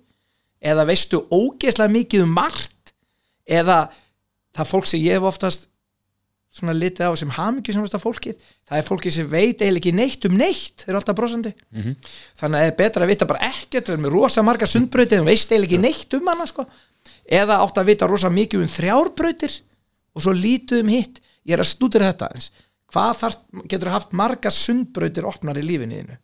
[0.65, 2.95] Eða veistu ógeðslega mikið um margt?
[3.45, 3.87] Eða
[4.57, 5.69] það fólk sem ég hef oftast
[6.55, 8.39] svona litið á sem hamingju sem fólkið
[8.69, 11.51] það er fólkið sem veit eiginlega ekki neitt um neitt þeir eru alltaf brosandi.
[11.51, 11.95] -hmm.
[12.39, 15.21] þannig að það er betra að vita bara ekkert við erum með rosa marga sundbrautir
[15.21, 16.67] og veist eiginlega ekki neitt um hana sko.
[17.27, 19.55] eða átt að vita rosa mikið um þrjárbrautir
[20.15, 22.51] og svo lítið um hitt ég er að stúdur þetta eins
[22.95, 23.37] hvað þar,
[23.71, 26.19] getur haft marga sundbrautir opnar í lífinu þínu?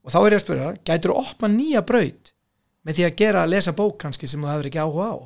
[0.00, 2.32] Og þá er ég að spyrja, gætur þú opna nýja braut
[2.86, 5.16] með því að gera að lesa bók kannski sem þú hefur ekki áhuga á?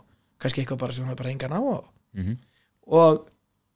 [0.42, 1.84] Kannski eitthvað bara sem þú hefur bara engan áhuga á.
[2.14, 2.34] Mhm.
[2.86, 3.28] og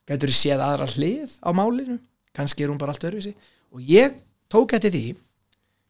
[0.09, 1.99] gætur þú séð aðra hlið á málinu?
[2.35, 3.35] Kannski er hún bara allt öðruvísi.
[3.73, 4.19] Og ég
[4.51, 5.17] tók eftir því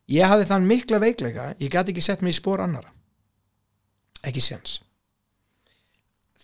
[0.08, 2.92] ég hafði þann mikla veikleika ég gæti ekki sett mig í spór annara
[4.26, 4.80] ekki séns.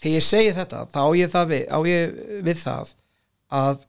[0.01, 2.95] Þegar ég segi þetta þá á ég, við, á ég við það
[3.55, 3.83] að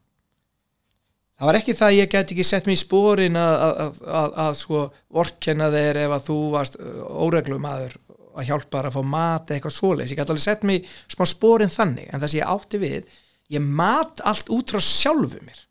[1.36, 4.40] það var ekki það að ég gæti ekki sett mig í spórin að, að, að,
[4.46, 4.86] að, sko
[5.18, 6.80] vorkenna þeir ef að þú varst
[7.26, 8.00] óreglum aður
[8.36, 10.80] að hjálpa þær að fá mat eða eitthvað svoleiðis, ég gæti alveg sett í
[11.16, 13.14] smá spórin þannig, en það sem ég átti við
[13.56, 15.62] ég mat allt út frá sjálfu mér.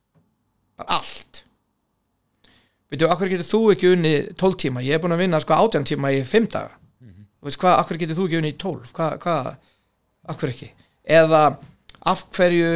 [0.79, 1.43] Bara allt.
[2.91, 5.87] Veitu, akkur getur þú ekki unni 12 tíma, ég er búin að vinna sko 18
[5.91, 6.79] tíma í 5 daga.
[7.45, 9.49] Þú veist hvað, akkur getur þú ekki unni í 12 hvað, hvað,
[10.33, 10.71] akkur ekki?
[11.05, 11.41] Eða
[12.09, 12.71] af hverju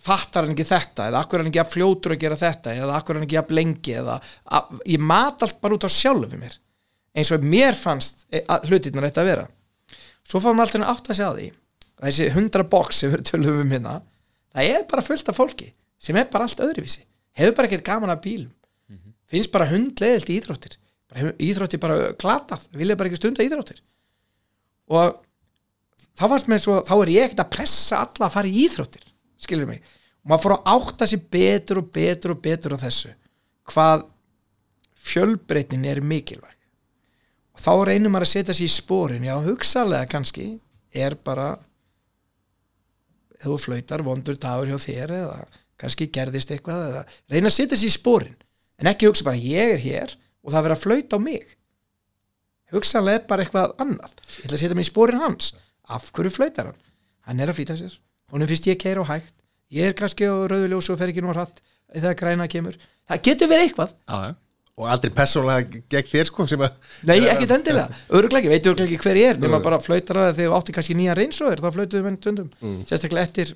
[0.00, 3.18] fattar hann ekki þetta eða akkur hann ekki að fljótur að gera þetta eða akkur
[3.18, 4.16] hann ekki að lengi eða
[4.56, 6.56] að, ég mat allt bara út á sjálfu mér
[7.16, 9.46] eins og mér fannst e, að hlutirnar þetta að vera.
[10.26, 11.48] Svo fáum við alltaf að segja því
[12.00, 13.96] að þessi 100 box sem við tölum um hérna
[14.54, 15.70] það er bara fullt af fólki
[16.00, 17.02] sem er bara allt öðruvísi.
[17.36, 18.52] Hefur bara ekkert gaman af bílum.
[19.30, 20.78] Finnst bara hundleðilt í íþróttir.
[21.10, 23.82] Bara íþróttir bara glatað vilja bara ekki stunda íþróttir.
[24.90, 25.20] Og
[26.18, 29.09] þá fannst mér svo þá er ég ekkert að pressa alla að fara í íþróttir
[29.40, 29.82] skilur mig,
[30.22, 33.12] og maður fór að átta sér betur og betur og betur á þessu
[33.70, 34.04] hvað
[35.00, 36.56] fjölbreytnin er mikilvæg.
[37.54, 40.46] Og þá reynir maður að setja sér í spórin já, hugsalega kannski
[40.90, 41.54] er bara
[43.40, 45.38] ef þú flautar vondur dagur hjá þér eða
[45.80, 48.36] kannski gerðist eitthvað eða reyna að setja sér í spórin
[48.80, 50.14] en ekki hugsa bara ég er hér
[50.44, 51.56] og það verður að flauta á mig.
[52.70, 54.12] Hugsalega er bara eitthvað annað.
[54.38, 55.54] Ég ætla að setja mig í spórin hans.
[55.90, 56.78] Af hverju flautar hann?
[57.30, 57.94] hann er að flýta sér
[58.32, 59.34] honum finnst ég keira á hægt.
[59.70, 61.60] Ég er kannski á rauðuljós og fer ekki nú hratt
[61.94, 62.78] þegar græna kemur.
[63.10, 63.92] Það getur verið eitthvað.
[64.06, 64.32] Já, já.
[64.80, 68.94] og aldrei persónulega gegn þér sko sem að Nei, ekkert endilega, öruglega ekki, veitu öruglega
[68.96, 69.40] ekki hver ég er.
[69.42, 72.48] Nema bara flautar að þegar þú átti kannski nýja reynsóður þá flautuðu menn tundum,
[72.88, 73.52] sérstaklega eftir?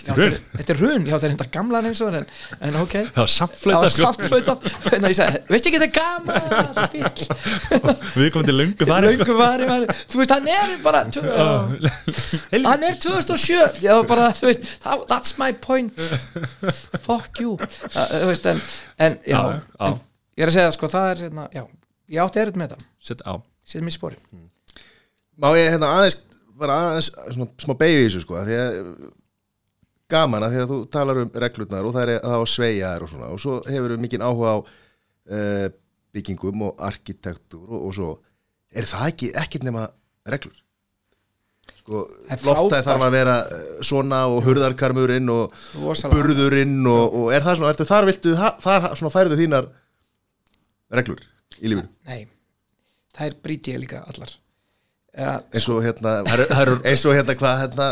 [0.00, 2.26] Þetta er- Þetta er hrun, já það er þetta gamla reynsóður en,
[2.68, 2.94] en ok.
[3.14, 3.30] Það var
[3.70, 4.54] Það samflöta
[4.86, 7.24] Þannig að ég sagði, veist ekki þetta er bíll
[8.20, 9.24] Við komum til löngu farið sko.
[9.24, 11.02] Löngu vari, vari Þú veist, hann er bara
[12.70, 15.96] Hann er 2007 Já, bara, þú veist, that- that's my point.
[17.06, 17.56] Fuck you.
[17.94, 18.60] Þú veist, en,
[18.98, 19.90] en já, Já, já.
[19.90, 20.00] En,
[20.40, 21.64] Ég er að segja, sko, það er, hérna, já
[22.10, 23.34] Ég átti erut með þetta, Sett á.
[23.68, 24.16] Setjum í spori
[25.40, 26.18] má ég hérna aðeins
[26.60, 27.72] bara aðeins svona, smá
[28.10, 28.74] þessu sko af því að
[30.10, 33.12] gaman að því að þú talar um reglurnar og það er það á sveigjaðar og
[33.12, 35.68] svona og svo hefur við mikinn áhuga á uh,
[36.14, 38.10] byggingum og arkitektúr og, og svo
[38.70, 39.86] er það ekki ekkert nema
[40.30, 40.58] reglur?
[41.80, 42.84] Sko, frábært.
[42.86, 46.12] þarf að vera eh, svona og hurðarkarmurinn og Rosalega.
[46.18, 49.70] burðurinn og, og er það svona, ertu þar viltu þar svona færðu þínar
[50.98, 51.24] reglur
[51.58, 51.88] í lífinu?
[52.10, 52.26] Nei,
[53.16, 54.34] það er brýti ég líka allar.
[55.16, 56.20] Eins og hérna
[56.90, 57.90] eins og hérna hvað hérna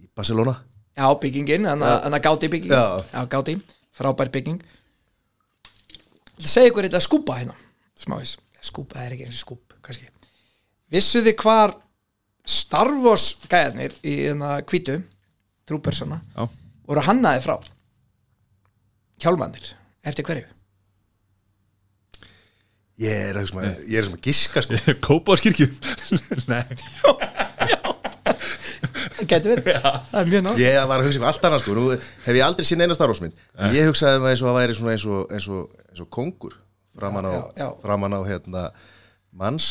[0.00, 0.56] í Barcelona
[0.98, 2.72] Já, byggingin, hann að gáti bygging.
[2.72, 3.04] Já.
[3.12, 3.54] já gáti,
[3.96, 4.60] frábær bygging.
[6.40, 7.54] Segi ykkur þetta skúpa hérna
[8.00, 8.34] smávís,
[8.64, 10.06] skúpa, það er ekki eins og skúp kannski,
[10.92, 11.74] vissu þið hvar
[12.48, 14.96] Star Wars gæðarnir í hérna kvítu
[15.68, 16.46] trúpersona, Já.
[16.88, 17.58] voru hannaði frá?
[19.20, 19.68] Hjálmannir,
[20.08, 20.46] eftir hverju?
[23.00, 24.80] Ég er að hugsa maður- ég er að giska sko.
[25.06, 25.68] Kópáskirkju
[26.50, 26.64] Nei
[29.28, 29.76] getur verið,
[30.10, 31.74] það er mjög nátt ég var að hugsa eitthvað allt annað sko.
[31.76, 31.84] Nú
[32.26, 33.32] hef ég aldrei sín eina starfsmynd
[33.76, 36.56] ég hugsaði maður eins og að væri eins og, eins og, eins og kongur
[36.96, 37.68] framan á, Já, já.
[37.82, 38.64] framan á hérna
[39.32, 39.68] manns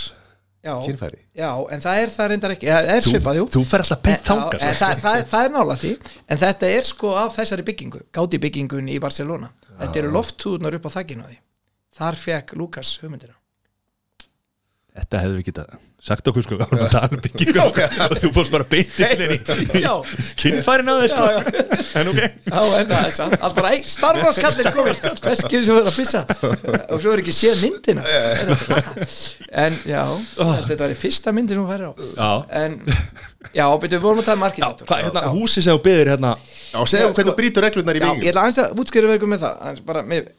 [0.63, 1.19] já, kynfæri.
[1.35, 2.67] Já, en það er það reyndar ekki.
[2.71, 3.45] Það er svipað, jú.
[3.55, 5.91] Þú fer alltaf En- þangað já, en það, það, það er nála því
[6.27, 9.49] en þetta er sko af þessari byggingu gáti byggingun í Barcelona.
[9.79, 11.37] Þetta eru lofttúðunar upp á þakkinu á því.
[11.99, 13.35] Þar fekk Lukas hugmyndina
[14.99, 16.57] Þetta hefðu við getað sagt okkur sko.
[16.63, 19.91] Að tala um byggingu og þú fórst bara beint inn í Já.
[20.39, 21.25] kynfærin á þér sko.
[21.99, 22.19] En ok.
[22.19, 23.35] Já, en það er satt.
[23.39, 26.21] Allt bara, ei, Star Wars kallir komin Veskið sem verður að pissa.
[26.93, 28.05] Og svo er ekki séð myndina.
[29.65, 30.03] En já,
[30.37, 32.31] þetta var í fyrsta myndi sem hún færi á.
[32.61, 32.79] En,
[33.55, 34.87] já, við vorum að tala um arkitektur.
[34.89, 36.33] Hvað, hérna, húsi sem þú byggðir hérna
[36.69, 39.83] Já, segðu hvernig þú brýtur reglurnar í Já, ég ætla að útskjöru verkum með það
[39.89, 40.31] bara með,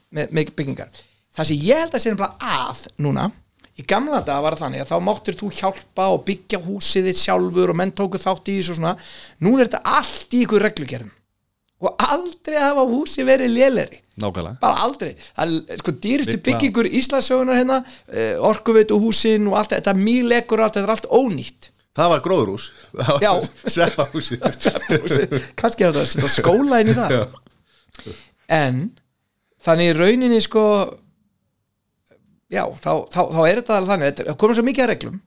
[0.57, 1.05] byggingar.
[1.37, 3.29] Það sem ég held að sé bara að núna
[3.81, 7.73] í gamla daga var þannig að þá máttir þú hjálpa og byggja húsið þitt sjálfur
[7.73, 8.93] og menn tóku þátt í þessu og svona.
[9.41, 11.11] Nú er þetta allt í ykkur reglugerðum.
[11.81, 13.99] Og aldrei hafa húsi verið léleri.
[14.21, 14.59] Nákvæmlega.
[14.61, 19.73] Bara aldrei, það er sko dýristu Við- byggingur Íslandsögunar hérna uh, orkuveitu húsin og allt
[19.73, 21.71] þetta mýlegur og allt, þetta er allt ónýtt.
[21.97, 22.67] Það var gróðurhús.
[23.25, 23.33] Já.
[23.73, 24.37] sveppahúsi
[25.61, 27.17] kannski að það skóla inn í það.
[27.17, 28.13] Já.
[28.61, 28.83] en
[29.65, 30.65] þannig í rauninni sko
[32.51, 34.21] já, þá, þá, þá er þetta alveg þannig.
[34.27, 35.19] Það komur svo mikið að reglum.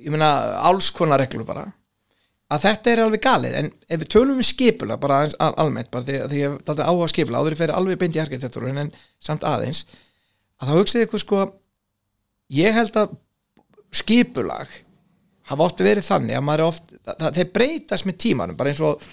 [0.00, 0.30] Ég meina
[0.70, 1.66] alls konar reglum bara.
[2.50, 3.56] Að þetta er alveg galið.
[3.60, 7.10] En ef við tölum um skipula bara al- almennt bara því, því ég þetta áhuga
[7.12, 9.84] skipula áður ég fer alveg beint í arkitekturinn en samt aðeins
[10.60, 11.42] að þá hugsaði ykkur sko
[12.56, 13.14] ég held að
[14.00, 14.72] skipulag
[15.50, 18.82] hafa oft verið þannig að maður er oft það, þeir breytast með tímanum bara eins
[18.82, 19.06] og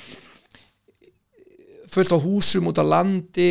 [1.94, 3.48] fullt á húsum út á landi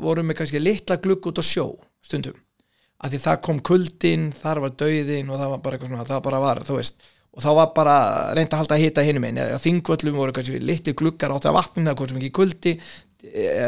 [0.00, 1.68] voru með kannski litla glugg út á sjó
[2.02, 2.38] stundum
[3.04, 6.22] að því það kom kuldin, þar var dauðin og það var bara eitthvað svona, það
[6.26, 7.06] bara var, þú veist.
[7.36, 7.96] Og þá var bara
[8.32, 11.58] reynd að halda að hita hinum einn á þingvöllum voru kannski litli gluggar átt að
[11.58, 12.72] vatnina, hvað sem ekki kuldi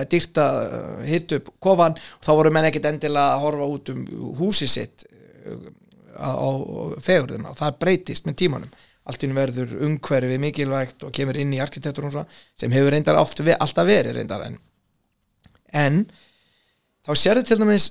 [0.09, 0.59] dýrt að
[1.09, 1.99] hita upp kofan.
[1.99, 4.05] Og þá voru menn ekkit endilega að horfa út um
[4.39, 5.67] húsið sitt eh,
[6.17, 6.49] á, á
[7.05, 7.53] fegurðina.
[7.53, 8.79] Og það breytist með tímanum.
[9.09, 13.21] Allt inn verður umhverfið mikilvægt og kemur inn í arkitektur og svona sem hefur reyndar
[13.21, 14.59] oft alltaf verið reyndar en
[15.73, 16.03] en
[17.07, 17.15] þá
[17.61, 17.89] dæmis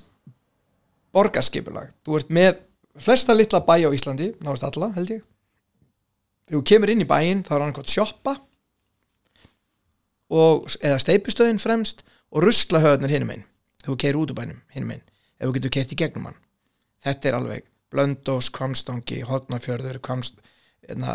[1.18, 1.92] borgarskipulag.
[2.06, 2.62] Þú ert með
[2.98, 5.24] flesta litla bæ á Íslandi náðast alla held ég.
[6.48, 8.38] Þegar þú kemur inn í bæinn þá er hann gott sjoppa
[10.32, 13.44] og, eða steipustöðin fremst og ruslahöðnir hinum einn
[13.78, 15.04] þegar þú keir út úr bænum hinum einn
[15.38, 16.40] ef þú getur keirt í gegnum hann.
[17.04, 20.42] Þetta er alveg Blöndós, Kvamstangi, Hotnafjörður Kvamst,
[20.84, 21.14] hérna,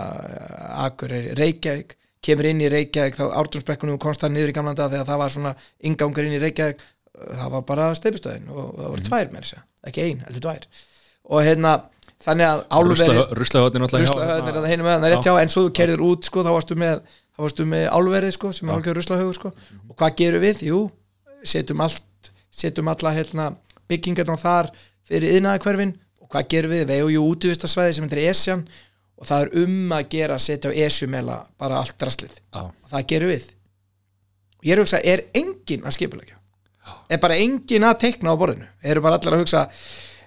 [0.85, 1.97] Akureyri, Reykjavík.
[2.23, 5.21] Kemur inn í Reykjavík þá ártúnsbrekkunum og komst það niður í gamla dag þegar það
[5.21, 5.53] var svona
[5.89, 6.81] ingangur inn í Reykjavík
[7.13, 10.67] það var bara steipustöðin og það voru tvær með þess að ekki ein, heldur tvær.
[11.33, 11.73] Og hérna,
[12.23, 12.99] þannig að álveri
[14.09, 14.71] Ruslahöfni náttúrulega
[15.17, 17.03] hjá- hjá en svo þú kerðir út sko, þá varstu með,
[17.35, 19.53] þá varstu með álverið sko, sem er alveg ruslahögu sko.
[19.89, 20.63] og hvað gerum við?
[20.69, 20.79] Jú,
[21.43, 23.47] setjum allt setjum alla hérna,
[23.89, 24.69] byggingarna þar
[25.07, 26.83] fyrir yðnaðakverfin og hvað gerum við?
[26.87, 28.67] Við eigum jú útvistasvæði sem heitir Esjan.
[29.23, 32.33] Og það er um að gera að setja á Esjumela bara allt draslið.
[32.53, 32.61] Já.
[32.61, 33.43] og það gerum við.
[34.59, 36.35] Og ég er að hugsa, er enginn að skipulegja
[37.09, 38.67] er bara engin að teikna á borðinu?
[38.83, 39.63] Eru bara allir að hugsa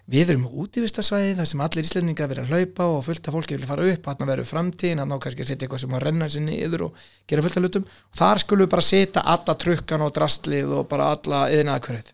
[0.07, 3.71] við erum útívistasvæði þar sem allir íslendingar verið að hlaupa og fullt af fólki vilja
[3.71, 6.45] fara upp hann verður framtíðin, hann á kannski að setja eitthvað sem að renna sér
[6.47, 7.89] niður og gera fullt af hlutum.
[8.13, 12.13] Og þar skulum við bara setja alla trukkan og drastlið og bara alla yðnaða hverju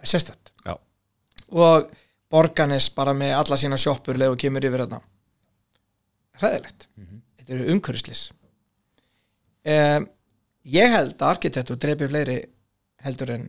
[0.00, 0.52] sérstætt
[1.50, 1.90] og
[2.30, 5.00] Borganes bara með alla sína sjoppur leið og kemur yfir þarna.
[6.38, 6.86] Hræðilegt.
[7.40, 8.20] Þetta eru umhverfislis
[9.66, 10.06] um,
[10.70, 12.38] ég held að arkitektur dreipir fleiri
[13.04, 13.48] heldur en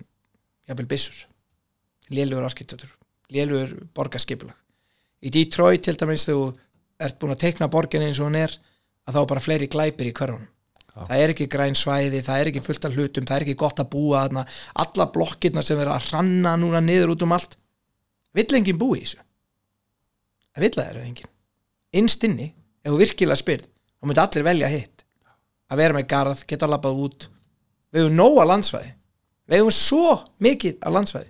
[0.70, 1.20] jafnvel byssur.
[2.12, 2.92] Lélugur arkitektur,
[3.32, 4.58] lélugur borgarskipulag.
[5.22, 6.52] Í Detroit til dæmis þú
[7.02, 8.56] ert búin að teikna borgin eins og hún er
[9.08, 10.48] að þá er bara fleiri glæpir í hverjum
[10.92, 13.80] það er ekki græn svæði, það er ekki fullt af hlutum það er ekki gott
[13.80, 14.46] að búa þarna.
[14.84, 17.58] Alla blokkirna sem verður að ranna núna niður út um allt.
[18.36, 19.22] Vill enginn búi í þessu?
[20.52, 21.32] Það vill það eru enginn.
[22.02, 22.48] Innst inni,
[22.84, 25.06] ef þú virkilega spyrð þá myndi allir velja hitt.
[25.72, 27.30] Að vera með garð, geta labbað út.
[27.92, 28.92] Við hefum nóga landsvæði
[29.50, 31.30] við hefum svo mikið að landsvæði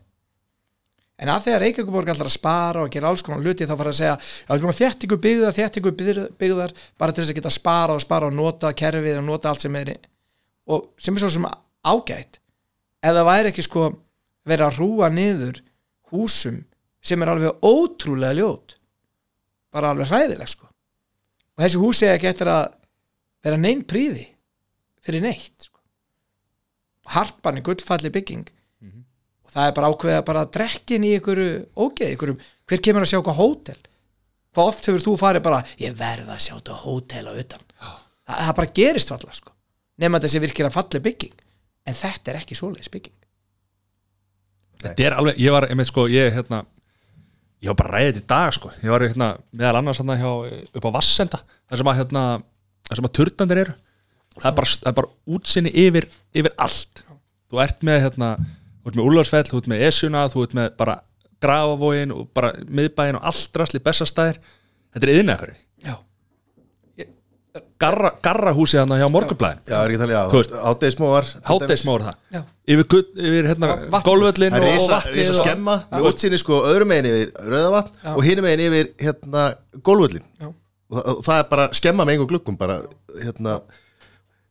[1.22, 4.00] en að þegar Reykjavíkuborg ætlar að spara og gera alls konar hluti þá fara að
[4.00, 4.16] segja
[4.50, 5.96] að þétt ykkur byggðar, þétt ykkur
[6.40, 9.66] byggðar bara til þess að geta spara og spara og nota kerfið og nota allt
[9.66, 9.94] sem er
[10.72, 11.48] og sem er svo sem
[11.86, 12.42] ágætt
[13.02, 13.88] það væri ekki sko
[14.50, 15.62] verið að rúa niður
[16.12, 16.62] húsum
[17.02, 18.78] sem er alveg ótrúlega ljót
[19.74, 22.64] bara alveg hræðileg sko og þessi húsi er ekki eftir að
[23.46, 24.28] vera neinn príði
[25.02, 25.71] fyrir neitt.
[27.10, 28.50] Harpan er gullfalli bygging.
[29.46, 31.42] Og það er bara ákveðið að bara drekkin í ykkur
[31.76, 33.80] ógeð, ykkur hver kemur að sjá hvað hótel?
[34.52, 37.66] Hvað oft hefur þú farið bara ég verð að sjá þetta hótel á utan.
[37.80, 39.56] Það, það bara gerist falla sko.
[40.02, 41.36] Nema þessi virkilega falli bygging.
[41.88, 43.18] En þetta er ekki svoleiðis bygging.
[44.82, 46.64] Þetta er alveg, ég var, með sko, ég hérna
[47.62, 48.72] ég var bara ræðið í dag sko.
[48.82, 50.32] Ég var hérna meðal annars hérna hjá
[50.80, 52.24] upp á Vassenda, þar sem að hérna
[52.88, 53.76] þar sem að turtandir eru
[54.40, 57.04] það er bara, það er bara útsinni yfir, yfir allt.
[57.52, 58.30] Þú ert með hérna
[58.82, 61.00] þú ert með Úlfarsfell, þú ert með Esjuna þú ert með bara
[61.42, 64.38] Grafavógin og bara miðbæin og allt drasli bestastæðir
[64.94, 65.14] þetta er
[65.82, 65.96] já,
[67.82, 72.16] garra, garrahúsi hérna hjá Morgunblæðin Já, er ekki talið, Þú já, veist- hátegismóar Háteismóður það.
[72.36, 72.42] Já.
[72.72, 73.92] yfir, gull- yfir hérna, Það er
[74.54, 75.76] og, og reysa, vatnið reysa og- skemma.
[75.92, 79.44] Með útsinni sko öðrum megin yfir rauðavatn og hinum megin yfir hérna
[79.82, 80.48] gólvöllin Já.
[80.48, 82.82] og það, og það er bara skemma með einhver gluggum bara
[83.24, 83.62] hérna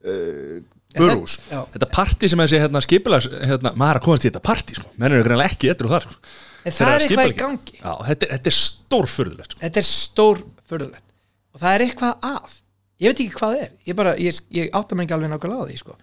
[0.04, 0.60] uh,
[0.96, 1.60] börhús já.
[1.74, 4.88] Þetta partí sem þessi hérna, skipilags hérna, maður er að komast í þetta partí sko.
[4.98, 6.16] menn eru greinlega ekki etru þar sko.
[6.60, 7.76] En það er eitthvað í gangi.
[7.80, 9.60] Já, þetta, er- þetta er stórfurðulegt sko.
[9.64, 11.06] þetta er stór fyrðulegt
[11.54, 12.56] og það er eitthvað að
[13.00, 15.64] ég veit ekki hvað það er ég, bara, ég, ég átta mig ekki alveg nákvæmlega
[15.64, 15.96] á því sko.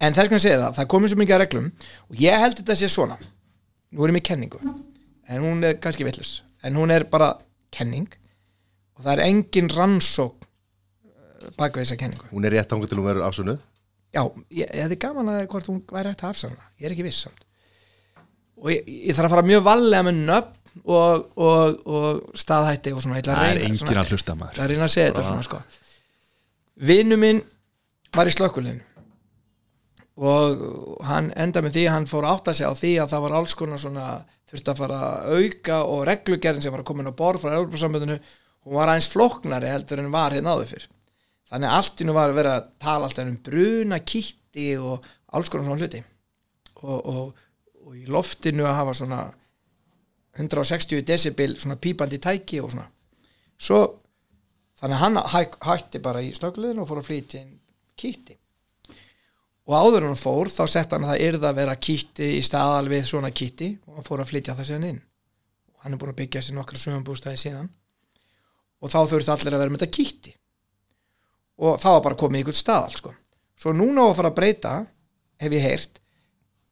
[0.00, 1.66] en þess kann segja það, það komið svo mikið að reglum
[2.10, 3.18] og ég held þetta sé svona
[3.94, 4.60] nú er ég með kenningu
[5.28, 6.32] en hún er kannski villus
[6.64, 7.32] en hún er bara
[7.74, 8.08] kenning
[8.94, 10.46] og það er engin rannsók
[11.58, 12.28] baka þessa kenningu.
[12.32, 13.56] Hún er rétt ángur til hún verður afsönu
[14.14, 17.06] já, ég, ég hefði gaman að hvort hún væri hægt að afsanna ég er ekki
[17.06, 17.46] viss samt.
[18.62, 23.02] Og ég, ég þarf að fara mjög vallega með nöfn og, og, og staðhætti og
[23.02, 24.58] svona, ég ætla að Það er reyna engin að hlusta maður.
[24.58, 25.60] Það er eina að segja þetta svona sko.
[26.90, 27.42] Vinnu minn
[28.14, 28.90] var í slökkulinu
[30.14, 33.22] og hann enda með því að hann fór að átta sig á því að það
[33.24, 34.08] var alls konar svona
[34.50, 37.56] þurfti að fara að auka og reglugerðin sem var að koma inn á borð frá
[37.56, 40.86] Európa-sambandinu hún var aðeins flóknari heldur en var hérna áður fyrr
[41.54, 45.04] þannig að allt innu var að vera að tala alltaf um bruna, kitti og
[45.38, 46.00] alls konar svona hluti.
[46.82, 47.44] Og, og,
[47.86, 49.20] og í loftinu að hafa svona
[50.34, 52.88] 160 decibel svona pípandi tæki og svona.
[53.54, 53.80] Svo
[54.80, 57.54] þannig að hann hæ, hætti bara í stökluðinu og fór að flytja inn
[58.02, 58.34] kitti.
[59.70, 62.88] Og áður hann fór þá sett hann að það yrði að vera kitti í staðal
[62.90, 65.02] við svona kitti og hann fór að flytja það síðan inn.
[65.70, 67.70] Og hann er búin að byggja sér nokkra sögumbústæði síðan.
[68.82, 70.34] Og þá þurfti allir að vera með þetta kitti
[71.60, 73.14] og þá var bara komið í ykkur staðal sko.
[73.58, 74.74] svo núna á að fara að breyta
[75.42, 76.00] hef ég heyrt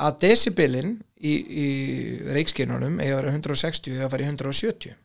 [0.02, 0.92] að decibelin
[1.22, 1.68] í, í
[2.34, 4.96] reikskinnunum eða vera 160 eða fara í 170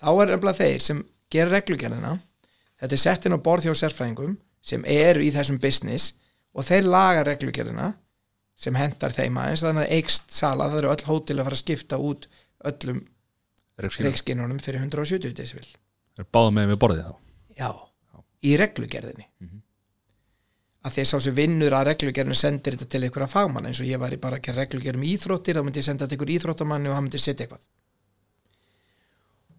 [0.00, 1.02] þá er nefnilega þeir sem
[1.32, 2.16] gera reglugerðina
[2.80, 6.18] þetta er sett inn á borð hjá sérfræðingum sem eru í þessum business
[6.54, 7.92] og þeir laga reglugerðina
[8.54, 11.62] sem hendar þeim aðeins þannig að eikst sala, það eru öll hótel að fara að
[11.64, 12.28] skipta út
[12.70, 13.00] öllum
[13.74, 14.12] Reykskilur.
[14.12, 15.66] reikskinnunum fyrir 170 decibel
[16.30, 17.14] báða með við borðið þá
[17.58, 17.70] já,
[18.44, 19.26] í reglugerðinni.
[20.84, 23.88] Að því að sá sem vinnur að reglugerðinu sendir þetta til einhverja fagmann eins og
[23.88, 26.32] ég var í bara að gera reglugerð um íþróttir þá myndi ég senda þetta ykkur
[26.34, 27.62] íþróttamanni og hann myndi setja eitthvað.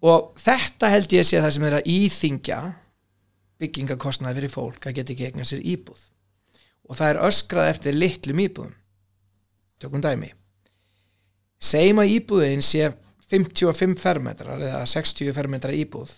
[0.06, 2.60] Og þetta held ég að sé það sem er að íþingja
[3.62, 6.04] byggingakostnaði fyrir fólk að geta ekki eignar sér íbúð.
[6.86, 8.76] Og það er öskrað eftir litlum íbúðum.
[9.82, 10.30] Tökum dæmi.
[11.58, 12.92] Segjum að íbúðin sé
[13.26, 16.12] 55 fermetrar eða 60 fermetrar íbúð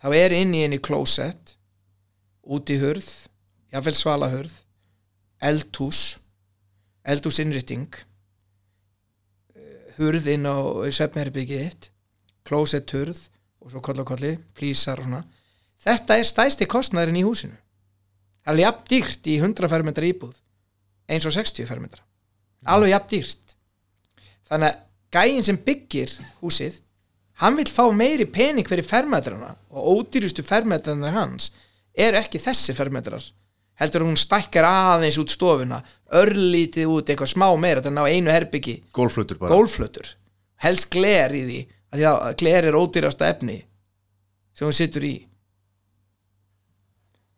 [0.00, 1.56] þá er inn í henni klósett
[2.44, 3.08] út í hurð
[3.72, 4.54] jafnvel svalahurð
[5.50, 6.02] eldhús
[7.10, 8.00] eldúsinnrýtting
[10.00, 10.56] hurð inn á
[10.88, 11.90] svefnherbyggið þitt
[12.46, 13.20] klósett hurð
[13.60, 15.24] og svo koll og kolli, flýsar og svona.
[15.80, 17.56] Þetta er stæsti kostnæðurinn í húsinu.
[18.44, 20.36] Það er jafn dýrt í 100 fermetra íbúð
[21.10, 22.02] eins og 60 fermetra.
[22.72, 23.56] Alveg jafn dýrt.
[24.48, 24.78] Þannig að
[25.16, 26.80] gæinn sem byggir húsið
[27.40, 31.50] hann vil fá meiri pening fyrir fermetrana og ódýrustu fermetrana hans
[31.94, 33.24] er ekki þessi fermetrar.
[33.80, 35.80] Heldur að hún stækkar aðeins út stofuna
[36.20, 38.76] örlítið út eitthvað smá meira þannig að ná einu herbyggi.
[38.92, 39.54] Gólflutur bara.
[39.54, 40.10] Gólflötur
[40.60, 41.60] helst gler í því
[41.90, 43.56] að því að gler er ódýrasta efni
[44.52, 45.14] sem hún situr í.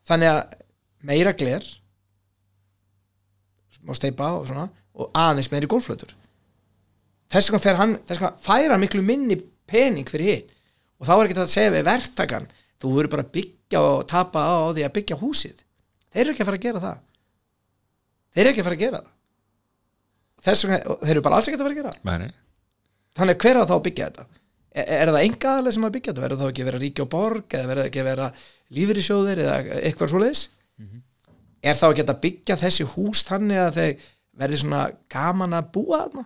[0.09, 0.59] Þannig að
[1.07, 1.69] meira gler
[3.83, 6.13] má steipa og svona og aðeins meiri gólflötur
[7.33, 9.39] þess vegna fer hann þess vegna færa hann miklu minni
[9.73, 10.51] pening fyrir hitt.
[11.01, 12.49] Og þá er ekki það að segja við verktakan
[12.83, 15.65] þú verður bara að byggja og tapa á því að byggja húsið.
[16.13, 17.03] Þeir eru ekki að fara að gera það.
[18.33, 19.11] Þeir eru ekki að fara að gera það.
[20.43, 22.31] Þess þeir eru bara alls ekki að fara að gera nei.
[23.19, 24.25] þannig að hver á þá að byggja þetta?
[24.73, 26.25] Er, er það enga aðlega sem að byggja þetta?
[26.25, 28.27] Verður þá ekki að vera ríki og borg eða verður ekki að vera
[28.79, 30.43] lífyrirsjóðir eða eitthvað svoleiðis?
[31.63, 34.07] Er þá ekki að byggja þessi hús þannig að þeir
[34.43, 34.81] verði svona
[35.13, 36.25] gaman að búa þarna?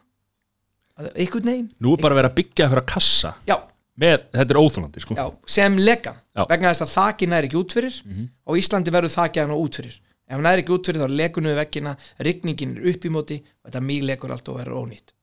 [0.97, 1.69] Að- einhvern veginn?
[1.85, 3.35] Nú er bara verið að byggja fyrir að kassa.
[3.51, 3.57] Já,
[4.01, 5.16] með, þetta er óþólandi sko.
[5.48, 6.44] sem legan Já.
[6.51, 8.01] vegna þess að þakin er ekki út fyrir.
[8.47, 10.01] Og Íslandi verður þakið hann út fyrir.
[10.27, 11.93] Ef hann er ekki út fyrir þá legur niður vekkina
[12.27, 15.14] rigningin er upp í móti og þetta mýg legur allt og verður ónýtt.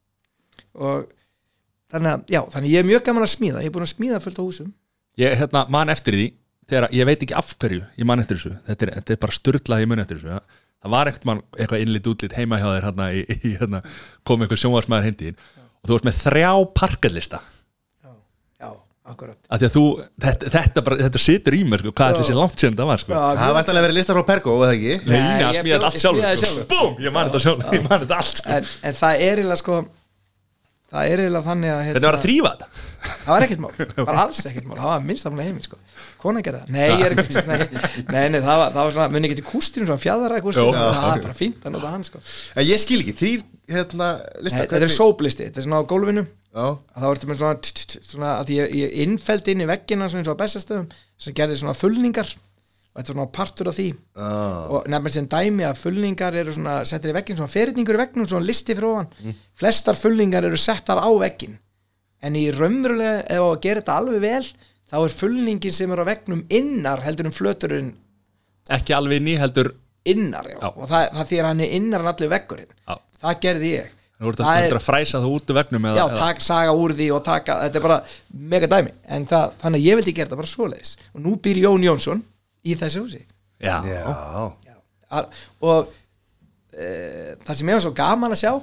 [0.80, 1.10] Og
[1.94, 3.62] þannig að, já, þannig ég er mjög gaman að smíða.
[3.62, 4.74] Ég er búin að smíða fullt á húsum.
[5.20, 6.28] Ég hérna, man eftir því
[6.70, 8.56] þegar, ég veit ekki af hverju ég man eftir þessu.
[8.70, 11.42] Þetta er, þetta er bara styrlað ég mun eftir þessu það, það var ekkert mann
[11.56, 13.10] eitthvað innlit útlit heima hjá þér hérna,
[13.44, 13.82] hérna,
[14.28, 18.12] kom einhver sjónvarsmaður hindi og þú varst með þrjá parkallista já,
[18.64, 18.82] akkurat af því að
[19.74, 19.84] þú,
[20.24, 23.02] þetta, þetta, bara, þetta situr í mér sko, hvað ætli sé langt sem það var
[23.04, 23.12] sko.
[23.18, 24.94] Það var vantilega verið listar frá Pergo, eða ekki?
[25.10, 26.46] Nei, Nei, ég smíðaði bjó- allt sjálfur sko.
[26.46, 26.70] sjálfur.
[26.72, 28.50] Búm, ég man þetta sjálfur, ég man þetta allt sko.
[28.58, 29.82] en, en það er eiginlega sko
[30.94, 32.68] það er eiginlega þannig að hérna, Þetta var að þrýfa þetta?
[33.24, 34.76] Það var ekkert mál, það var alls ekkert mál.
[34.78, 35.80] Það var minnstaflega heiminn sko.
[36.22, 37.58] Kona gerði það, nei ég er ekki nei,
[38.14, 40.86] nei, nei, það var, það var svona, muni ekki til kústinu svona fjadara kústinu, Jó.
[40.94, 42.22] það var bara fínt að nota hann sko.
[42.56, 43.44] En ég skil ekki, þrýr,
[43.74, 44.10] hérna,
[44.48, 46.24] þetta er sóplisti, þetta er svona á gólfinu.
[46.54, 50.30] Já, að þá ertu með svona, að ég, ég innfældi inn í veggina svona eins
[50.30, 52.30] og á bestastöðum sem gerði svona fullningar
[52.94, 53.88] og þetta var svona partur af því.
[53.90, 54.28] Já,
[54.70, 58.28] og nefnilega sem dæmi að fullningar eru svona settir í veggin, svona ferningur í veggin
[58.30, 61.56] svona listi fyrir ofan, flestar fullningar eru settar á veggin
[62.24, 64.46] en í raunverulega, ef á að gera þetta alveg vel
[64.94, 67.90] þá er fullningin sem er á veggnum innar heldur en flöturinn
[68.72, 69.74] Ekki alveg ný heldur
[70.08, 70.70] innar, já, Já.
[70.72, 72.96] og það, það þýr hann er innar en allir veggurinn, Já.
[73.26, 73.90] það gerði ég.
[74.24, 76.42] Þú ert Það að, er- að fræsa það út úr vegnum eða, já, eða, tak,
[76.46, 77.98] saga úr því og taka þetta er bara
[78.54, 81.60] mega dæmi, en það, þannig að ég vildi gera þetta bara svoleiðis, og nú býr
[81.66, 82.22] Jón Jónsson
[82.64, 83.24] í þessu húsi.
[83.64, 83.80] Já.
[83.86, 85.24] já.
[85.64, 85.92] Og
[86.74, 86.88] e,
[87.44, 88.54] það sem ég var svo gaman að sjá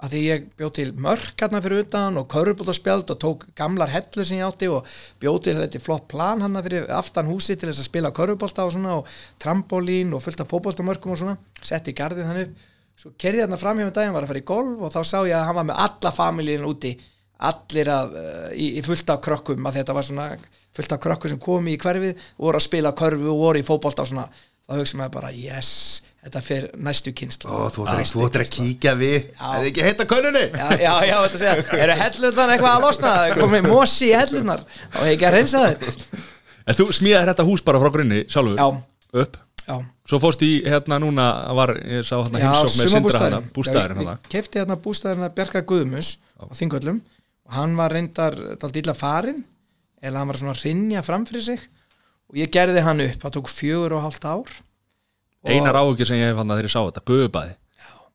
[0.00, 4.24] að því ég bjóð til mörk hérna fyrir utan og körubóltaspjald og tók gamlar hellu
[4.24, 4.88] sem ég átti og
[5.20, 8.74] bjóð til þetta flott plan hann fyrir aftan húsi til þess að spila körubólta og
[8.74, 9.10] svona og
[9.42, 11.36] trampolín og fullt af fótboltamörkum og svona.
[11.60, 12.68] Setti í garðin hann upp.
[13.00, 15.18] Svo kerði hérna fram hjá um daginn var að fara í golf og þá sá
[15.24, 16.96] ég að hann var með alla familjín úti
[17.50, 20.28] allir að, uh, í, í fullt af krökkum að þetta var svona
[20.76, 23.66] fullt af krökkum sem komi í hverfið og voru að spila körfu og voru í
[23.66, 24.28] fótbolta og svona.
[24.70, 25.70] Þá hugsa maður bara yes,
[26.22, 29.16] þetta fyrir næstu kynslu Ó, þú ættir að kíkja við.
[29.34, 30.44] Eða ekki heita könnunni?
[30.54, 34.62] Já, já, já, þetta segja, eru hellurnar eitthvað að losna, komið mosi í hellurnar.
[34.94, 36.28] Og ekki að reynsa þeir
[36.70, 38.60] En þú smíðaði þetta hús bara frá grunni sjálfur?
[38.60, 39.38] Já, upp?
[39.64, 39.76] Já,
[40.10, 44.14] Svo fórst í hérna núna var, ég sá hérna heimsók með sindra hérna bústæðurinn hérna.
[44.30, 47.00] Kefti hérna bústæðurinn að Bjarka Guðmus á Þingvöllum.
[47.00, 47.19] og
[47.56, 49.44] hann var reyndar dálítið illa farinn
[50.02, 51.64] eða hann var svona að rinja fram fyrir sig.
[52.30, 54.52] Og ég gerði hann upp, það tók fjögur og hálft ár.
[55.40, 57.56] Og Einar áhugir sem ég hef hann að ég sá þetta, guðubæði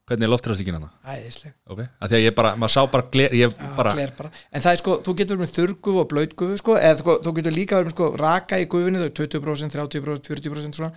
[0.05, 0.91] Hvernig er loftræstingin hana?
[1.01, 1.53] æðisleg.
[1.65, 3.31] Ok, að því að ég bara, maður sá bara gler,
[3.73, 4.29] bara, gler bara.
[4.53, 7.33] en það er sko, þú getur verið með þurrgufu og blöytgufu sko, eða sko, þú
[7.39, 10.91] getur líka verið með sko raka í gufunni, þau er 20%, 30%, 40% svona,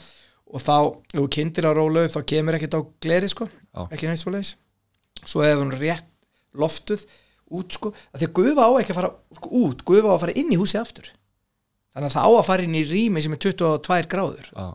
[0.52, 0.74] og þá,
[1.08, 3.80] ef þú kynntir að róla upp, þá kemur ekkert á gleri sko, Já.
[3.96, 4.52] ekki neitt svo leiðis
[5.24, 6.12] svo ef hún rétt
[6.60, 7.06] loftuð
[7.54, 10.22] út sko, að því að gufa á ekki að fara sko, út, gufa á að
[10.26, 11.08] fara inn í húsi aftur.
[11.94, 14.66] Þannig að það á að fara inn í rými sem er 22 gráður, á,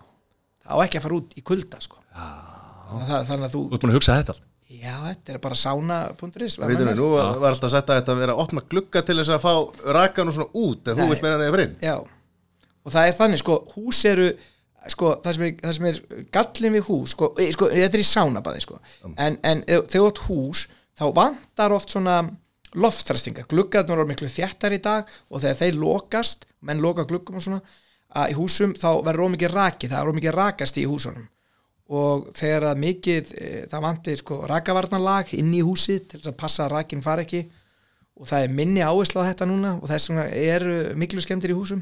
[0.65, 1.99] það á ekki að fara út í kulda sko.
[2.13, 4.49] Þannig að, þannig að þú, þú ert búin að hugsa þetta allt?
[4.73, 8.33] Já, þetta er bara sána.is Veitum við, nú var var alltaf sett að þetta vera
[8.33, 9.53] að opna glugga til þess að fá
[9.95, 13.41] rakan og svona út en þú vilt meina nefnir inn Já, og það er þannig
[13.43, 14.25] sko, hús eru
[14.91, 15.99] sko, það sem er, það sem er
[16.35, 18.79] gallin við hús, sko, e, sko þetta er í sánabaði sko,
[19.13, 20.65] en, en ef- þegar þú átt hús
[20.99, 22.17] þá vantar oft svona
[22.79, 27.45] loftræstingar, gluggarnir eru miklu þjættar í dag og þegar þeir lokast menn loka gluggum og
[27.45, 27.61] svona
[28.13, 31.25] að í húsum þá verður ómikið raki, það er ómikið rakast í húsunum.
[31.93, 36.39] Og þegar að mikið e, það vanti sko rakavarnarlag inn í húsið til þess að
[36.39, 37.43] passa að rakin far ekki
[38.13, 41.57] og það er minni áherslu á þetta núna og þess vegna eru miklu skemmtir í
[41.57, 41.81] húsum.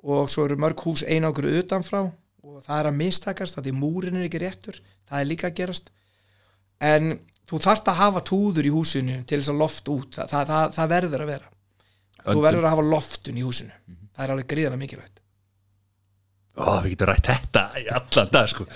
[0.00, 4.40] Og svo eru mörg hús einangur utanfrá og það er að mistakast það er ekki
[4.44, 5.90] réttur það er líka að gerast.
[6.80, 7.18] En
[7.50, 10.18] þú þarft að hafa túður í húsinu til þess að loft út.
[10.18, 11.50] Það, það, það, það verður að vera.
[12.20, 12.44] Þú Öndun.
[12.46, 13.74] verður að hafa loftun í húsinu.
[14.14, 15.22] Það er alveg gríðana mikilvægt.
[16.60, 18.66] Ó, við getum rætt þetta í allan dag sko.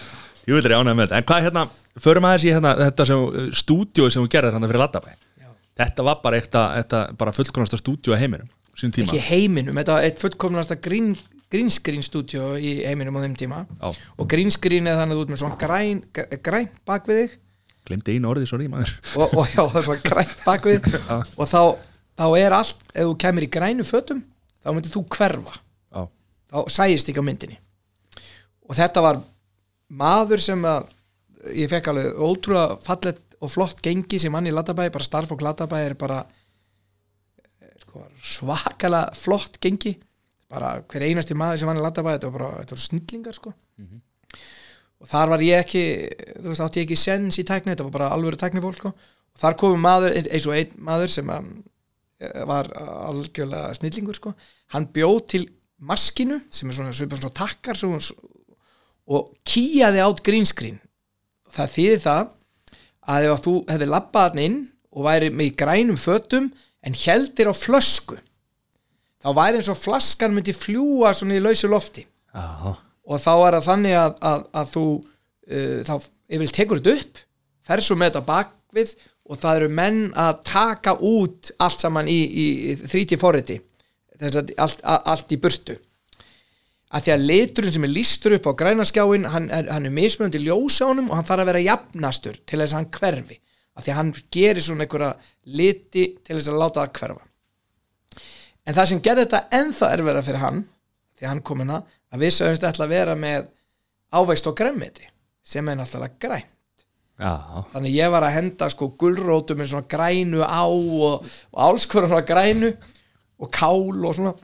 [0.44, 1.20] Ég vil reyna með þetta.
[1.20, 1.64] En hvað hérna,
[2.00, 5.14] förum aðeins í hérna, þetta sem stúdíói sem hún gerði þannig fyrir Latabæ.
[5.40, 5.48] Já.
[5.82, 9.08] Þetta var bara eitt, eitt bara fullkonasta stúdíó í heiminum sín tíma.
[9.10, 13.60] Ekki heiminum, þetta var eitt fullkomnasta green screen stúdíó í heiminum á þeim tíma.
[13.78, 13.92] Já.
[14.18, 16.00] og green screen er þannig að þú ert með svona græn,
[16.42, 17.36] græn bak við þig
[17.84, 18.94] Glemdi einu orði, sorry maður.
[19.20, 21.60] Og, og já, það er svona græn bak við þig og þá,
[22.16, 24.22] þá er allt, ef þú kemur í grænu fötum
[24.64, 25.58] þá myndir þú hverfa.
[25.92, 26.06] Já,
[26.48, 27.58] þá sæðist ekki á myndinni.
[28.64, 29.20] Og þetta var
[29.92, 30.88] maður sem að
[31.52, 35.44] ég fekk alveg ótrúlega fallet og flott gengi sem mann í Latabæ bara starf og
[35.44, 36.22] Latabæ er bara
[37.60, 39.92] eh, sko, svakalega flott gengi.
[40.48, 43.52] Bara hver einasti maður sem mann í Latabæ þetta var bara, þetta var snillingar sko
[45.04, 45.84] og þar var ég ekki
[46.40, 48.94] þú veist, átti ég ekki sens í tækni þetta var bara alvöru tæknifólk sko.
[49.34, 51.50] Og þar komum maður, eins og einn maður sem að,
[52.22, 52.70] eh, var
[53.10, 54.32] algjörlega snillingur sko,
[54.72, 55.44] hann bjóð til
[55.84, 58.00] maskinu sem er svona, svona, svona takkar svona,
[59.04, 60.78] og kýjaði átt greenskrín
[61.52, 62.30] það þýði það
[63.04, 64.60] að ef að þú hefði labbað hann inn
[64.94, 66.48] og væri með grænum fötum
[66.84, 68.16] en heldir á flösku
[69.20, 72.06] þá væri eins og flaskan myndi fljúa svona í lausu lofti.
[72.34, 75.94] Já, og þá er það þannig að, að, að þú uh, þá
[76.34, 77.24] yfir tekur þetta upp
[77.64, 78.94] fer svo með þetta bakvið
[79.24, 83.60] og það eru menn að taka út allt saman í, í, í þríti forriti
[84.22, 85.76] allt, allt í burtu.
[86.94, 90.42] Að því að liturinn sem er lístur upp á grænaskjáin hann er, hann er mismöndi
[90.42, 93.38] ljósa honum og hann þarf að vera jafnastur til þess að hann hverfi.
[93.74, 95.10] Að því að hann gerir svona einhverja
[95.58, 97.26] liti til þess að láta það hverfa.
[98.64, 100.62] En það sem gerði þetta ennþá erfæra fyrir hann
[101.14, 101.80] því að hann kom hérna
[102.14, 103.50] að við sögumst ætla að vera með
[104.14, 105.06] ávægst og gremmiti
[105.44, 106.50] sem er náttúrulega græn
[107.18, 107.34] já,
[107.74, 112.26] þannig ég var að henda sko gulrótum með svona grænu á og, og hverju svona
[112.26, 112.74] grænu
[113.38, 114.34] og kál og svona.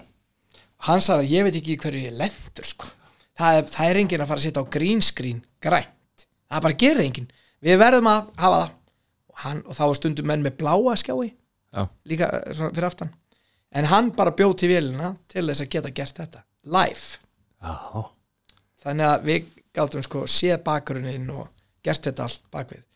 [0.86, 2.88] Hann sagði að ég veit ekki hverju ég lendur sko.
[3.36, 6.78] Það er, það er enginn að fara að setja á green screen grænt, það bara
[6.82, 7.30] gerir enginn.
[7.60, 8.76] Við verðum að hafa það.
[9.30, 12.88] Og, hann, og þá var stundum menn með bláa skjái já, líka eh, svona fyrir
[12.90, 13.12] aftan.
[13.70, 16.42] En hann bara bjóð til vélina til þess að geta gert þetta
[16.74, 17.29] live
[17.62, 18.04] já.
[18.84, 21.50] þannig að við gátum sko séð bakgrunnin og
[21.84, 22.86] gert þetta allt bakvið.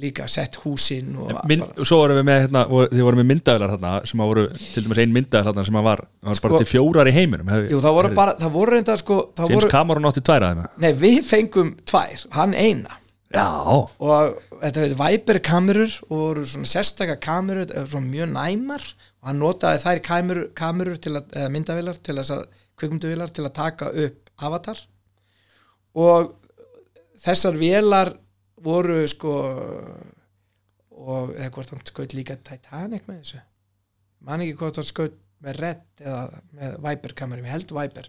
[0.00, 3.26] Líka sett húsin og Mynd, bara, Svo vorum við með, hérna, og þið vorum með
[3.34, 6.48] myndavilar hérna, sem að voru, til dæmis ein myndavilar hérna, sem að var, var Sko-
[6.48, 9.50] bara til fjórar í heiminum hef, jú það voru bara, það voru reynda sko það
[9.50, 10.62] James voru, Cameron átti tværa þeim.
[10.80, 12.96] Nei við fengum tvær, hann eina.
[13.30, 18.88] Já, og þetta veit Viper kamerur og voru svona sérstaka kamerur eh, svona mjög næmar.
[19.20, 22.42] Og hann notaði þær kamerur, kamerur til að, eða myndavilar til þess að,
[22.80, 24.80] kvikmyndavilar til að taka upp avatar.
[26.00, 26.34] Og
[27.20, 28.14] þessar vélar
[28.60, 29.36] voru sko
[31.00, 33.42] og eða hvort hann skaut líka Titanic með þessu?
[34.26, 38.08] Man ekki hvort hann skaut með Red eða með Viper kamerum, ég held Viper.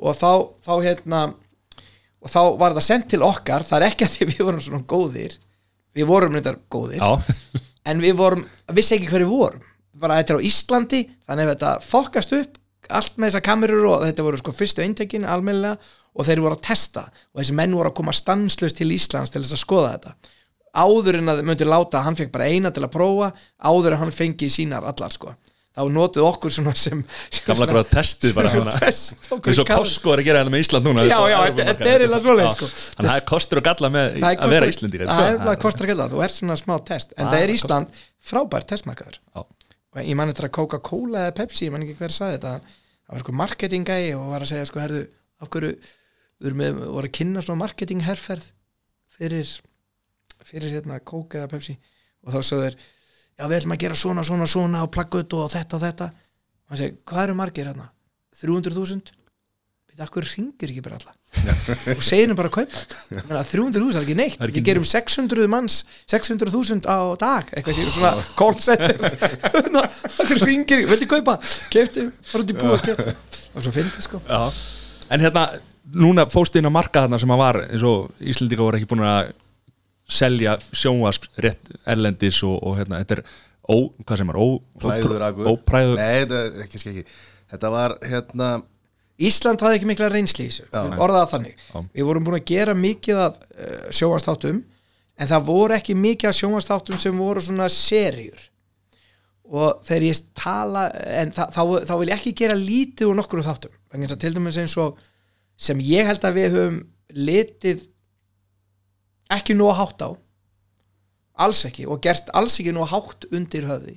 [0.00, 0.30] Og þá,
[0.64, 1.20] þá hérna
[2.20, 4.88] og þá var það sendt til okkar það er ekki að því við vorum svona
[4.88, 5.36] góðir
[5.96, 7.36] við vorum reyndar góðir já,
[7.90, 8.44] en við vorum,
[8.76, 9.62] vissi ekki hverju vorum.
[10.00, 12.59] Bara þetta er á Íslandi þannig að þetta fokast upp
[12.98, 15.78] allt með þessar kamerur og þetta voru sko fyrstu eintekin almennilega
[16.16, 19.42] og þeir voru að testa og þessi menn voru að koma stanslust til Íslands til
[19.44, 20.14] þess að skoða þetta.
[20.70, 23.32] Áður en að myndir láta hann fekk bara eina til að prófa
[23.66, 25.32] áður en hann fengi sínar allar sko.
[25.70, 26.98] Þá notuðu okkur svona sem,
[27.46, 29.54] gamla gráða testið bara eins og í.
[29.70, 31.04] Costco er að gera hérna með Ísland núna.
[31.06, 32.66] Já, já, þetta- þetta er eiginlega svoleiðis, sko.
[32.66, 35.44] Þannig að það er kostur og galla með er að vera Íslendingar það er sko.
[35.46, 39.20] bara kostar að gæla þú ert svona smá test en það er Ísland frábær testmarkaður.
[39.38, 42.60] Og ég man þetta að Coca-Cola eða Pepsi ég man ekki hver að sagði þetta
[43.10, 45.02] það var sko marketinggæi og var að segja sko herðu
[45.42, 48.46] af hverju við erum með, voru að kynna svona marketingherferð
[49.16, 49.50] fyrir
[50.46, 51.74] fyrir hérna Coke eða Pepsi.
[52.24, 52.76] Og þá sögðu þeir
[53.40, 56.10] já við ætlum að gera svona svona svona og plaggut og þetta og þetta.
[56.64, 57.90] Og hann segi hvað eru margir hérna?
[58.40, 59.16] 300.000
[59.90, 62.80] veit af hverju ringir ekki bara alla og segir henni bara að kaupa.
[62.90, 65.76] Þetta Ég meina, 300.000 er ekki neitt, Það er ekki við gerum 600 manns
[66.10, 67.52] 600.000 á dag.
[67.54, 68.98] Eitthvað sér svona call center.
[70.24, 71.36] Okkur ringir, viltu kaupa?
[71.72, 73.14] Keftu, fara út í búið að keftu
[73.50, 74.20] og svo fyndi sko.
[74.26, 74.42] Já.
[75.10, 75.44] En hérna,
[75.94, 79.06] núna fóstu inn á marka þarna sem að var eins og Íslendinga voru ekki búin
[79.06, 79.30] að
[80.10, 83.24] selja sjónvasp rétt erlendis og, og hérna, þetta er
[83.70, 84.46] ó, hvað sem er, ó,
[84.82, 85.50] Præður agur.
[85.54, 87.18] ópræður Nei, þetta er ekki, ekki, ekki.
[87.54, 88.48] Þetta var hérna
[89.20, 90.68] Ísland hafði ekki mikla reynsli í þessu.
[90.96, 91.80] Orðaða þannig, Já.
[91.92, 94.62] við vorum búin að gera mikið af uh, sjónvastáttum
[95.20, 98.46] en það voru ekki mikið af sjónvastáttum sem voru svona serjur
[99.50, 100.86] og þegar ég tala
[101.20, 104.24] en þa þá, þá vil ég ekki gera lítið úr nokkru þáttum, vegna þess að
[104.24, 105.00] til dæmis eins og
[105.60, 106.80] sem ég held að við höfum
[107.18, 107.86] litið
[109.34, 110.10] ekki nú að hátt á
[111.44, 113.96] alls ekki og gert alls ekki nú að hátt undir höfði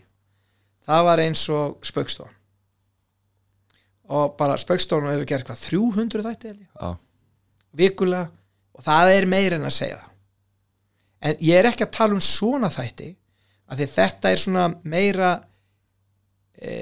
[0.87, 2.33] það var eins og spaukstofan
[4.09, 6.89] og bara spaukstofan hefur gert hvað 300 þætti Já,
[7.77, 8.27] vikulega.
[8.73, 10.09] Og það er meir en að segja það.
[11.23, 13.15] En ég er ekki að tala um svona þætti
[13.69, 15.29] af því þetta er svona meira
[16.63, 16.73] e,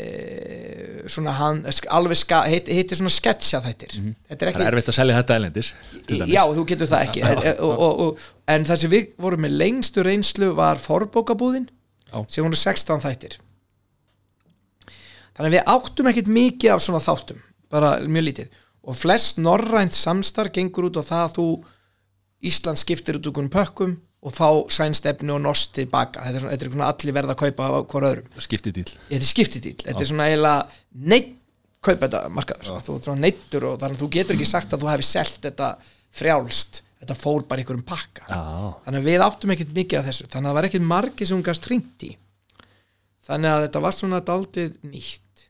[1.11, 1.61] svona hann
[1.93, 3.91] alveg ska, heit, heitir svona sketcha þættir.
[3.91, 4.15] Þetta er Mhm.
[4.39, 5.73] það ekki er erfitt að selja þetta elendis
[6.09, 7.21] já þú getur það ekki.
[7.21, 11.69] En, og, og, og, en það sem við vorum með lengstu reynslu var forbókabúðin
[12.27, 13.37] sem voru 16 þættir
[15.35, 17.41] þannig að við áttum ekkert mikið af svona þáttum
[17.71, 18.55] bara mjög lítið.
[18.81, 21.47] Og flest norrænt samstarf gengur út á það að þú
[22.51, 26.65] Ísland skiptir út úr pökkum og fá sænstefni og norsk tilbaka þetta er, svona, þetta
[26.65, 28.31] er svona allir verða að kaupa á hver öðrum.
[28.37, 31.31] Skiptið dýl þetta er skiptidíl, þetta er svona eiginlega neitt
[31.81, 34.83] kaupa þetta markaður þú ert svona neittur og þannig að þú getur ekki sagt að
[34.83, 35.69] þú hefði selt þetta
[36.21, 36.81] frjálst.
[37.01, 38.27] Þetta fór bara ykkur um pakka.
[38.29, 38.41] Já,
[38.85, 40.27] þannig að við áttum ekkert mikið af þessu.
[40.29, 42.11] Þannig að það var ekkert margir sem hún gafst hringt í
[43.25, 45.45] þannig að þetta var svona daldið nýtt.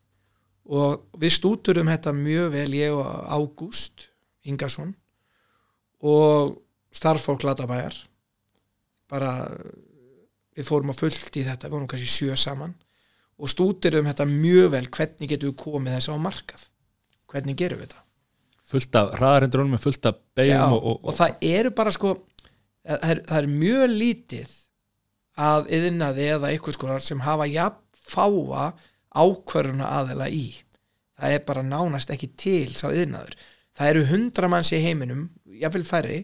[0.72, 4.08] Og við stúturum þetta mjög vel ég og Ágúst
[4.48, 4.94] Ingarsson
[6.02, 6.56] og
[6.96, 7.96] starffólk Latabæjar.
[9.12, 9.34] Bara
[10.56, 12.76] við fórum að fullt í þetta við vorum kannski sjö saman.
[13.42, 16.66] Og stúturum þetta mjög vel hvernig getum við komið þessu á markað?
[17.32, 18.04] Hvernig gerum við þetta?
[18.72, 22.14] Fullt af hraðarindrunum með fullt af beigum og, og, og, það eru bara sko
[22.88, 24.54] það er, það er mjög lítið
[25.40, 28.72] að yðnaði eða eitthvað sko sem hafa jafn fáa
[29.12, 30.52] ákvöruna aðela í.
[31.16, 33.36] Það er bara nánast ekki til sá yðnaður
[33.78, 35.28] það eru hundra manns í heiminum
[35.62, 36.20] jafnvel færri,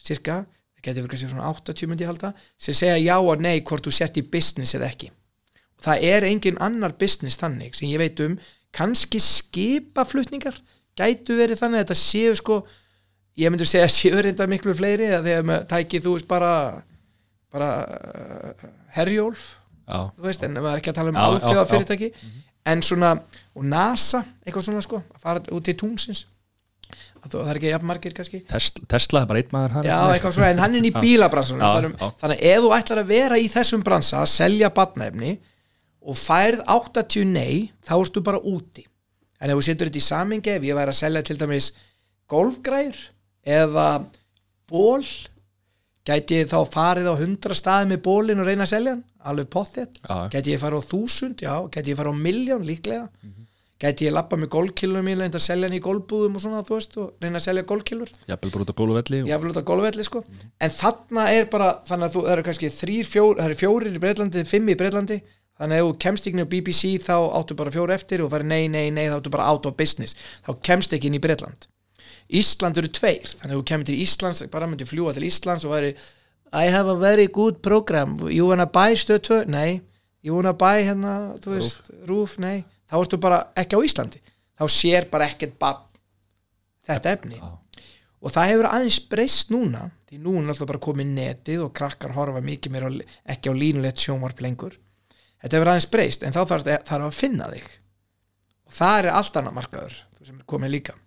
[0.00, 0.42] cirka
[0.76, 4.18] það getur verið svona 80 myndi halda sem segja já og nei hvort þú sett
[4.18, 5.10] í business eða ekki.
[5.78, 8.38] Og það er engin annar business þannig sem ég veit um.
[8.72, 10.56] Kannski skipaflutningar
[10.96, 12.62] gætu verið þannig þetta séu sko
[13.36, 16.52] ég myndi segja séu reynda miklu fleiri að þegar tækið þú veist bara
[17.52, 19.46] bara uh, herjólf
[19.86, 21.70] já, þú veist, en maður er ekki að tala um Já, já, alþjóða já.
[21.72, 22.12] fyrirtæki
[22.72, 23.10] en svona,
[23.58, 26.26] og NASA eitthvað svona sko, að fara út til túnsins
[27.22, 28.40] það er ekki jafn margir kannski.
[28.50, 31.62] Tesla, Tesla er bara einn maður hann já, eitthvað svona, en hann er í bílabransunum
[31.62, 32.08] Já, þannig, já.
[32.22, 35.30] þannig ef þú ætlar að vera í þessum bransa að selja batnaefni
[36.02, 37.54] og færð 80 nei
[37.86, 38.82] þá ertu bara úti.
[39.38, 41.70] En ef þú setur þetta í samingi, ef ég væri að selja til dæmis
[42.32, 42.98] golfgræður
[43.60, 43.86] eða
[44.70, 45.06] ból
[46.08, 49.04] gæti ég þá farið á 100 staði með bólinn og reyna að selja hann?
[49.22, 50.16] Alveg pottet, Já.
[50.32, 53.06] gæti ég farið á 1000 já, gæti ég farið á miljón líklega.
[53.82, 56.76] Gæti ég lappa með golfkilur mín reynda að selja hann í golfbúðum og svona þú
[56.76, 59.30] veist og reyna að selja golfkilur jafnvel bara út á góluvelli og...
[59.32, 60.22] jafnvel út á golfvelli sko.
[60.62, 63.98] En þarna er bara, þannig að þú það eru kannski þrýr, fjór, það eru fjórir
[63.98, 65.18] í Breitlandi fimm í Breitlandi,
[65.58, 68.30] þannig að ef þú kemst ekki inn á BBC þá áttu bara fjóri eftir og
[68.30, 70.14] farið nei, nei, nei, þá áttu bara out of business.
[70.46, 71.66] Þá kemst ekki inn í Breitland
[72.32, 75.74] Ísland eru tveir, þannig að þú kemur til Íslands bara myndi fljúa til Íslands og
[75.74, 75.92] væri
[76.52, 78.18] I have a very good program.
[78.28, 79.80] You wanna buy stöð 2, nei.
[80.22, 84.20] You wanna buy hérna, þú veist rúf, nei, þá ertu bara ekki á Íslandi.
[84.60, 85.80] Þá sér bara ekkert bann
[86.86, 87.40] þetta efni.
[88.22, 92.14] Og það hefur aðeins breyst núna því nú er náttúrulega bara komið netið og krakkar
[92.14, 92.90] horfa mikið á,
[93.34, 94.76] ekki á línulegt sjónvarp lengur.
[95.42, 97.70] Þetta hefur aðeins breyst en þá þarf það að finna þig.
[98.68, 101.01] Og það er allt annað markaður sem er komið líka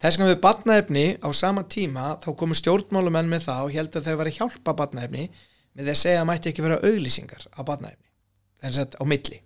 [0.00, 4.08] þess vegna við batnaefni á sama tíma þá komu stjórnmálumenn með það og held að
[4.08, 7.60] þau var að hjálpa batnaefni með því að segja að mætti ekki vera auglýsingar á
[7.60, 8.08] batnaefni
[8.60, 9.40] þess að á milli.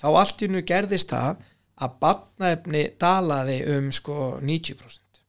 [0.00, 1.44] Þá allt í nú gerðist það
[1.80, 5.22] að batnaefni dalaði um sko 90%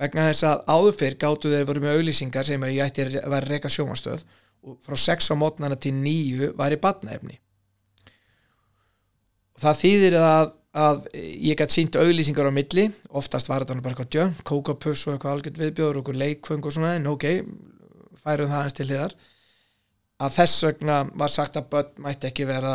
[0.00, 3.50] vegna þess að áður fyrr gáttu þeir voru með auglýsingar sem ég ætti að vera
[3.50, 4.24] reyka sjómastöð
[4.64, 7.38] og frá 6 á mótnana til 9 var í batnaefni
[9.54, 13.94] og það þýðir að, að ég gætt sínt auglýsingar á milli oftast var þetta bara
[13.94, 17.26] eitthvað djönk, kókapuss og eitthvað algjörð viðbjóður og eitthvað leikfeng og svona en ok,
[18.24, 19.14] færum það aðeins til hliðar.
[20.24, 22.74] Að þess vegna var sagt að börn mætti ekki vera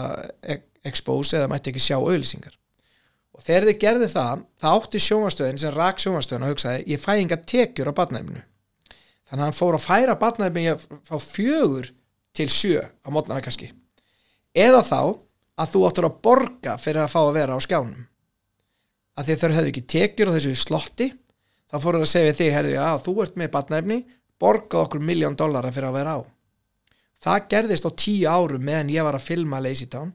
[0.87, 2.55] expose eða mætti ekki sjá auglýsingar.
[3.35, 7.11] Og þegar þið gerði það það átti sjónvastöðin sem rak sjónvastöðin og hugsaði ég fæ
[7.17, 8.43] enga tekjur á barnæfinu
[9.29, 11.91] þannig að hann fór að færa barnæfinu fá fjögur
[12.35, 13.69] til sjö á mótnana kannski.
[14.57, 15.01] Eða þá
[15.59, 18.05] að þú áttur að borga fyrir að fá að vera á skjánum.
[19.19, 21.09] Að því þau höfðu ekki tekjur á þessu slotti
[21.69, 23.99] þá fóruð að segja þig herðu, að þú ert með barnæfni
[24.39, 26.19] borgað okkur miljón dollara fyrir að vera á.
[27.19, 30.13] Það gerðist á tíu árum meðan ég var að filma Lazy Town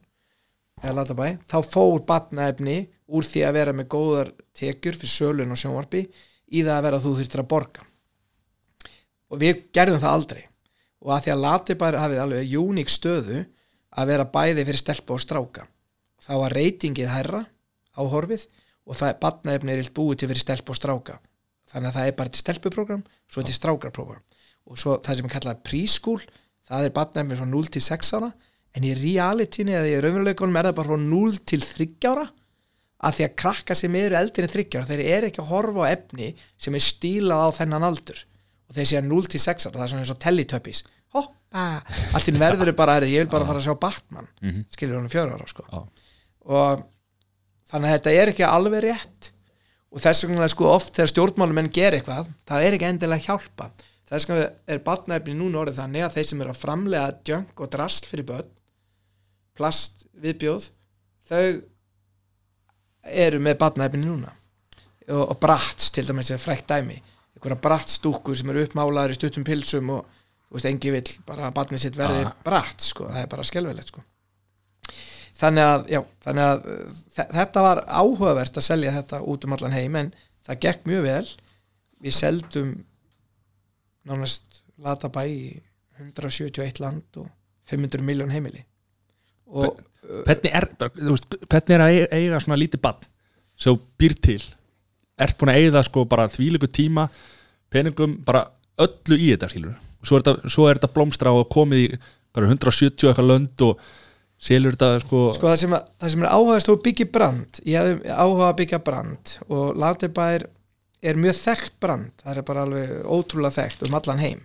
[0.83, 6.03] Latabæ, þá fór batnaefni úr því að vera með góðar tekjur fyrir sölun og sjónvarpi
[6.05, 7.85] í það að vera að þú þurftir að borga.
[9.33, 10.43] Og við gerðum það aldrei.
[11.05, 13.45] Og að því að Latibær hafið alveg uník stöðu
[13.95, 15.67] að vera bæði fyrir stelpa og stráka.
[16.25, 17.43] Þá var reytingið hærra
[17.95, 18.47] á horfið
[18.85, 21.19] og það er badnaefni er illt búið til fyrir stelpa og stráka.
[21.71, 24.25] Þannig að það er bara til stelpuprogram svo er til strákarprogram
[24.65, 26.23] og svo það sem er kallað preschool
[26.69, 28.31] það er badnaefni frá 0 til 6 ára
[28.75, 32.27] en í realityni eða í raunveruleikunum er það bara frá 0 til 3 ára
[33.05, 35.85] að því að krakka sem eru eldri en 3 ára þeir eru ekki að horfa
[35.85, 38.21] á efni sem er stílað á þennan aldur.
[38.71, 40.85] Og þeir séu 0 til 6 ára það er svona eins og hoppa,
[41.55, 44.29] allt í verður er bara ég vil bara fara að sjá Batman.
[44.43, 44.67] Mm -hmm.
[44.75, 45.87] skilur honum fjögur ára sko.
[46.45, 46.85] Og
[47.71, 49.33] þannig að þetta er ekki alveg rétt.
[49.95, 53.71] Og þess vegna sko oft þegar stjórnmálumenn ger eitthvað það er ekki endilega hjálpa
[54.09, 57.71] þess vegna er batnaefni núna orðið þannig að þeir sem eru að framlega junk og
[57.73, 58.51] drast fyrir börn
[59.55, 60.69] plast viðbjóð
[61.29, 61.63] þau
[63.25, 64.33] eru með batnaefni núna.
[65.11, 66.97] Og, og brats til dæmis er frækt dæmi.
[67.37, 70.21] Einhverja brattstúkkur sem eru uppmálaður í stuttum pilsum og
[70.55, 72.35] veist, engi vill bara að batnið sitt verði Ah.
[72.47, 74.03] bratt sko, það er bara skelvelegt sko.
[75.35, 76.67] Þannig að, já, þannig að
[77.17, 80.13] þe- þetta var áhugavert að selja þetta út um allan heim en
[80.47, 81.29] það gekk mjög vel.
[82.05, 82.75] Við seldum
[84.07, 85.41] nánast latabæ í
[85.99, 87.29] 171 land og
[87.71, 88.65] 500 miljón heimili.
[89.47, 89.79] Og
[90.27, 93.03] hvernig er, hvernig er að eiga, svona lítið bann
[93.57, 94.41] sem býr til?
[95.19, 97.09] Ert búin að eiga sko bara þvílíku tíma
[97.71, 98.45] peningum, bara
[98.79, 99.75] öllu í þetta skilur
[100.05, 101.89] svo er þetta, blómstra og komið í
[102.35, 103.85] bara 170 eitthvað lönd og
[104.45, 107.61] selur þetta sko, sko það sem, að, það sem er áhugast þú byggja brand.
[107.71, 110.47] Ég hef áhuga að byggja brand og Latabær
[111.05, 112.11] er mjög þekkt brand.
[112.23, 114.43] Það er bara alveg ótrúlega þekkt um allan heim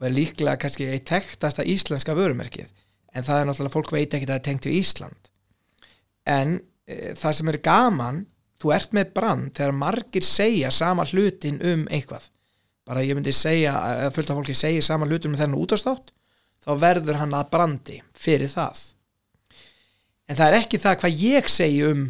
[0.00, 2.70] og er líklega kannski eitt þekktasta íslenska vörumerkið.
[3.12, 5.30] En það er náttúrulega fólk veit ekki að það er tengt við Ísland.
[6.30, 6.54] En
[6.88, 8.20] e, það sem er gaman
[8.60, 12.30] þú ert með brand þegar margir segja sama hlutin um eitthvað
[12.90, 16.10] bara ég myndi segja að fullt af fólki segja sama hlutin um þennan útastátt
[16.64, 18.80] þá verður hann að brandi fyrir það.
[20.26, 22.08] En það er ekki það hvað ég segi um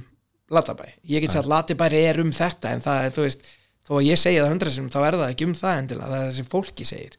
[0.51, 3.45] Latabæ, ég get sagt Latabæ er um þetta en það er, þú veist
[3.87, 6.17] þó að ég segja það hundra sem þá er það ekki um það endilega það
[6.17, 7.15] er það sem fólki segir.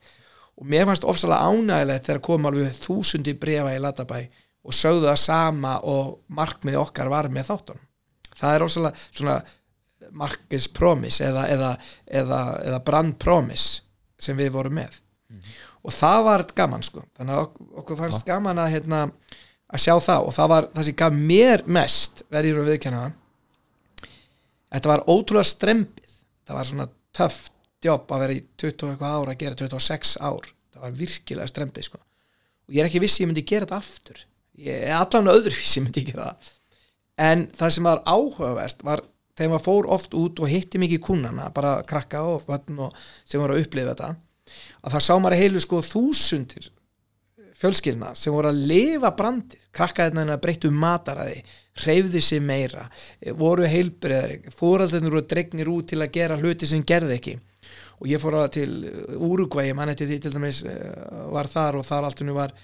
[0.59, 4.19] Og mér fannst ofsalega ánægilegt þegar kom alveg þúsundi brefa í Latabæ
[4.61, 7.87] og sögðu það sama og markmið okkar var með þáttunum.
[8.41, 9.37] Það er ofsalega svona
[10.11, 11.69] markis promise eða, eða,
[12.21, 13.81] eða, eða brand promise
[14.21, 14.97] sem við vorum með.
[15.81, 17.01] Og það var gaman sko.
[17.17, 18.99] Þannig að ok- okkur fannst gaman að hérna,
[19.71, 20.27] að sjá það.
[20.27, 23.03] Og það var það sem gaf mér mest verið að viðkjanna
[24.71, 26.13] þetta var ótrúlega strempið
[26.47, 27.39] það var svona töff
[27.83, 30.49] jobb að vera í 20 og eitthvað ár að gera 26 ár.
[30.71, 31.99] Það var virkilega strempið sko.
[32.67, 34.21] Og ég er ekki vissi ég myndi gera þetta aftur.
[34.61, 36.51] Ég er allan öðruvísi myndi ég gera það.
[37.21, 39.01] En það sem var áhugavert var
[39.37, 43.41] þegar maður fór oft út og hitti mikið kúnana bara krakka og börn og sem
[43.41, 44.13] voru að upplifa þetta
[44.81, 46.71] að það sá maður að heilu sko þúsundir
[47.61, 51.43] fjölskyldna sem voru að lifa brandið krakka þetta breyttu mataræði
[51.81, 52.87] hreyfði sig meira
[53.37, 57.37] voru heilbriðari, fóraldarnir voru dregnir út til að gera hluti sem gerði ekki.
[58.01, 58.71] Og ég fór að til
[59.21, 60.79] Úrugvægi mann eftir því til dæmis eh,
[61.31, 62.55] var þar og þar alltaf var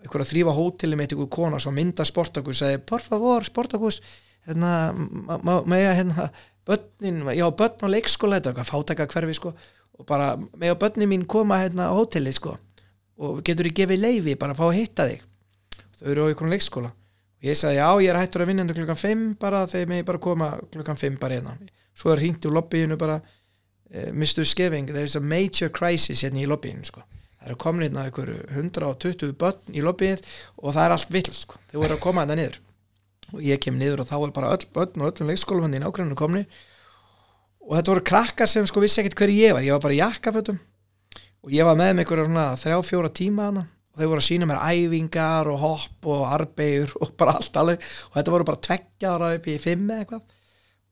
[0.00, 4.00] einhver að þrýfa hóteli með einhver kona svo mynda Sportakus sagði, por favor Sportakus
[4.48, 4.72] hérna,
[5.68, 6.30] með að hérna
[6.66, 9.52] börnin, já börn á leikskóla þetta er eitthvað fátæka hverfi sko
[10.00, 12.54] og bara með að börnin mín koma hérna á hóteli sko
[13.20, 15.26] og getur þið gefið leifi bara að fá að hitta þig.
[16.00, 16.92] Þau eru á einhvern leikskóla.
[17.40, 20.06] Og ég sagði já ég er hættur að vinna hérna klukkan 5 bara þegar mig
[20.08, 21.54] bara koma klukkan 5 bara hérna.
[21.96, 24.46] Svo er hringt úr lobbyinu bara uh, Mr.
[24.48, 27.04] Skeving there is a major crisis hérna í lobbyinu sko.
[27.40, 30.24] Það eru komin hérna einhverju 120 börn í lobbyið
[30.60, 31.60] og það er allt vill sko.
[31.72, 32.60] Þau voru að koma hérna niður
[33.32, 36.18] og ég kem niður og þá er bara öll börn og öllum leikskólafandi í nágruninu
[36.18, 36.44] komni
[37.70, 39.64] og þetta voru krakkar sem sko vissi ekkert hverju ég var.
[39.64, 40.58] Ég var bara í jakkafötum
[41.40, 44.26] og ég var með með einhverja svona þrjá fjóra tíma hana og þau voru að
[44.26, 47.84] sína mér æfingar og hopp og arbegur og bara allt alveg.
[48.10, 50.36] Og þetta voru bara tveggja ára upp í fimm eða eitthvað.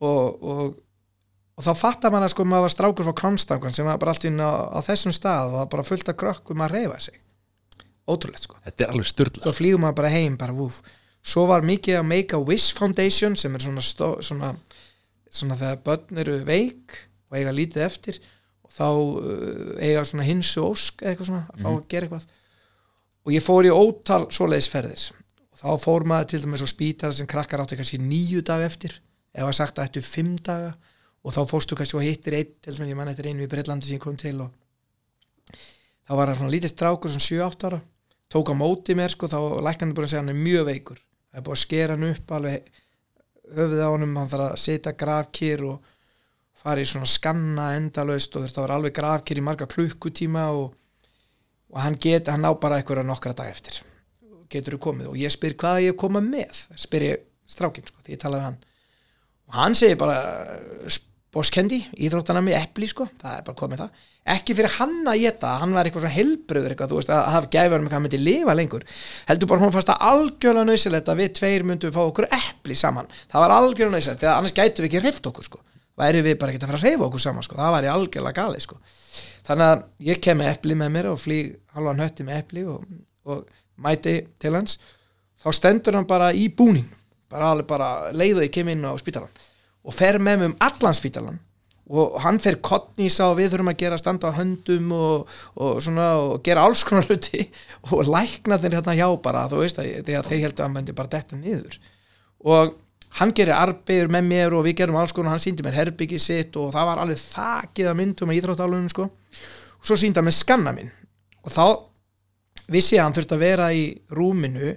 [0.08, 0.78] Og, og,
[1.58, 4.28] og þá fattar mann að sko maður var strákur frá Kronstangan sem var bara allt
[4.30, 7.18] inn á, á þessum stað og það var bara fullt af krökkum að reyfa sig.
[8.08, 8.58] Ótrúlegt sko.
[8.64, 10.80] Þetta er alveg styrla svo flýgum maður bara heim bara vúf
[11.28, 14.54] svo var mikið að Make a Wish Foundation sem er svona, stó, svona,
[15.28, 16.96] svona þegar börn eru veik
[17.28, 18.20] og eiga lítið eftir
[18.64, 22.44] og þá uh, eiga svona hinsu ósk eða eitthvað svona að fá að gera eitthvað.
[23.28, 27.28] Og ég fór í ótal svoleiðisferðir og þá fór maður til dæmis á spítal sem
[27.28, 28.96] krakkar áttu kannski nýju dag eftir
[29.36, 30.72] ef að sagt að ættu fimm daga.
[31.26, 33.88] Og þá fórstu kannski og hittir einn til dæmis ég mann eftir einu í Breitlandi
[33.88, 34.54] sem ég kom til og
[36.08, 37.80] þá var það svona lítið strákur sem 7-8 ára
[38.32, 41.02] tók á móti mér sko þá var læknandi búin að segja hann er mjög veikur
[41.28, 42.72] það er búin að skera hann upp alveg
[43.58, 45.94] höfuð á honum hann þarf að setja grafkýr og
[46.58, 50.72] fara í svona skanna endalaust og að vera alveg grafkýr í marga klukkutíma og,
[51.72, 53.82] og hann get, hann ná bara eitthvað nokkra dag eftir.
[54.48, 55.10] Getur þú komið?
[55.12, 58.58] Og ég spyr hvað ég koma með spyr ég strákinn sko, því ég talaði hann.
[59.48, 60.18] Og hann segir bara
[61.34, 64.04] bóskendi, íþróttana með epli sko, það er bara komið það.
[64.32, 67.50] Ekki fyrir hann að geta, hann var eitthvað svona helbröður eitthvað, þú veist, að hafa
[67.52, 68.86] gæfur með hvað hann myndi lifa lengur,
[69.28, 73.10] heldur bara hún fannst að algjörlega nöysilegt að við tveir myndum fá okkur epli saman,
[73.28, 75.60] það var algjörlega nöysilegt þegar annars gætu við ekki hreift okkur sko.
[75.98, 78.64] Væri við bara ekki að fara að hreyfa okkur saman sko, það væri algjörlega gali
[78.64, 78.78] sko.
[79.48, 82.84] Þannig að ég kem með epli með mér og flýg halvan hötti með epli og,
[83.26, 83.48] og
[83.82, 84.76] mæti til hans.
[85.42, 86.86] Þá stendur hann bara í búning.
[87.32, 89.32] Bara bara leið og ég kem inn á spítalan
[89.88, 91.38] og fer með um allan spítalan
[91.88, 96.08] og hann fer kottnýsa og við þurfum að gera standa á höndum og, og svona
[96.20, 97.46] og gera alls konar hluti
[97.94, 101.12] og lækna þeir hérna hjá bara þú veist að þeir heldur að hann myndi bara
[101.14, 101.78] detta niður.
[102.44, 102.74] Og
[103.18, 106.58] hann gerir arbegur með mér og við gerum alls konar hann síndi mér herbyggi sitt
[106.60, 109.08] og það var alveg þakið að myndum að íþróttalunum sko.
[109.80, 110.92] Og svo síndi hann mér skanna minn.
[111.40, 111.64] Og þá
[112.68, 114.74] vissi ég að hann þurfti að vera í rúminu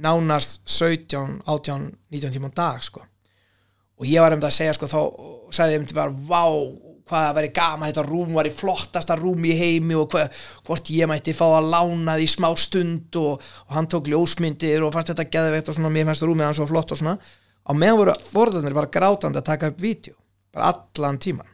[0.00, 3.06] nánast 17, 18, 19 tíma dag sko
[4.00, 5.00] og ég var um það að segja sko þá
[5.52, 6.44] sagði ég um til að vera vá
[7.10, 10.24] hvað að veri gaman þetta rúm var í flottasta rúm í heimi og hva,
[10.66, 14.94] hvort ég mætti fá að lána því smá stund og, og hann tók ljósmyndir og
[14.94, 17.16] fannst þetta geðveitt og svona mér fannst rúmið hann svo flott og svona.
[17.66, 20.14] Á meðan voru fóröldarnir bara grátandi að taka upp vídeo
[20.54, 21.50] bara allan tíman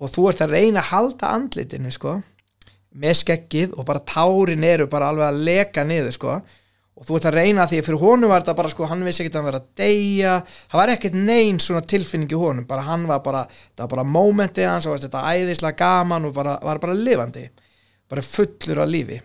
[0.00, 2.16] og þú ert að reyna að halda andlitinu sko
[3.00, 6.38] með skeggið og bara tárin eru bara alveg að leka niður sko
[7.00, 9.32] og þú ert að reyna því fyrir honum var þetta bara sko hann vissi ekki
[9.32, 10.34] að hann verið að deyja.
[10.68, 12.66] Það var ekkert neyn svona tilfinning í honum.
[12.68, 13.40] Bara hann var bara,
[13.72, 17.46] það var bara mómentið hans og þetta æðislega gaman og bara, var bara lifandi,
[18.10, 19.16] bara fullur af lífi.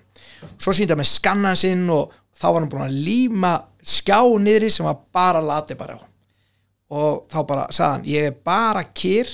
[0.56, 3.54] Svo síndi hann með skannan sinn og þá var hann búin að líma
[3.84, 6.02] skjá niðri sem var bara lati bara á.
[6.96, 9.28] Og þá bara sagði hann ég er bara kýr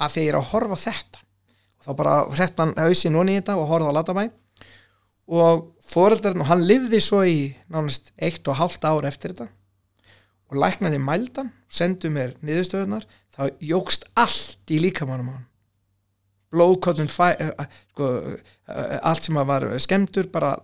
[0.00, 1.26] að því ég er að horfa þetta.
[1.78, 4.30] Og þá bara sett hann hausinn onni í þetta og horfa á latabæ.
[5.30, 9.48] Og foreldarinn og hann livði svo í nánast eitt og halvt ár eftir þetta
[10.50, 15.46] og læknaði mældan sendu mér niðurstöðunar þá jógst allt í líkamannum hann.
[16.50, 18.08] Blóðkollun sko,
[19.06, 20.56] allt sem var skemdur bara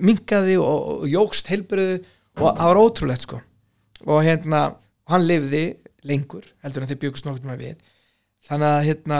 [0.00, 1.98] minkaði og, og jógst heilbriðu
[2.40, 3.40] og það var ótrúlegt sko.
[4.08, 4.70] Og hérna,
[5.12, 5.64] hann livði
[6.08, 7.82] lengur heldur en þeir byggust nokkur með við.
[8.48, 9.18] Þannig að hérna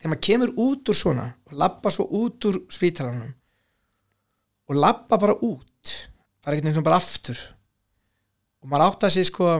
[0.00, 3.30] þegar maður kemur út úr svona og lappa svo út úr spítalanum
[4.70, 5.96] og lappa bara út
[6.40, 7.40] bara ekkert og bara aftur.
[8.60, 9.50] Og maður átt að sé sko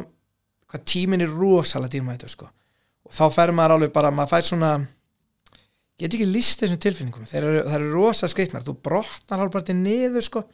[0.71, 2.47] hvað tímin er rosalega dýrmætu sko.
[3.09, 4.71] Og þá fer maður alveg bara, maður fær svona
[6.01, 7.27] get ekki list þessum tilfinningum.
[7.29, 10.45] Þeir eru, það eru rosalega skreitnar þú brotnar alveg bara til niður sko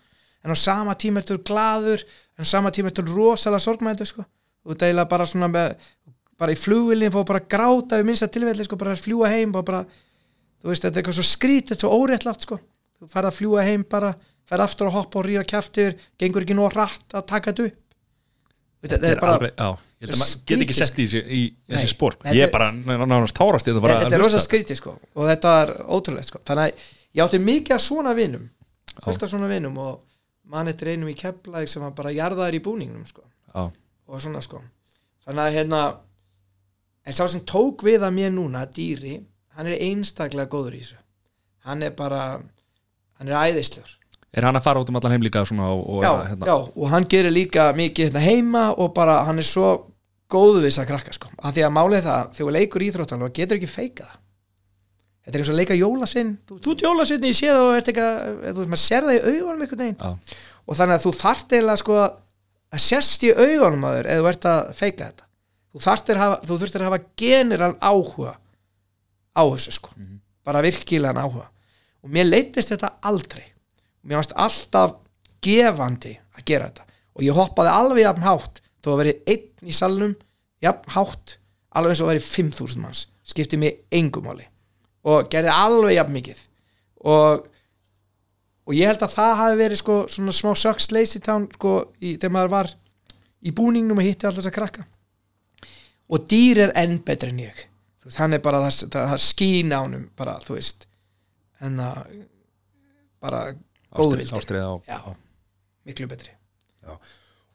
[0.47, 4.27] en á sama tíma ertu gladur en á sama tíma ertu rosalega sorgmætu sko.
[4.67, 5.77] Og er bara svona með
[6.37, 9.83] bara í flugvilin fóð bara gráta við minnsta tilfelli sko, bara fljúa heim bara,
[10.61, 12.59] þú veist, þetta er eitthvað svo skrítið svo óréttlátt sko,
[13.01, 14.11] þú færð að fljúa heim bara,
[14.47, 17.83] færð aftur að hoppa og ríða kæftir gengur ekki nóg rætt að taka þetta upp?
[18.83, 21.07] Þetta, Þetta er bara alveg, já, ég held að maður skrítið, get ekki sett í,
[21.07, 24.77] þessi- í Nei, þessi spór Ég er- bara nánast tárast þetta að er rosa skrítið
[24.79, 24.93] sko.
[25.17, 26.39] Og þetta er ótrúlegt sko.
[26.45, 26.85] Þannig að
[27.17, 28.51] ég átti mikið af svona vinum
[29.03, 30.03] fullt af svona vinum og
[30.45, 33.23] mann eftir einum í Keflæk sem var bara jarðaður í búningnum sko.
[33.55, 33.71] Já,
[34.09, 34.63] og svona sko.
[35.27, 35.81] Þannig að hérna
[37.07, 39.25] en sá sem tók við að mér núna dýri,
[39.57, 41.01] hann er einstaklega góður í þessu.
[41.65, 42.41] Hann er bara
[43.19, 43.96] hann er æðislegur
[44.37, 46.57] Er hann að fara út um allan heim líka svona og, og já, hérna, já,
[46.77, 49.71] og hann gerir líka mikið hérna heima og bara hann er svo
[50.33, 51.31] góðu þess að krakka sko.
[51.41, 54.19] Að því að málið það, þegar leikur íþróttan og getur ekki feika það.
[55.27, 56.35] Þetta er eins og að leika jólasinn.
[56.47, 59.23] Þú, þú ert jólasinn, ég sé það og ert að veist, maður sér það í
[59.25, 59.97] augunum einhvern veginn.
[59.97, 60.37] Já,
[60.67, 64.31] og þannig að þú þart eiginlega sko að sérst í augunum að þér eða þú
[64.35, 65.29] ert að feika þetta.
[65.73, 68.37] Þú þarftir hafa, þú þurftir að hafa general áhuga
[69.33, 69.97] á þessu sko.
[70.47, 71.49] Bara virkilegan áhuga.
[72.05, 73.47] Og mér leittist þetta aldrei
[74.07, 74.97] mér varst alltaf
[75.45, 76.87] gefandi að gera þetta.
[77.17, 80.15] Og ég hoppaði alveg jafn hátt þó að veri einn í salnum
[80.65, 81.39] jafn hátt,
[81.77, 84.47] alveg eins og að veri 5000 manns, skipti mig engumáli
[85.07, 86.41] og gerði alveg jafn mikið.
[87.07, 87.47] Og
[88.67, 92.33] og ég held að það hafi verið sko svona smá söks lazy town sko þegar
[92.35, 92.73] maður var
[93.47, 94.87] í búningnum og hitti alltaf þess að krakka.
[96.11, 97.61] Og dýr er enn betri en ég.
[98.03, 100.87] Veist, hann er bara það, það, það skín á honum bara, þú veist.
[101.63, 102.03] En að
[103.23, 103.41] bara
[104.01, 104.99] góðvildi ástriða á já,
[105.89, 106.35] miklu betri.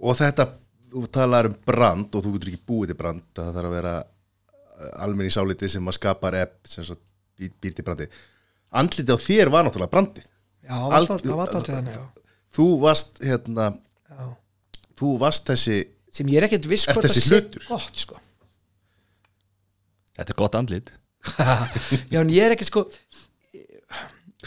[0.02, 0.48] Og þetta,
[0.92, 3.96] þú talar um brand og þú getur ekki búið til brand það þarf að vera
[5.06, 7.04] almenni sálítið sem að skapar epp sem sagt,
[7.38, 8.10] býr, til brandi
[8.72, 12.04] Andlitið á þér var náttúrulega brandi já, það var alltaf þannig já.
[12.52, 13.70] Þú varst hérna
[14.12, 14.24] Já.
[15.00, 15.78] þú varst þessi
[16.12, 17.40] sem ég er ekkert viss hvort það sé
[17.70, 18.18] gott sko.
[20.18, 20.92] Þetta er gott andlit.
[22.12, 22.84] Já, en ég er ekki sko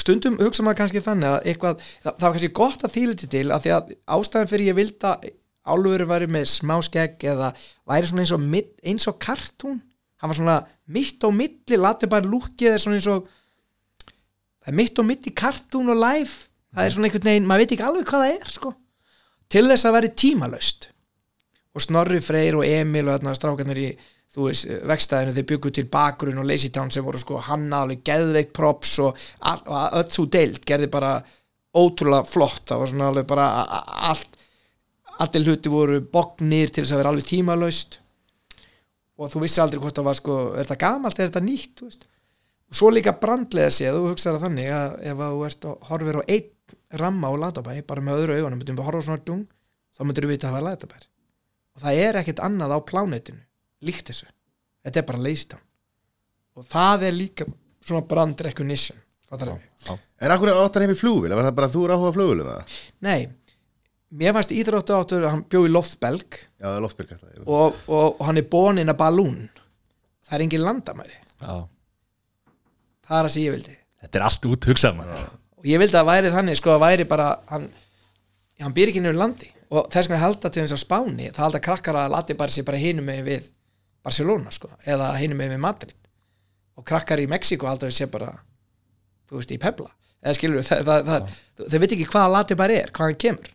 [0.00, 3.44] stundum hugsa maður kannski þannig að eitthvað, það, það var kannski gott að þýliti til
[3.54, 5.28] að því að ástæðan fyrir ég vildi að
[5.74, 7.52] álfur væri með smá skegg eða
[7.88, 9.78] væri svona eins og, mitt- eins og kartún.
[10.20, 10.56] Hann var svona
[10.92, 13.28] mitt á milli latið bara lúkið er svona eins og
[14.64, 16.34] það er mitt á milli kartún og live.
[16.74, 18.74] Það er svona einhvern veginn, maður veit ekki alveg hvað það er sko.
[19.54, 20.88] til þess að veri tímalaust.
[21.74, 23.88] Og Snorri Freyr og Emil og þarna strákarnir í
[24.34, 28.02] þú veist, vegstæðinu, þeir byggu til Bakurinn og Lazy Town sem voru sko hanna alveg
[28.06, 31.18] geðveikt props og, og öll svo deild gerði bara
[31.74, 32.64] ótrúlega flott.
[32.70, 33.50] Það var svona alveg bara
[34.10, 34.40] allt
[35.22, 38.00] allir hluti voru bognir til þess að vera alveg tímalaust.
[39.14, 41.86] Og þú vissi aldrei hvort það var sko er þetta gamalt, er þetta nýtt þú
[41.86, 42.06] veist.
[42.70, 45.88] og svo líka brandlega séð þú hugsaði það þannig að ef að þú ert að
[45.90, 46.50] horfir á einn
[46.98, 49.44] ramma á latabæ bara með öðru augunum, myndum við horfa á svona dung
[49.94, 51.04] þá myndir við vita að það var latabær.
[51.74, 53.42] Og það er ekkert annað á plánetinu
[53.84, 54.28] líkt þessu,
[54.84, 55.62] þetta er bara leystan
[56.54, 57.46] og það er líka
[57.84, 59.94] svona brand recognition fattar við
[60.24, 62.76] En akkur áttan hefði flugvél, var það bara að þú er áhuga flugvélum það?
[63.04, 63.20] nei,
[64.14, 66.38] mér fannst íþróttu áttur hann bjó í Loftbelg.
[66.62, 69.40] Já, og, og, og hann er bonin að balún
[70.24, 71.16] það er engin landamæri.
[71.40, 71.54] Já.
[73.04, 73.74] það er það sem ég vildi.
[74.04, 77.28] Þetta er allt út hugsað og ég vildi að væri þannig sko að væri bara
[77.50, 77.66] hann,
[78.60, 79.50] hann býr ekki nefnir landi.
[79.74, 82.66] Og þess vegna halda til þess að spáni það halda krakkar að lati bara sér
[82.68, 83.46] bara hinum með við
[84.04, 85.96] Barcelona sko eða hinum með Madrid.
[86.78, 88.32] Og krakkar í Mexiko við sér bara
[89.28, 89.90] þú veist í Pebla
[90.24, 93.50] eða skilur það, það, það, þau veit ekki hvaða lati bara er, hvað hann kemur.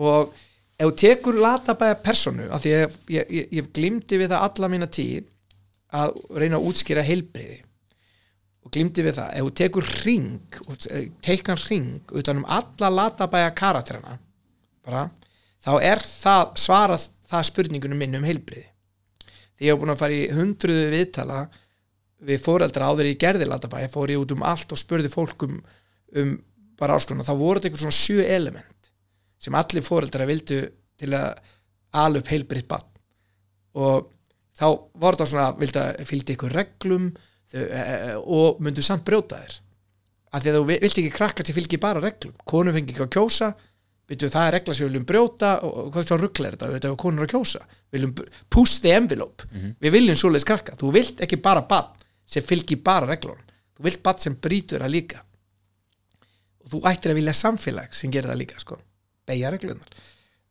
[0.00, 0.34] Og
[0.76, 4.70] ef þú tekur latabæða personu af því ég, ég, ég, ég glimti við það alla
[4.72, 5.28] mína tíð
[5.96, 7.60] að reyna að útskýra heilbriði
[8.66, 10.86] og glimti við það, ef þú tekur ring og
[11.24, 14.16] teiknar ring utan um alla latabæja karakterina
[14.86, 15.04] bara,
[15.62, 18.66] þá er það svarað það spurningunum minn um heilbriði
[19.56, 21.40] því ég hef búin að fara í hundruðu viðtala
[22.26, 26.32] við fóreldra áður í gerði latabæja, fór ég út um allt og spurði fólk um,
[26.76, 28.90] bara áskona, þá voru þetta eitthvað svona sjö element
[29.40, 30.62] sem allir fóreldra vildu
[30.96, 31.40] til að
[31.96, 32.86] ala upp heilbriðt bann
[33.76, 34.08] og
[34.56, 34.66] þá
[34.96, 37.10] voru þetta svona vildu að fylgdi ykkur reglum
[37.52, 39.56] þau, e, e, og myndu samt brjóta þér
[40.32, 43.04] af því að þú vi- vilt ekki krakka til fylgi bara reglum, konum fengi ekki
[43.06, 43.52] að kjósa
[44.06, 46.88] byrju það er regla sem við viljum brjóta og, hvað svo ruggla er þetta, við
[46.90, 48.14] að konur að kjósa við viljum
[48.50, 49.46] push the envelope.
[49.82, 53.42] Við viljum svoleiðis krakka, þú vilt ekki bara bann sem fylgi bara reglunum.
[53.76, 55.22] Þú vilt bann sem brýtur það líka.
[56.64, 58.78] Og þú ættir að vilja samfélag sem gerir það líka sko,
[59.26, 60.04] beigja reglunar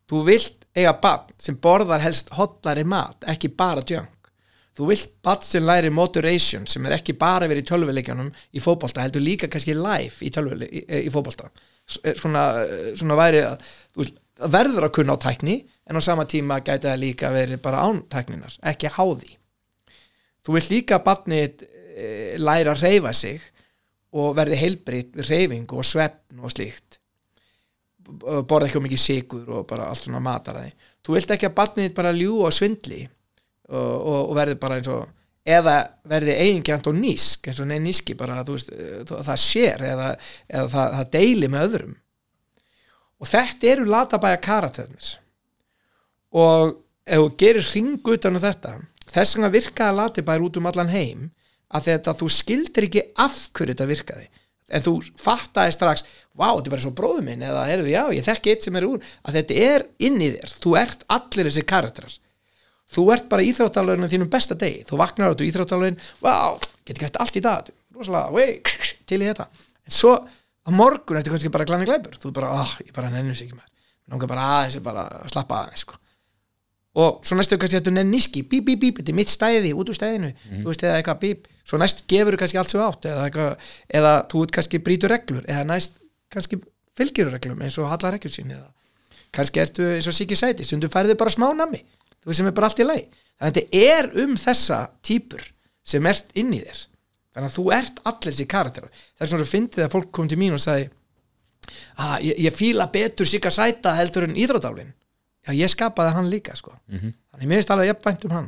[0.09, 4.11] þú vilt eiga bann sem borðar helst hotlari mat ekki bara junk.
[4.75, 9.05] Þú vilt bann sem læri moderation sem er ekki bara verið í tölvuleikjanum í fótbolta,
[9.05, 11.07] heldur líka kannski live í, í, í eh,
[11.87, 14.19] svona, eh, svona væri að veist,
[14.51, 15.57] verður að kunna á tækni
[15.87, 19.37] en á sama tíma gæti það líka verið bara án tækninar, ekki háði
[20.45, 22.09] þú vilt líka að barnið e,
[22.41, 23.41] læra að reyfa sig
[24.15, 26.99] og verði heilbritt við reyfingu og svefn og slíkt.
[28.05, 30.75] Borða ekki um mikið sigur og bara allt svona mataræði
[31.05, 34.89] þú vilt ekki að barnið bara ljú og svindli og, og, og verði bara eins
[34.93, 35.07] og
[35.45, 35.75] eða
[36.09, 40.07] verði eigingjant og nísk eins og neð níski bara eh, það það sér eða,
[40.49, 41.93] eða það, það deili með öðrum.
[43.21, 45.11] Og þetta eru latabæja karaternir.
[46.35, 46.73] Og
[47.05, 48.73] ef þú gerir hring utan á þetta
[49.05, 51.29] þess vegna virkaði latibæjar út um allan heim
[51.75, 54.27] að þetta þú skildir ekki af hverju þetta virkaði.
[54.73, 56.03] En þú fattaði strax
[56.33, 58.87] vá, þetta er bara svo bróðu minn eða heyrðu, já, ég þekki eitt sem er
[58.87, 62.15] úr að þetta er inn í þér, þú ert allir þessi karakterar
[62.95, 66.35] þú ert bara íþróttalögin þínum besta degi, þú vaknar á þetta íþróttalögin vá,
[66.87, 69.47] get ekki hægt allt í dag rosalega, vei, til í þetta.
[69.85, 72.17] En svo á morgun ertu kannski bara glæni glæpur.
[72.19, 73.71] Þú er bara, ah, ég bara nennum sig ekki mér
[74.11, 75.95] langar bara aðeins bara að slappa aðeins sko.
[76.95, 79.89] og svo næstu kannski þetta nenn níski, bíp, bíp, bíp, þetta er mitt stæði út
[79.91, 80.29] úr stæðinu,
[80.61, 81.49] þú veist, eða eitthvað bíp.
[81.67, 85.49] Svo næst gefur kannski allt sem þú átt eða, eitthvað, eða þú kannski brýtur reglur
[85.49, 85.97] eða næst
[86.31, 86.61] kannski
[86.95, 88.69] fylgir reglum eins og hallar reglur sín eða
[89.35, 90.63] kannski ertu eins og Siggi sæti.
[90.63, 91.81] Stundum færðu bara smá nammi
[92.25, 93.05] þú veist sem er bara allt í lagi.
[93.35, 95.45] Þannig að þetta er um þessa típur
[95.85, 96.83] sem ert inn í þér.
[97.35, 100.39] Þannig að þú ert allir þessi karakter er svona að fyndið að fólk kom til
[100.39, 100.89] mín og sagði
[101.99, 104.93] að ég, ég fíla betur Sigga sæta heldur en íþrótálfin
[105.45, 106.73] já ég skapaði hann líka sko.
[107.31, 108.47] Þannig mér finnst alveg jafnvænt um hann.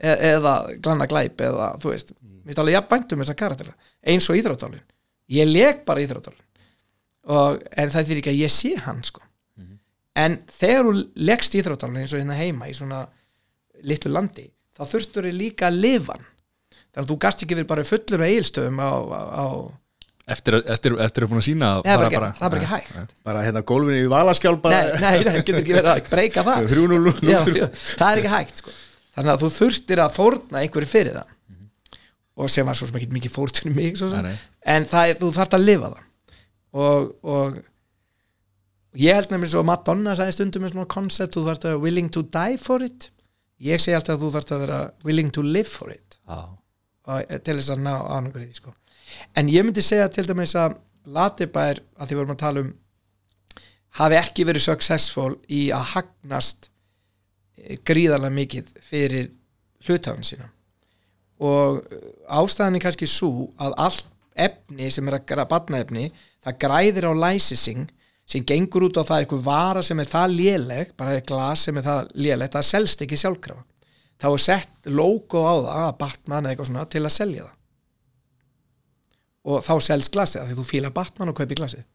[0.00, 3.72] E eða glanna glæp eða þú veist, mér finnst alveg jafnvænt um þessa karakter
[4.06, 4.86] eins og íþrótálfin
[5.34, 6.46] ég leg bara íþrótálfin
[7.30, 9.20] og, en það þýr ekki að ég sé hann sko
[10.20, 10.94] en þegar þú
[11.30, 13.04] leggst íþrótálfin eins og hérna heima í svona
[13.90, 17.86] litlu landi þá þurftur þið líka að lifa þannig að þú gast ekki verið bara
[17.90, 19.46] fullur á eigilstöðum á, á,
[20.34, 22.60] eftir, að- eftir, eftir að búin að sína það er bara, ekki, það er bara
[22.60, 23.14] ekki hægt.
[23.30, 24.80] Bara hérna gólfinu í valaskjál bara.
[24.80, 27.66] Nei, nei, nei, getur ekki verið að breyka það 3-0 já, já,
[27.96, 28.74] það er ekki hægt sko.
[29.16, 31.36] þannig að þú þurftir að fórna einhverju fyrir það.
[32.40, 33.98] Og sem var svo sem ekki mikið fyrir mig.
[34.00, 34.36] Nei, nei.
[34.74, 36.06] en það er, þú þarft að lifa það.
[36.80, 37.58] Og, og
[38.98, 41.84] ég held nefnilega svo að Madonna sagði stundum með svona koncept, þú þarft að vera
[41.84, 43.10] willing to die for it.
[43.60, 46.18] Ég segi alltaf að þú þarft að vera willing to live for it.
[46.26, 46.40] Já,
[47.06, 47.94] og, eh, til þess að ná
[48.34, 48.74] því sko.
[49.34, 50.76] en ég myndi segja til dæmis að
[51.06, 52.74] Latibær, að því vorum að tala um
[53.98, 56.70] hafi ekki verið successful í að hagnast
[57.58, 59.30] eh, gríðarlega mikið fyrir
[59.86, 60.50] hlutafinn sína.
[61.40, 66.10] Og eh, ástæðan er kannski svo að allt efni sem er að gera batnaefni
[66.44, 67.88] það græðir á licensing
[68.30, 71.86] sem gengur út á það eitthvað vara sem er það léleg, bara glas sem er
[71.86, 73.64] það léleg það selst ekki sjálfkrafa.
[74.20, 77.56] Þá er sett logo á það að Batman eða eitthvað svona til að selja það.
[79.50, 81.86] Og þá selst glasið því þú fíla Batman og kaupi glasið.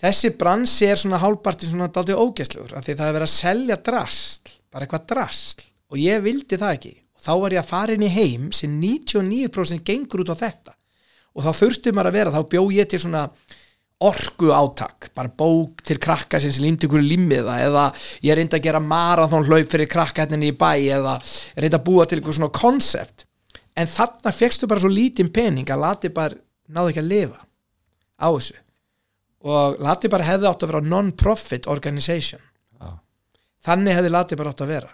[0.00, 3.76] Þessi bransi er svona hálfpartin svona daldið ógæslegur af því það er verið að selja
[3.88, 5.64] drasl bara eitthvað drasl.
[5.90, 6.92] Og ég vildi það ekki.
[7.16, 10.76] Og þá var ég að fara inn í heim sem 99% gengur út á þetta.
[11.36, 13.24] Og þá þurfti maður að vera, þá bjó ég til svona
[14.00, 17.82] orku átak, bara bók til krakka sem límdi ykkur límiða eða
[18.24, 21.18] ég reyndi að gera marathon hlaup fyrir krakka hérna í bæ eða
[21.60, 23.26] reyndi að búa til ykkur svona konsept.
[23.76, 26.38] En þarna fegstu bara svo lítinn pening að lati bara
[26.72, 27.44] náðu ekki að lifa
[28.24, 28.56] á þessu.
[29.44, 32.40] Og lati bara hefði átt að vera non-profit organization.
[32.80, 32.96] Já.
[33.64, 34.90] þannig hefði lati bara átt að vera.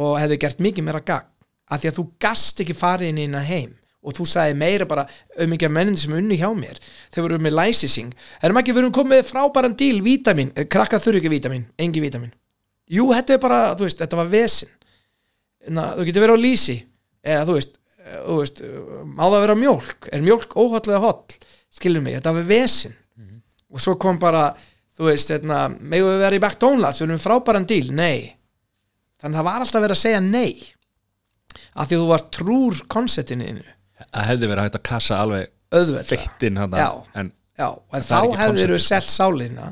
[0.00, 1.28] Og hefði gert mikið meira gagn.
[1.68, 3.72] Af því að þú gast ekki farið inn í innan heim
[4.04, 5.06] og þú sagði meira bara
[5.40, 6.80] um ekki að mennin sem unni hjá mér.
[7.14, 8.12] Þeir voru með licensing
[8.44, 12.34] erum ekki verið komið frábæran díl, vítamin krakka þurfi ekki vítamin, engi vítamin.
[12.92, 14.74] Jú, þetta er bara, þú veist, þetta var vesin
[15.72, 16.74] Na, þú getur verið á lýsi
[17.24, 18.58] eða þú veist, eh, þú veist
[19.08, 21.38] má það vera mjólk, er mjólk óhóllega holl?
[21.72, 22.92] Skilur mig, þetta var vesin
[23.74, 24.52] og svo kom bara
[24.94, 28.36] þú veist, hérna, megum við vera í McDonalds við erum frábæran díl, nei.
[29.18, 30.52] Þannig að það var alltaf verið að segja nei.
[31.74, 33.73] Af því þú var trúr konceptinu innu,
[34.14, 35.50] það hefði verið hægt að kassa alveg
[36.78, 36.90] Já.
[37.20, 39.66] en en er þá hefðir konceptið, selt sálinna.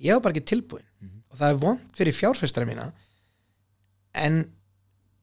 [0.00, 0.84] Ég var bara ekki tilbúin
[1.30, 2.86] og það er vond fyrir fjárfestara mína
[4.16, 4.38] en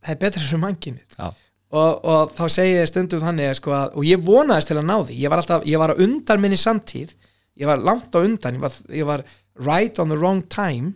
[0.03, 1.29] það er betra fyrir já,
[1.73, 4.89] og, og þá segi ég stundum þannig að, sko, að, og ég vonaðist til að
[4.89, 5.19] ná því.
[5.23, 7.15] Ég var, alltaf, ég var á undan minni samtíð.
[7.57, 8.59] Ég var langt á undan.
[8.59, 9.23] Ég var, ég var
[9.57, 10.93] right on the wrong time.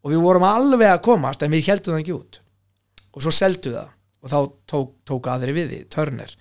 [0.00, 2.40] Og við vorum alveg að komast en við heldum það ekki út.
[3.12, 3.92] Og svo seldu það.
[4.24, 4.38] Og þá
[4.72, 6.32] tók, tók aðri við því, Turner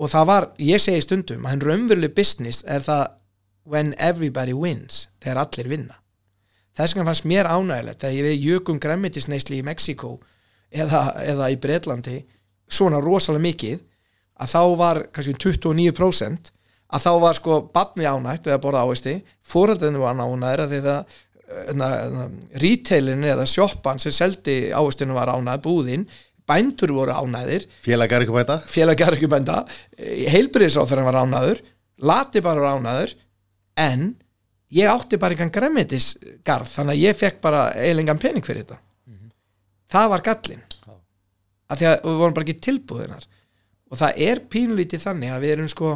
[0.00, 3.04] og það var, ég segi stundum að hann raunveruleg business er það
[3.70, 5.96] when everybody wins, þegar allir vinna.
[6.76, 10.14] Þess vegna fannst mér ánægilegt þegar við jökum græmmitisneisli í Mexiko
[10.70, 12.22] eða, eða í Breitlandi
[12.70, 13.82] svona rosalega mikið
[14.40, 16.52] að þá var kannski 29%
[16.90, 20.80] að þá var sko badni ánægt við að borða ávisti, fóröldinu var ánægir að því
[20.86, 21.18] það
[21.76, 21.90] na,
[22.62, 26.06] retailin eða sjoppan sem seldi ávistinu var ánægð, búðin
[26.50, 27.68] bændur voru ánægðir.
[27.86, 29.62] Félagar ykkur bæta félagar ekki bænda
[30.34, 31.62] heilbriðisráþurinn var ánæður
[32.10, 33.14] lati bara var ánæður
[33.80, 34.10] en
[34.74, 38.80] ég átti bara einhvern græmitisgarð þannig að ég fekk bara eiginlegan pening fyrir þetta.
[39.90, 40.66] Það var gallin
[41.70, 43.26] að því að við vorum bara ekki tilbúðinar
[43.90, 45.90] og það er pínlítið þannig að við erum sko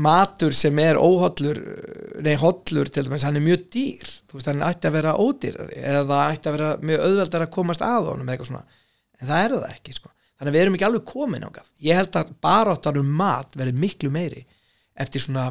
[0.00, 1.58] matur sem er óhollur
[2.24, 4.12] nei hollur til dæmis, hann er mjög dýr.
[4.28, 7.84] Þú veist, hann ætti að vera ódýrari eða ætti að vera mjög auðveldar að komast
[7.84, 8.78] að honum eitthvað svona,
[9.20, 10.12] en það er það ekki sko.
[10.40, 13.74] þannig að við erum ekki alveg komin ágaf ég held að baráttar um mat verði
[13.76, 14.46] miklu meiri
[14.96, 15.50] eftir svona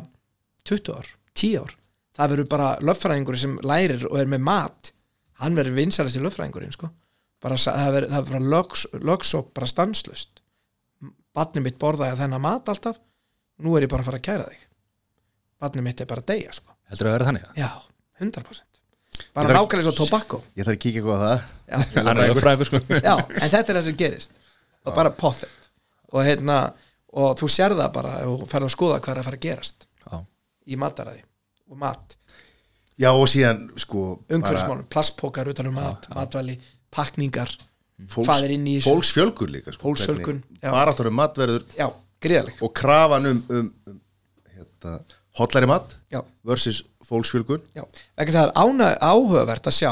[0.66, 1.76] 20 ár, 10 ár.
[2.18, 4.92] Það verður bara löffræðingur sem lærir og er með mat
[5.44, 6.90] hann verður vinsarast í löffræðingurinn sko.
[7.40, 10.42] bara, það verður verður bara lögs, lögsók bara stanslust
[11.36, 12.98] barnið mitt borðaði þennan mat alltaf
[13.60, 14.66] nú er ég bara að fara að kæra þig.
[15.60, 16.76] Barnið mitt er bara að deyja sko.
[16.90, 17.70] heldur að vera þannig já,
[18.24, 18.70] 100%
[19.20, 20.38] Ég bara nákvæmlega svo tobacco.
[20.56, 21.40] Ég þarf að kíkja eitthvað á það.
[22.30, 22.80] Já, fræður sko.
[23.08, 24.40] Já, en þetta er það sem gerist.
[24.88, 25.70] Og bara pottet
[26.10, 26.60] og, hérna,
[27.14, 29.86] og þú sér það bara og ferð að skoða hvað er að fara að gerast
[30.06, 30.20] Já.
[30.66, 31.24] í mataræði
[31.70, 32.16] og mat.
[33.00, 36.58] Já og síðan sko bara umhverfismálum, plastpókar utan um mat matvæli,
[36.92, 37.52] pakningar?
[38.10, 40.72] Fólksfjölgun líka sko, Fólksfjölgun, já.
[40.72, 41.90] Baráttur um matverður já,
[42.24, 44.00] gríðaleg og krafan um, um, um
[44.56, 44.96] hérna,
[45.40, 47.62] hollari mat já, versus fólksfjölgun.
[47.74, 47.86] Já,
[48.20, 49.92] vegna það er ána, áhugavert að sjá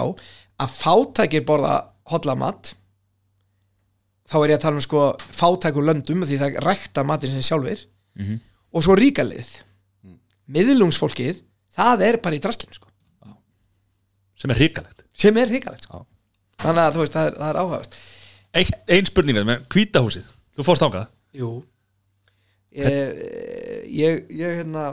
[0.57, 1.77] að fátækir borða
[2.11, 2.73] hollamat
[4.27, 7.85] þá er ég að tala um sko fátækur löndum því það rækta matinn sem sjálfur
[8.73, 9.55] og svo ríkalið
[10.51, 11.41] miðlungsfólkið,
[11.75, 12.89] það er bara í drastlum sko,
[14.37, 15.03] sem er hrikalegt.
[15.17, 16.03] Sem er ríkalegt sko.
[16.61, 17.97] Þannig að þú veist, það er, það er áhugavert.
[18.57, 21.51] Eitt, ein spurning með hvítahúsið, þú fórst ángað jú,
[22.77, 23.21] ég,
[23.87, 24.89] ég, ég hérna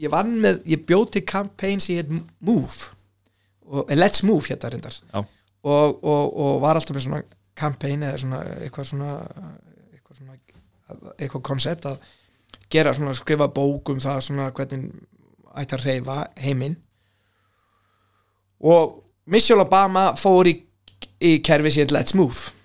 [0.00, 2.90] ég vann með, ég bjóð til campaign sem heit Move.
[3.70, 4.96] Og, eh, Let's Move hérna reyndar.
[5.62, 7.22] Og, og, og var alltaf með svona
[7.58, 9.10] campaign eða svona eitthvað svona
[9.92, 10.38] eitthvað svona
[11.18, 12.00] eitthvað koncept að
[12.72, 14.88] gera svona skrifa bók um það svona hvernig
[15.60, 16.78] ætti að reyfa heiminn.
[18.60, 20.54] Og Michelle Obama fór í,
[21.20, 22.56] í kerfi sér Let's Move.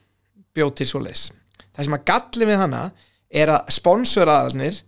[0.55, 1.29] Bjóð til svoleiðis.
[1.75, 2.81] Það sem að galli við hana
[3.35, 4.81] er að sponsoraðarnir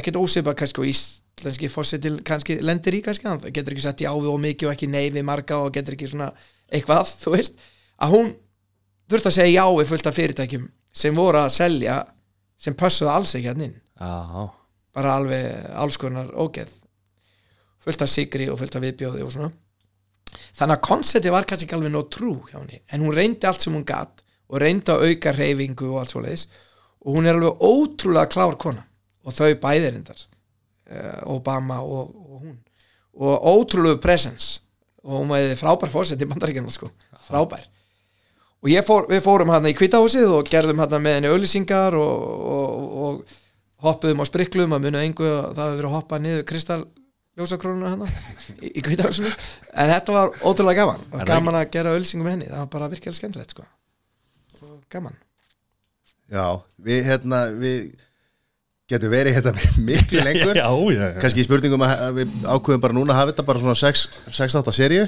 [0.00, 4.10] ekkert ósipað kannski og íslenski fórsetil kannski lendir í kannski hann getur ekki sett já
[4.12, 6.30] við og mikið og ekki nei við marga og getur ekki svona
[6.70, 7.60] eitthvað þú veist
[8.00, 8.32] að hún
[9.10, 12.00] þurfti að segja já við fullt af fyrirtækjum sem voru að selja
[12.60, 13.76] sem pössuðu alls ekki hann inn.
[14.00, 14.46] Já,
[14.96, 16.72] bara alveg alls konar ógeð.
[17.80, 19.52] Fullt af sigri og fullt af viðbjóði og svona.
[20.58, 23.74] Þannig að koncepti var kannski alveg nóg trú hjá henni en hún reyndi allt sem
[23.74, 26.46] hún gatt og reyndi að auka reyfingu og allt svo leiðis
[27.00, 28.84] og hún er alveg ótrúlega klár kona.
[29.24, 30.20] Og þau bæðir reyndar.
[30.90, 32.56] Eh, Obama og, og hún.
[33.20, 34.60] Og ótrúlegu presence.
[35.04, 36.90] Og hún var frábær fórsett í bandaríkjana sko,
[37.28, 37.62] frábær.
[38.60, 42.90] Og fór, við fórum hérna í kvítahúsið og gerðum hérna með henni auðlýsingar og, og,
[43.04, 46.82] og hoppuðum á sprikluðum að muna engu að það hefur verið að hoppa niður kristall
[47.40, 48.10] ljósakrónuna hérna
[48.60, 51.08] í, í kvítahúsinu en þetta var ótrúlega gaman.
[51.14, 52.52] Og gaman að gera auðlýsingum henni.
[52.52, 53.64] Það var bara virkilega skemmtilegt sko.
[54.60, 55.16] Og gaman
[56.30, 56.46] Já,
[56.86, 57.90] við hérna við
[58.90, 59.52] getum verið hérna
[59.88, 60.58] miklu lengur.
[60.58, 61.20] já, já, já.
[61.22, 65.06] kannski í spurningum að við ákveðum bara núna að hafa þetta bara svona 6-8 seríu.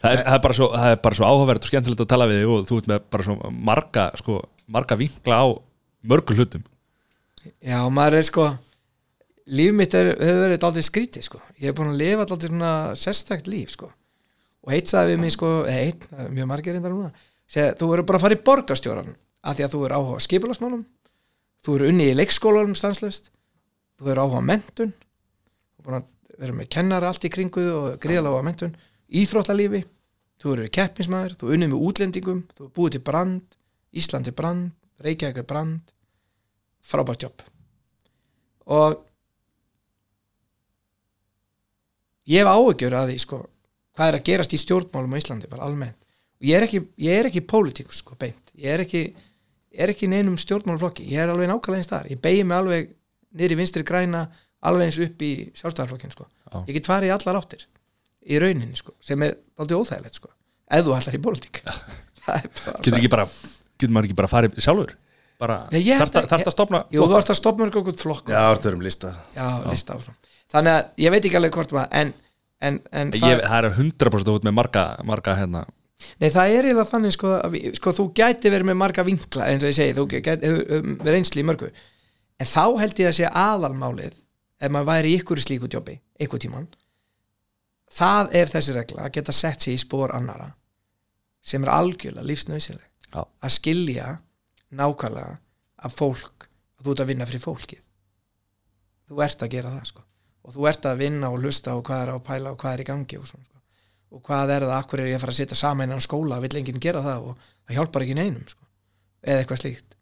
[0.00, 2.26] Það er, það, er bara svo, það er bara svo áhugavert og skemmtilegt að tala
[2.30, 4.36] við þig og þú ert með bara svo marga, sko,
[4.72, 5.46] marga vinkla á
[6.10, 6.62] mörgum hlutum.
[7.60, 8.46] Já, maður er sko
[9.50, 11.40] líf mitt er, hefur verið aldrei skrítið sko.
[11.58, 13.90] Ég hef búin að lifa aldrei svona sérstækt líf sko.
[14.64, 17.12] Og eitt sagði við mig sko eða eitt, það er mjög margir reyndar núna
[17.50, 20.82] segði, þú verður bara að fara í borgarstjóran af því að þú er áhuga skipulasmálum
[21.64, 23.30] þú eru unni í leikskólanum stanslöst
[24.00, 24.92] þú eru áhuga mentun
[25.80, 26.04] þú er
[26.40, 28.76] vera með kennara allt í kringuðu og gríðalega áhuga mentun
[29.20, 29.82] íþróttalífi,
[30.40, 33.56] þú eru keppinsmaður þú er unnið með útlendingum, þú er búið til brand
[33.90, 34.70] Íslandi brand,
[35.02, 35.94] Reykjavík brand
[36.86, 37.42] frábært jobb.
[38.70, 39.00] Og
[42.30, 43.40] ég hef áhugjur að því sko,
[43.96, 45.98] hvað er að gerast í stjórnmálum á Íslandi bara almennt
[46.40, 49.02] ég er ekki, ég er ekki pólitíkus sko beint, ég er ekki
[49.70, 52.88] er ekki neinum stjórnmálaflokki, ég er alveg nákvæmlega eins þar, ég begi mig alveg
[53.38, 54.24] niður í vinstri græna,
[54.66, 55.30] alveg eins upp í
[55.60, 56.56] sjálfstæðarflokkin sko, Já.
[56.66, 57.66] ég get farið í allar áttir
[58.26, 60.32] í rauninni sko, sem er aldrei óþægilegt sko,
[60.70, 61.62] ef þú ætlar í pólitík.
[62.24, 63.24] Það er bara Getur ekki bara,
[63.80, 64.90] getur maður ekki bara farið sjálfur?
[65.40, 67.76] Bara, Nei, ég held þarf að- það að stopna Jú, þú ert að stoppa mörg
[67.80, 68.28] okkur flokk.
[68.28, 69.12] Já, þetta erum lista.
[69.32, 70.18] Já, lista svona.
[70.52, 72.10] Þannig að ég veit ekki alveg hvort maður en,
[72.60, 75.62] en, en ég, það er 100% út með marga, marga hérna,
[76.20, 79.64] nei, það er eiginlega þannig sko, að sko þú gæti verið með marga vinkla eins
[79.64, 81.70] og ég segi, þú gæti hefur um, reynsli í mörgu.
[82.40, 84.14] En þá held ég að sé aðalmálið
[84.60, 86.68] ef maður væri í ykkur slíku jobbi ykkur tíman
[87.90, 90.50] það er þessi regla að geta sett sig í spór annara
[91.42, 93.22] sem er algjörlega lífsnausileg Já.
[93.24, 94.10] að skilja
[94.70, 95.38] nákvæmlega
[95.86, 96.46] að fólk
[96.78, 97.82] að þú ert að vinna fyrir fólkið.
[99.10, 100.04] Þú ert að gera það sko.
[100.46, 102.82] Og þú ert að vinna og hlusta og hvað er að pæla og hvað er
[102.84, 103.49] í gangi og svona
[104.10, 106.58] og hvað er það, akkur er ég að fara að setja saman innan skóla, vill
[106.58, 107.30] enginn gera það?
[107.30, 108.66] Og það hjálpar ekki neinum sko.
[109.22, 109.96] Eða eitthvað slíkt.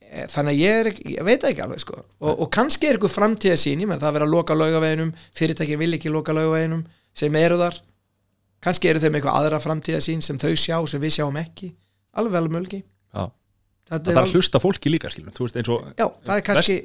[0.00, 1.98] Eh, þannig að ég, er, ég veit ekki alveg sko.
[2.22, 5.12] Og, og kannski er eitthvað framtíða sín ég menn það að vera að loka laugaveginum
[5.36, 6.86] fyrirtækin vil ekki loka laugaveginum
[7.16, 7.82] sem eru þar.
[8.62, 11.74] Kannski eru með eitthvað aðra framtíða sín sem þau sjá sem við sjáum ekki.
[12.16, 12.82] Alveg alveg mölgi
[13.92, 16.76] það þarf að hlusta á fólki líka skilur, þú veist og Já, það er kannski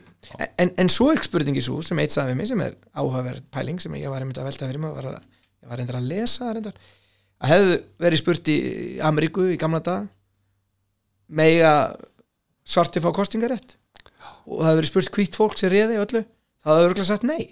[0.60, 3.82] en, en svo ekki spurningi svo sem eitt sagði við mig sem er áhugaverð pæling
[3.84, 5.20] sem ég var einmitt að velta fyrir mig var að,
[5.68, 6.78] ég var reyndar að lesa það reyndar.
[7.44, 8.58] Að hefðu verið spurt í
[9.06, 10.08] Ameríku í gamla dag
[11.38, 11.72] mega
[12.68, 13.76] svarti fá kostingarétt
[14.48, 17.44] og það hefði verið spurt hvitt fólk sem réði öllu það hefði örgulega sagt nei.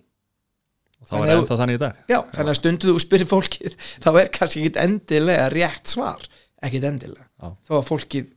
[1.05, 1.97] Þá er Þannig að- ennþá þannig í dag.
[2.09, 6.23] Já, þannig að stundu þú spyrir fólkið þá er kannski ekkit endilega rétt svar.
[6.65, 7.27] Ekkit endilega.
[7.43, 7.51] Já.
[7.67, 8.31] þó að fólkið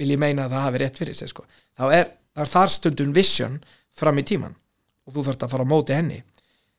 [0.00, 1.44] vilji meina að það hafi rétt fyrir sig sko.
[1.76, 3.58] þá er, það er þar stundum vision
[3.96, 4.54] fram í tíman
[5.06, 6.18] og þú þarft að fara á móti henni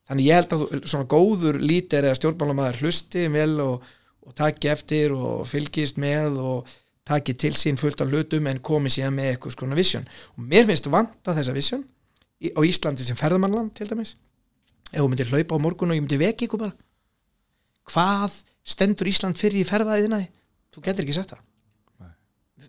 [0.08, 3.88] þannig ég held að þú, svona góður lítir eða stjórnmálamæður hlusti vel og,
[4.28, 6.76] og taki eftir og fylgist með og
[7.08, 10.08] taki til sín fullt af hlutum en komi síðan með eitthvað skona vision.
[10.36, 11.84] Og mér finnst vanta þessa vision
[12.44, 14.16] í, á Íslandi sem ferðamannland til dæmis.
[14.92, 16.76] Ef þú myndir hlaupa á morgun og ég myndi vekja ykkur bara.
[17.88, 20.26] Hvað stendur Ísland fyrir í ferðaðiðina
[20.76, 21.44] þú getur ekki sagt það.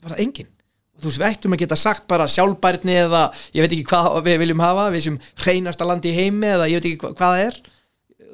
[0.04, 0.57] Bara engin og
[0.98, 3.22] þú veist við ættum að geta sagt bara sjálfbærni eða
[3.54, 6.80] ég veit ekki hvað við viljum hafa við sem hreinasta landi í heimi eða ég
[6.80, 7.60] veit ekki hva, hvað það er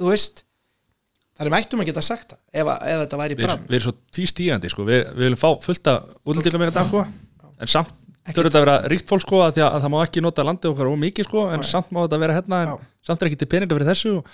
[0.00, 0.44] þú veist
[1.34, 3.84] þannig við ættum að geta sagt það ef, að- ef þetta væri brann við erum
[3.88, 4.84] svo tvístígandi sko.
[4.88, 7.04] við, við viljum fá fullt af útlendingar með þetta sko.
[7.58, 7.92] en samt
[8.24, 10.92] þurfa þetta að vera ríkt fólk sko að, að það má ekki nota landið okkar
[10.94, 12.74] ómikið sko en samt má þetta vera hérna en.
[13.04, 14.28] Samt er ekki til peninga fyrir þessu og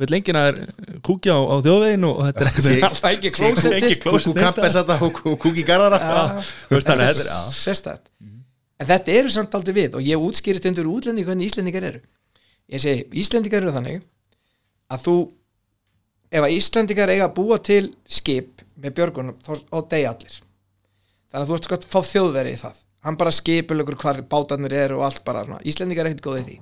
[0.00, 0.58] við lengið að er
[1.06, 2.74] kúkja á, á þjóðvegin og þetta er Sí.
[2.76, 3.76] er ekki klósetti.
[3.80, 4.40] ekki klósett.
[4.40, 6.00] Kampes þetta og kú- kúki garðara.
[6.70, 6.84] Er
[7.54, 8.10] sérstætt
[8.80, 12.00] en þetta eru samt aldrei við og ég útskýrist undir útlendingu hvernig Íslendingar eru.
[12.70, 14.02] Ég segi, Íslendingar eru þannig
[14.90, 15.14] að þú
[16.32, 20.36] ef að Íslendingar eiga að búa til skip með björgunum þá deyja allir.
[21.30, 22.76] Þannig að þú ert sko að fá þjóðveri í það.
[23.04, 25.60] Hann bara skipulögur hvar bátarnir eru og allt bara, svona.
[25.64, 26.58] Íslendingar er ekkert góðið því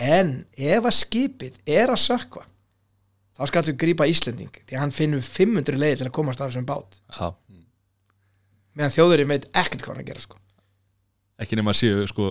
[0.00, 2.44] en ef að skipið er að sökva
[3.36, 6.66] þá skaltu grípa Íslending því að hann finnur 500 leiði til að komast af þessum
[6.68, 6.98] bát.
[7.16, 7.28] Já.
[8.76, 10.38] meðan þjóðurinn veit ekkert hvað hann að gera sko.
[11.40, 12.30] Ekki nema að séu sko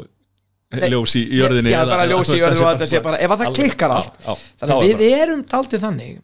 [0.89, 3.47] ljós í jörðinni já, bara ljós í jörðinni og þetta sé bara, ef að það
[3.49, 4.19] Alveg- klikkar allt.
[4.21, 6.19] já, þannig þá að er við erum daldið þannig.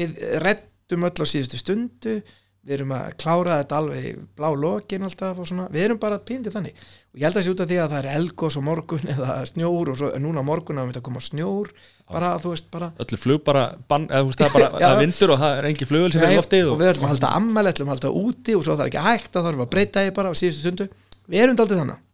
[0.00, 2.16] Við reddum öll á síðustu stundu
[2.60, 6.56] við erum að klára þetta alveg blá lokin alltaf og svona, við erum bara píndið
[6.58, 6.82] þannig.
[7.10, 9.36] Og ég held að sé út af því að það er elgos og morgun eða
[9.48, 11.72] snjór og svo núna morgun að við myndum að koma snjór
[12.10, 14.90] bara, þú veist, bara öllu flug bara bann, eða þú veist það er bara það
[14.90, 17.12] er vindur og það er engin flugvel sem er loftið og og, við ætlum að
[17.14, 19.72] halda ammæli, ætlum að halda úti og svo það er ekki hægt að þarf að
[19.74, 20.88] breyta því bara á síðustu stundu.
[21.30, 22.06] Við erum daldið þannig.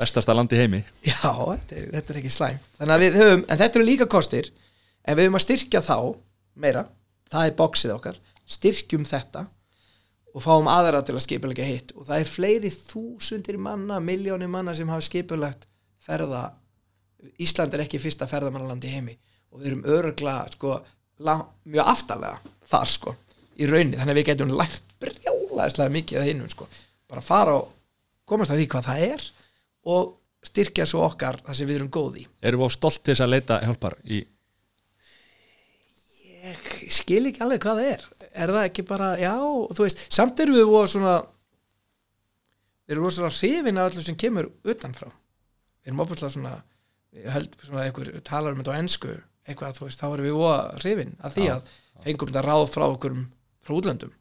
[0.00, 0.80] Bestasta land í heimi.
[1.04, 4.06] Já, þetta er, þetta er ekki slæm Þannig að við höfum, en þetta eru líka
[4.08, 4.46] kostir.
[5.04, 5.96] En við höfum að styrkja þá
[6.60, 6.86] meira
[7.30, 9.44] Það er bóksið okkar Styrkjum þetta
[10.34, 11.92] og fáum aðra til að skipulega hitt.
[11.96, 15.66] Og það er fleiri þúsundir manna, miljónir manna sem hafa skipulegt
[16.00, 16.44] ferða.
[17.42, 19.16] Ísland er ekki fyrsta ferðamannaland í heimi.
[19.50, 20.76] Og við erum örugla sko,
[21.26, 22.38] la- mjög aftarlega
[22.70, 23.16] þar sko,
[23.58, 26.68] í raunni, þannig að við getum lært brjálæðislega mikið að hinnum sko.
[27.10, 27.72] bara fara og
[28.24, 29.22] komast að því hvað það er
[29.90, 30.12] og
[30.46, 32.26] styrkja svo okkar það sem við erum góð í.
[32.46, 34.20] Erum við á stolt til þess að leita hjálpar í
[36.40, 38.04] ég skil ekki alveg hvað það er
[38.40, 39.34] er það ekki bara, já,
[39.76, 41.16] þú veist samt erum við voru svona
[42.86, 45.10] við erum svona hrifin af öllu sem kemur utanfrá.
[45.80, 46.54] Við erum opuslega svona
[47.34, 49.12] held svona einhver talar um þetta á ensku
[49.48, 51.70] eitthvað, þú veist, þá erum við voru hrifin af því að
[52.04, 53.16] fengum þetta ráð frá okkur
[53.66, 54.12] frá útlöndum.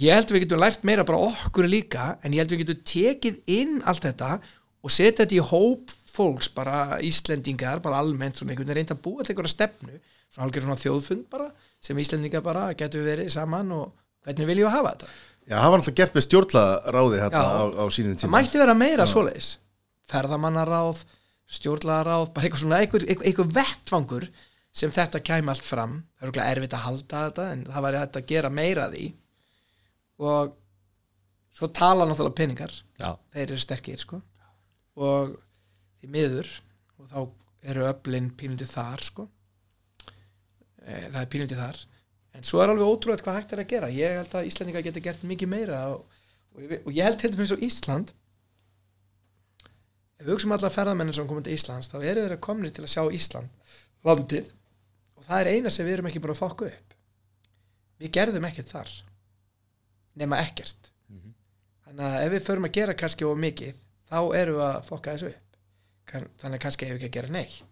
[0.00, 3.40] Ég held við getum lært meira bara okkur líka en ég held við getum tekið
[3.52, 4.38] inn allt þetta
[4.80, 9.02] og setja þetta í hóp fólks, bara Íslendingar bara almennt, svona einhvern veginn reynd að
[9.04, 9.98] búa til einhverja stefnu,
[10.32, 11.50] svona algjör svona þjóðfund bara,
[11.80, 13.94] sem Íslendingar bara getur verið saman og
[14.26, 15.08] hvernig viljum við hafa þetta?
[15.48, 17.56] Já, það var náttúrulega gert með stjórnlaráði hérna Já.
[17.56, 18.32] á, á sínum það tíma.
[18.36, 19.48] mætti vera meira svoleiðis.
[20.10, 21.00] Ferðamannaráð,
[21.56, 24.28] stjórnlaðaráð bara eitthvað svona, einhver, einhver vettfangur
[24.70, 25.96] sem þetta kæmi allt fram.
[26.18, 29.08] Það er okkur erfitt að halda þetta en það væri hægt að gera meira því.
[30.20, 30.54] Og
[31.56, 32.76] svo tala náttúrulega peningar.
[33.00, 34.20] Já, þeir eru sterkir sko.
[35.00, 35.34] Og
[35.98, 36.52] því miður
[37.00, 37.20] og þá
[37.72, 39.26] eru öflin pínundi þar sko
[40.86, 41.80] það er pínundi þar.
[42.36, 43.90] En svo er alveg ótrúlega hvað hægt er að gera.
[43.94, 46.20] Ég held að Íslandinga getur gert mikið meira og,
[46.54, 48.14] og, og ég held til dæmis á Ísland
[50.20, 52.92] ef við hugsaum alla ferðamennin sem komið til Íslands þá eru þeirra komnir til að
[52.92, 53.70] sjá Ísland
[54.04, 54.50] landið
[55.16, 56.96] og það er eina sem við erum ekki bara að fokka upp.
[58.00, 58.92] Við gerðum ekkert þar
[60.20, 60.90] nema ekkert.
[61.86, 63.80] Þannig að ef við förum að gera kannski of mikið
[64.10, 65.58] þá erum við að fokka þessu upp.
[66.10, 67.69] Þannig að kannski ef við ekki að gera neitt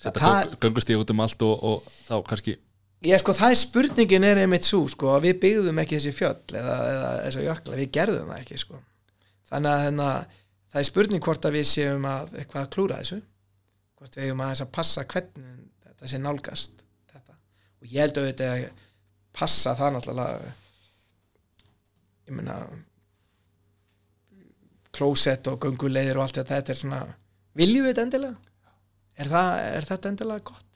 [0.00, 2.54] þetta það, göngust ég út um allt og, og þá kannski
[3.02, 6.56] ég, sko, það er spurningin er einmitt svo sko, að við byggðum ekki þessi fjöll
[6.60, 8.80] eða, eða þessi jökla, við gerðum það ekki sko.
[9.50, 10.08] þannig að hérna,
[10.72, 13.20] það er spurning hvort að við séum að eitthvað að klúra þessu
[13.98, 17.36] hvort við eigum að, að passa hvernig þetta sé nálgast þetta.
[17.80, 18.88] og ég held auðvitað að
[19.32, 20.54] passa það náttúrulega
[22.28, 22.56] ég meina
[24.92, 27.02] klósett og gönguleiðir og allt þetta, þetta er svona
[27.58, 28.51] viljum við þetta endilega?
[29.20, 29.48] Er, það,
[29.78, 30.68] er þetta endilega gott?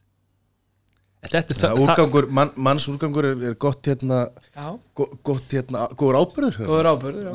[1.27, 4.19] þetta er Já, það, það, úrgangur, mann, manns úrgangur er, er gott hérna
[4.55, 4.67] Já,
[4.99, 7.33] go- gott hérna, góður ábyrður góður ábyrður já.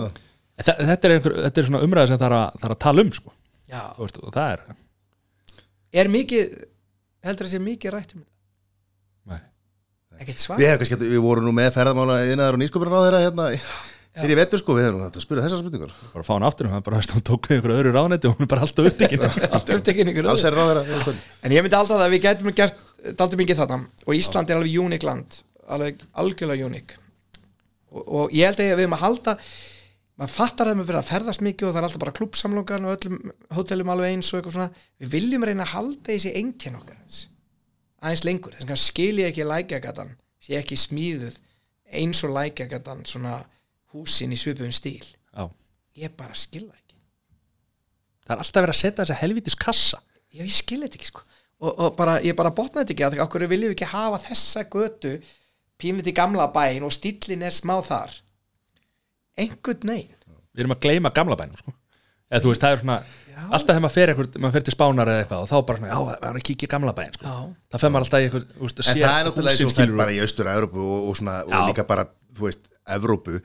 [0.61, 2.81] það, þetta, er einhver, þetta er svona umræða sem það er að, það er að
[2.85, 3.33] tala um sko.
[3.73, 4.61] já, Þú veist, og það er
[6.01, 6.53] er mikið
[7.27, 9.41] heldur að sé mikið rætt um þetta nei.
[10.23, 13.23] ekkert svar Við, hefum kannski, við vorum nú með ferðamála innaðar og nýskupur á þeirra
[13.25, 13.49] hérna
[14.17, 15.95] fyrir ég vetur sko, við þetta að spyrja þessar spurningar.
[16.11, 18.47] Bara fá hann aftur og hann bara hún tók við ykkur öðru ráðneti og hún
[18.47, 19.25] er bara alltaf upptekinn
[19.55, 21.15] allt upptekinn ykkur öðru.
[21.41, 22.85] en ég myndi alltaf að við gætum gert
[23.17, 23.81] daldur mikið þarna.
[24.07, 25.41] Og Ísland er alveg unik land.
[25.71, 26.95] Alveg algjörlega unik
[27.91, 29.35] og, og ég held að við erum að halda
[30.21, 32.87] maður fattar það með að vera að ferðast mikið og það er alltaf bara klubbsamlokan
[32.87, 34.81] og öllum hótelum alveg eins og eitthvað svona.
[35.01, 36.99] Við viljum reyna að halda þessi einkenn okkar
[38.01, 38.57] aðeins, lengur.
[38.57, 40.13] Þess að skilja ekki lækjagatan.
[40.41, 41.37] Sé ekki smíðuð
[42.01, 43.39] eins og lækjagatan svona
[43.93, 45.43] húsin í svipuðum stíl Já.
[45.99, 46.97] ég bara skilða ekki
[48.25, 50.01] það er alltaf verið að setja þessa helvítis kassa
[50.31, 51.23] já, ég skil þetta ekki sko
[51.61, 54.65] og, og bara, ég bara botna þetta ekki að okkur viljum við ekki hafa þessa
[54.71, 55.15] götu
[55.81, 58.13] pínlit í gamla bæin og stílin er smá þar
[59.39, 60.17] einhvern veginn
[60.51, 61.73] við erum að gleyma gamla bænum sko.
[62.31, 62.97] eða þú veist, það er svona
[63.41, 65.91] alltaf þegar maður fer, eitthvað, maður fer til spánar eða eitthvað og þá bara svona,
[65.91, 67.31] já, það er að kíkja í gamla bæinn sko.
[67.31, 67.37] Já.
[67.73, 69.77] það fer maður alltaf í eitthvað þú veist, En sér það er náttúrulega eins og
[69.77, 71.61] það er bara í austur-Európu og, og, svona, og Já.
[71.71, 72.05] líka bara,
[72.37, 73.39] þú veist, Evrópu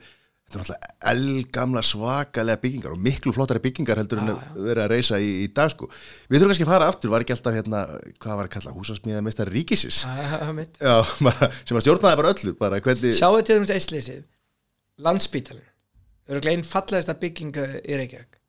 [0.47, 5.17] Þetta er náttúrulega elgamla svakalega byggingar og miklu flottari byggingar heldur en verið að reysa
[5.19, 5.89] í, í dag sko.
[6.31, 7.81] Við þurfum kannski að fara aftur, var ekki alltaf hérna,
[8.23, 10.79] hvað var að kalla, húsasmíða meistar ríkisins Það er mitt.
[10.79, 10.95] Já,
[11.27, 14.23] bara, sem að stjórnaði bara öllu, bara hvernig Sjáu til dæmis einsleysið
[15.03, 15.67] Landspítalinn.
[16.31, 18.39] Öruglega einn fallegasta bygging uh, í Reykjavík.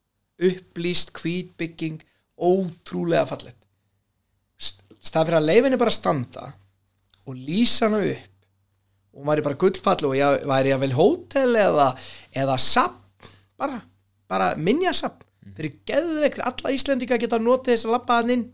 [0.49, 1.99] Upplýst hvít bygging
[2.39, 3.59] Ótrúlega fallet
[4.59, 6.53] Stað fyrir að leifinni bara standa
[7.27, 8.28] Og lýsa hana upp
[9.14, 11.93] Og hún væri bara gullfall Og ég væri að vel hótel eða
[12.36, 13.28] Eða sapp
[13.59, 13.80] Bara,
[14.30, 15.24] bara minjasapp
[15.56, 18.44] Fyrir geðveik fyrir alla Íslendinga geta notið þess að labba hann inn.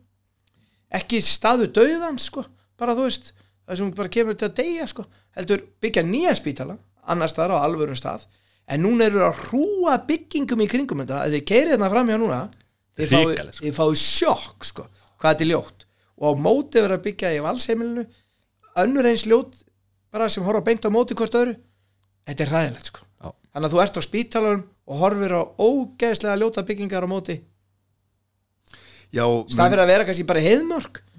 [0.94, 2.44] Ekki staðu dauðan sko
[2.80, 3.32] bara þú veist,
[3.64, 5.04] það sem bara kemur til að deyja sko,
[5.36, 6.78] heldur byggja nýja spítala
[7.10, 8.26] annars staðar á alvörum stað.
[8.66, 12.18] En núna eru að hrúa byggingum í kringum þetta, að þið keirið hérna fram hjá
[12.20, 12.40] núna
[12.96, 13.72] þið fáið sko.
[13.78, 14.86] fáið sjokk sko,
[15.20, 15.86] hvað þetta er ljótt.
[16.14, 18.06] Og á móti verið að byggja í valsheimilinu
[18.84, 19.60] önnur eins ljót
[20.14, 21.56] bara sem horfa beint á móti hvort öðru.
[22.28, 23.02] Þetta er ræðilegt sko.
[23.24, 23.32] Já.
[23.54, 27.40] þannig að þú ert á spítalanum og horfir á ógeðslega ljóta byggingar á móti.
[29.14, 30.44] Já, stað fyrir að vera kannski bara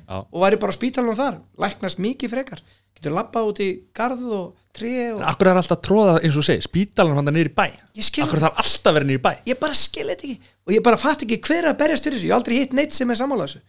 [0.06, 0.22] Já.
[0.22, 2.62] og væri bara á spítalunum þar læknast mikið frekar.
[2.96, 4.44] Getur labbað út í garð og
[4.76, 5.20] tré og...
[5.20, 7.66] En akkur er alltaf tróða eins og þú segir spítalan hann niður í bæ?
[7.98, 9.32] Ég skil akkur þarf alltaf verið niður í bæ?
[9.50, 10.54] Ég bara skil þetta ekki.
[10.64, 12.30] Og ég bara fatt ekki hver er að berjast fyrir þessu.
[12.30, 13.64] Ég hef aldrei hitt neitt sem er sammála þessu.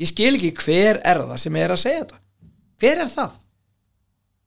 [0.00, 2.20] Ég skil ekki hver er það sem er að segja þetta.
[2.80, 3.36] Hver er það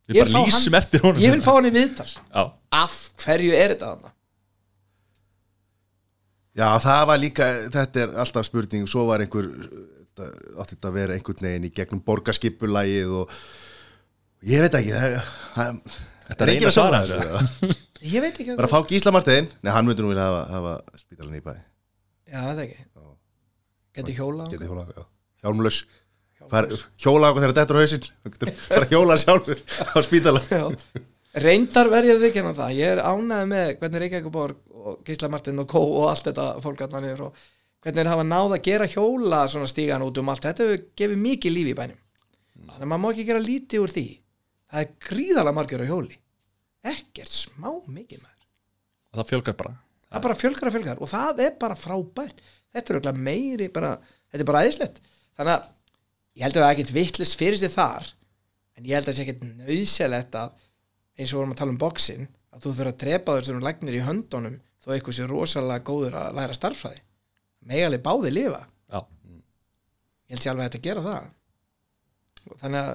[0.10, 2.10] við bara lýsum hann- eftir honum ég vil fá hann í viðtal.
[2.34, 2.44] Já.
[2.84, 4.12] af hverju er þetta þarna?
[6.54, 10.28] Já, það var líka, þetta er alltaf spurning svo var einhver þetta,
[10.62, 13.32] átti þetta að vera einhvern veginn í gegnum borgarskipulægið og
[14.46, 15.16] ég veit ekki það,
[15.56, 15.80] það,
[16.24, 17.18] Þetta er eina að svara þessu.
[17.34, 17.80] þessu,
[18.14, 19.50] ég veit ekki bara fá Gísla Martein.
[19.66, 21.52] Nei, hann myndi nú vilja hafa, hafa spítalinn í bæ.
[22.32, 22.86] Já það er ekki.
[23.98, 25.04] Getur hjóla geti hjóla, já,
[25.44, 25.82] hjálmlaus.
[25.84, 26.03] Far,
[27.02, 28.08] hjóla okkur þegar þetta er hausinn.
[28.74, 30.44] Bara hjóla sjálfur á spítala.
[31.34, 32.76] Reyndar verð ég að vikina það.
[32.78, 36.84] Ég er ánægð með hvernig Reykjavíkuborg og Gísla Martin og Kó og allt þetta fólk
[36.86, 37.46] að niður og
[37.84, 40.46] hvernig þeir hafa náð að gera hjóla svona stígan út um allt.
[40.46, 40.68] Þetta
[41.00, 42.02] gefið mikið líf í bænum.
[42.74, 44.06] Þannig að maður má ekki gera lítið úr því.
[44.74, 46.20] Það er gríðalega margir á hjóli.
[46.94, 48.48] Ekkert smá mikið maður.
[49.14, 49.76] Og það fjölgar bara.
[50.08, 52.46] Það er bara fjölgar að fjölgar og það er bara frábært.
[52.74, 53.96] Þetta er meiri bara,
[54.30, 55.02] þetta er bara æðislegt.
[55.38, 55.68] Þannig að
[56.38, 58.12] ég held að það er ekkert vittlist fyrir sig þar
[58.78, 60.60] en ég held að það sé ekkert nöðsælegt að
[61.20, 64.06] eins og vorum að tala um bóksin að þú þurfa að drepa þessum lagnir í
[64.06, 67.04] höndunum þó eitthvað sé rosalega góður að læra starffræði
[67.70, 68.62] megaleg báði lifa.
[68.92, 69.00] Já.
[70.28, 71.28] ég held sé alveg að þetta gera það.
[72.50, 72.94] Og þannig að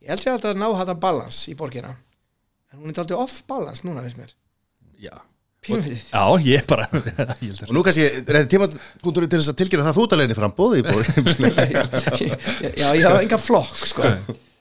[0.00, 1.92] ég held sé að ná þetta balans í borgina
[2.72, 4.36] en hún er alltaf off balans núna finnst mér.
[5.00, 5.14] Já.
[5.66, 6.86] Pínvitið Já, ég bara
[7.44, 10.38] ég og nú kannski reyndi tímapunktur til þess að tilkynna það þú út að leiðin
[10.40, 11.08] frambóði í bóði
[12.82, 14.10] já, ég hafa enga flokk sko.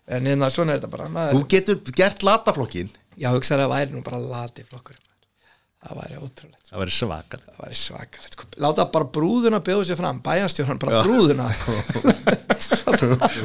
[0.05, 1.07] en hérna, svona er þetta bara.
[1.07, 4.99] Þú maður, getur gert lataflokkin já, hugsaði að það væri nú bara lati flokkur
[5.85, 6.71] það væri ótrúlegt sko.
[6.71, 8.47] það væri svakal það væri svakalegt sko.
[8.65, 11.49] láta bara brúðuna bjóða sér fram bæjastjóran bara brúðuna.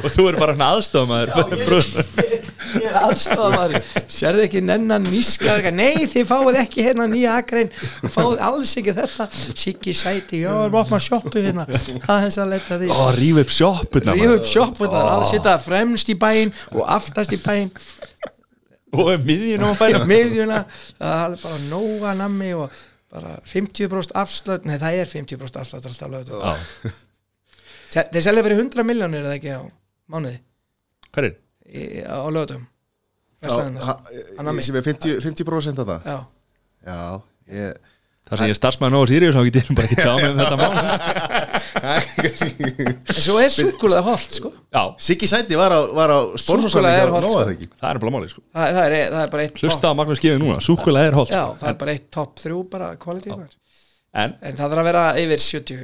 [0.01, 2.50] Og þú er bara hann aðstofmaður ég
[2.81, 3.77] er aðstofamaður
[4.11, 5.57] sérðu ekki nennan níska?
[5.73, 7.71] Nei þið fáið ekki hérna nýja akrein.
[8.11, 9.27] Fáið alls ekki þetta.
[9.31, 11.65] Siggi sæti, já, erum opna sjoppu hérna.
[12.05, 12.91] Aðeins að leta því.
[12.95, 17.35] Og rífa upp sjoppuna rífa upp sjoppu þar, alls sitta fremst í bæinn og aftast
[17.35, 17.73] í bæinn.
[18.91, 20.63] Og miðjun og bæna miðjuna.
[20.99, 22.81] Það er bara nóga nammi og
[23.11, 26.41] bara 50% afslut nei það er 50% afslut alltaf lögðu
[27.91, 29.61] Já, þeir selja fyrir 100 miljónir eða ekki á
[30.11, 30.37] mánuði?
[31.11, 31.33] Hver er?
[31.35, 31.39] í,
[32.05, 32.67] á lögðum
[33.41, 36.19] sem er 50%, 50 að það já.
[36.85, 37.01] Já,
[37.51, 37.79] ég
[38.21, 40.37] Það sem ég er starfsmæður nógu Sirius þá get ég bara ekki tjá mig um
[40.39, 40.73] þetta mál.
[43.11, 44.51] En svo er súkulega holt sko.
[44.71, 47.41] Já, Siggi Sæti var á, var á Súkkulaði er Nóa sko.
[47.81, 48.43] það er bara máli sko.
[48.53, 49.89] Það, það, er, það er bara eitt Hlusta topp.
[49.89, 52.91] á Magnús Gífi núna, súkulega er holt já það er bara eitt topp þrjú bara
[53.01, 53.57] quality maður.
[54.11, 55.81] En, en það þarf að vera yfir 70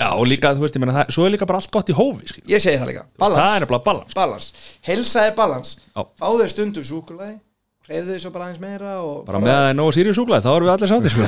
[0.00, 1.96] já, og líka, þú veist, ég meina það, svo er líka bara allt gott í
[1.96, 3.02] hófi, skil ég segi það líka.
[3.14, 4.46] Það balans er bara balans balans
[4.88, 6.00] helsa er balans Já.
[6.22, 7.36] fáðu stundum súkulega
[7.84, 10.44] hreyfðu þau svo bara aðeins meira og Bara með að það er nógu Sirius súkulega,
[10.46, 11.24] þá erum við allir sátti, sko.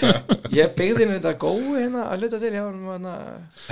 [0.58, 3.12] Ég byggði henni þetta góðu hérna að hluta til hjá honum, hérna,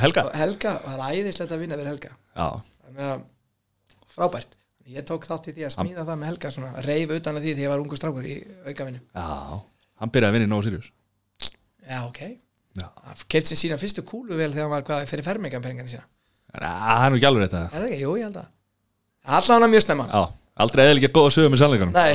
[0.01, 0.25] Helga?
[0.39, 2.13] Helga, það er æðislegt að vinna fyrir Helga.
[2.39, 2.47] Já,
[2.87, 3.27] þannig að
[4.15, 4.57] frábært.
[4.95, 7.57] Ég tók þátt í því að smíða það með Helga svona, reif utan að því
[7.59, 8.39] því ég var ungu strákur í
[8.71, 9.03] aukavinnu.
[9.11, 9.27] Já,
[10.01, 10.89] hann byrjaði að vinna í nógu Sirius
[11.91, 12.21] já ok,
[13.31, 16.07] keitt sem sína fyrstu kúlu vel þegar hann var hvað fyrir fermingampeningana sína?
[16.51, 18.51] Að, það er nú ekki alveg þetta er það ekki, jú ég held að.
[19.39, 20.07] Allan hann mjög snemma.
[20.11, 20.23] Já,
[20.65, 21.95] aldrei eða ekki góða sögum með sannleikanum.
[21.95, 22.13] Nei,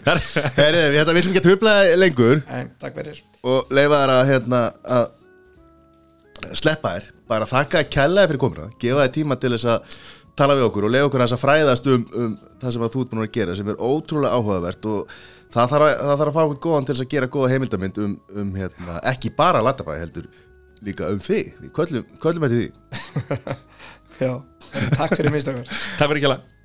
[0.58, 2.42] Herri, við hérna, við sem ekki að trubla lengur.
[2.58, 3.22] En takk fyrir.
[3.46, 4.62] Og leifa þær að, hérna,
[4.98, 7.10] að sleppa þér.
[7.30, 8.70] Bara þakka að kælaði fyrir komuna.
[8.82, 9.98] Gefa þér tíma til þess að
[10.40, 13.02] tala við okkur og leiða okkur þess að fræðast um, um það sem að þú
[13.04, 15.14] ert búin að gera sem er ótrúlega áhugavert og
[15.54, 18.00] það þarf að, það þarf að fá okkur góðan til þess að gera góða heimildamind
[18.04, 20.30] um, um hérna, ekki bara Latabæ heldur
[20.86, 23.58] líka um þig, við köllum, köllum eftir því.
[24.20, 24.32] Já,
[24.96, 26.59] takk fyrir mistakar Takk fyrir ekki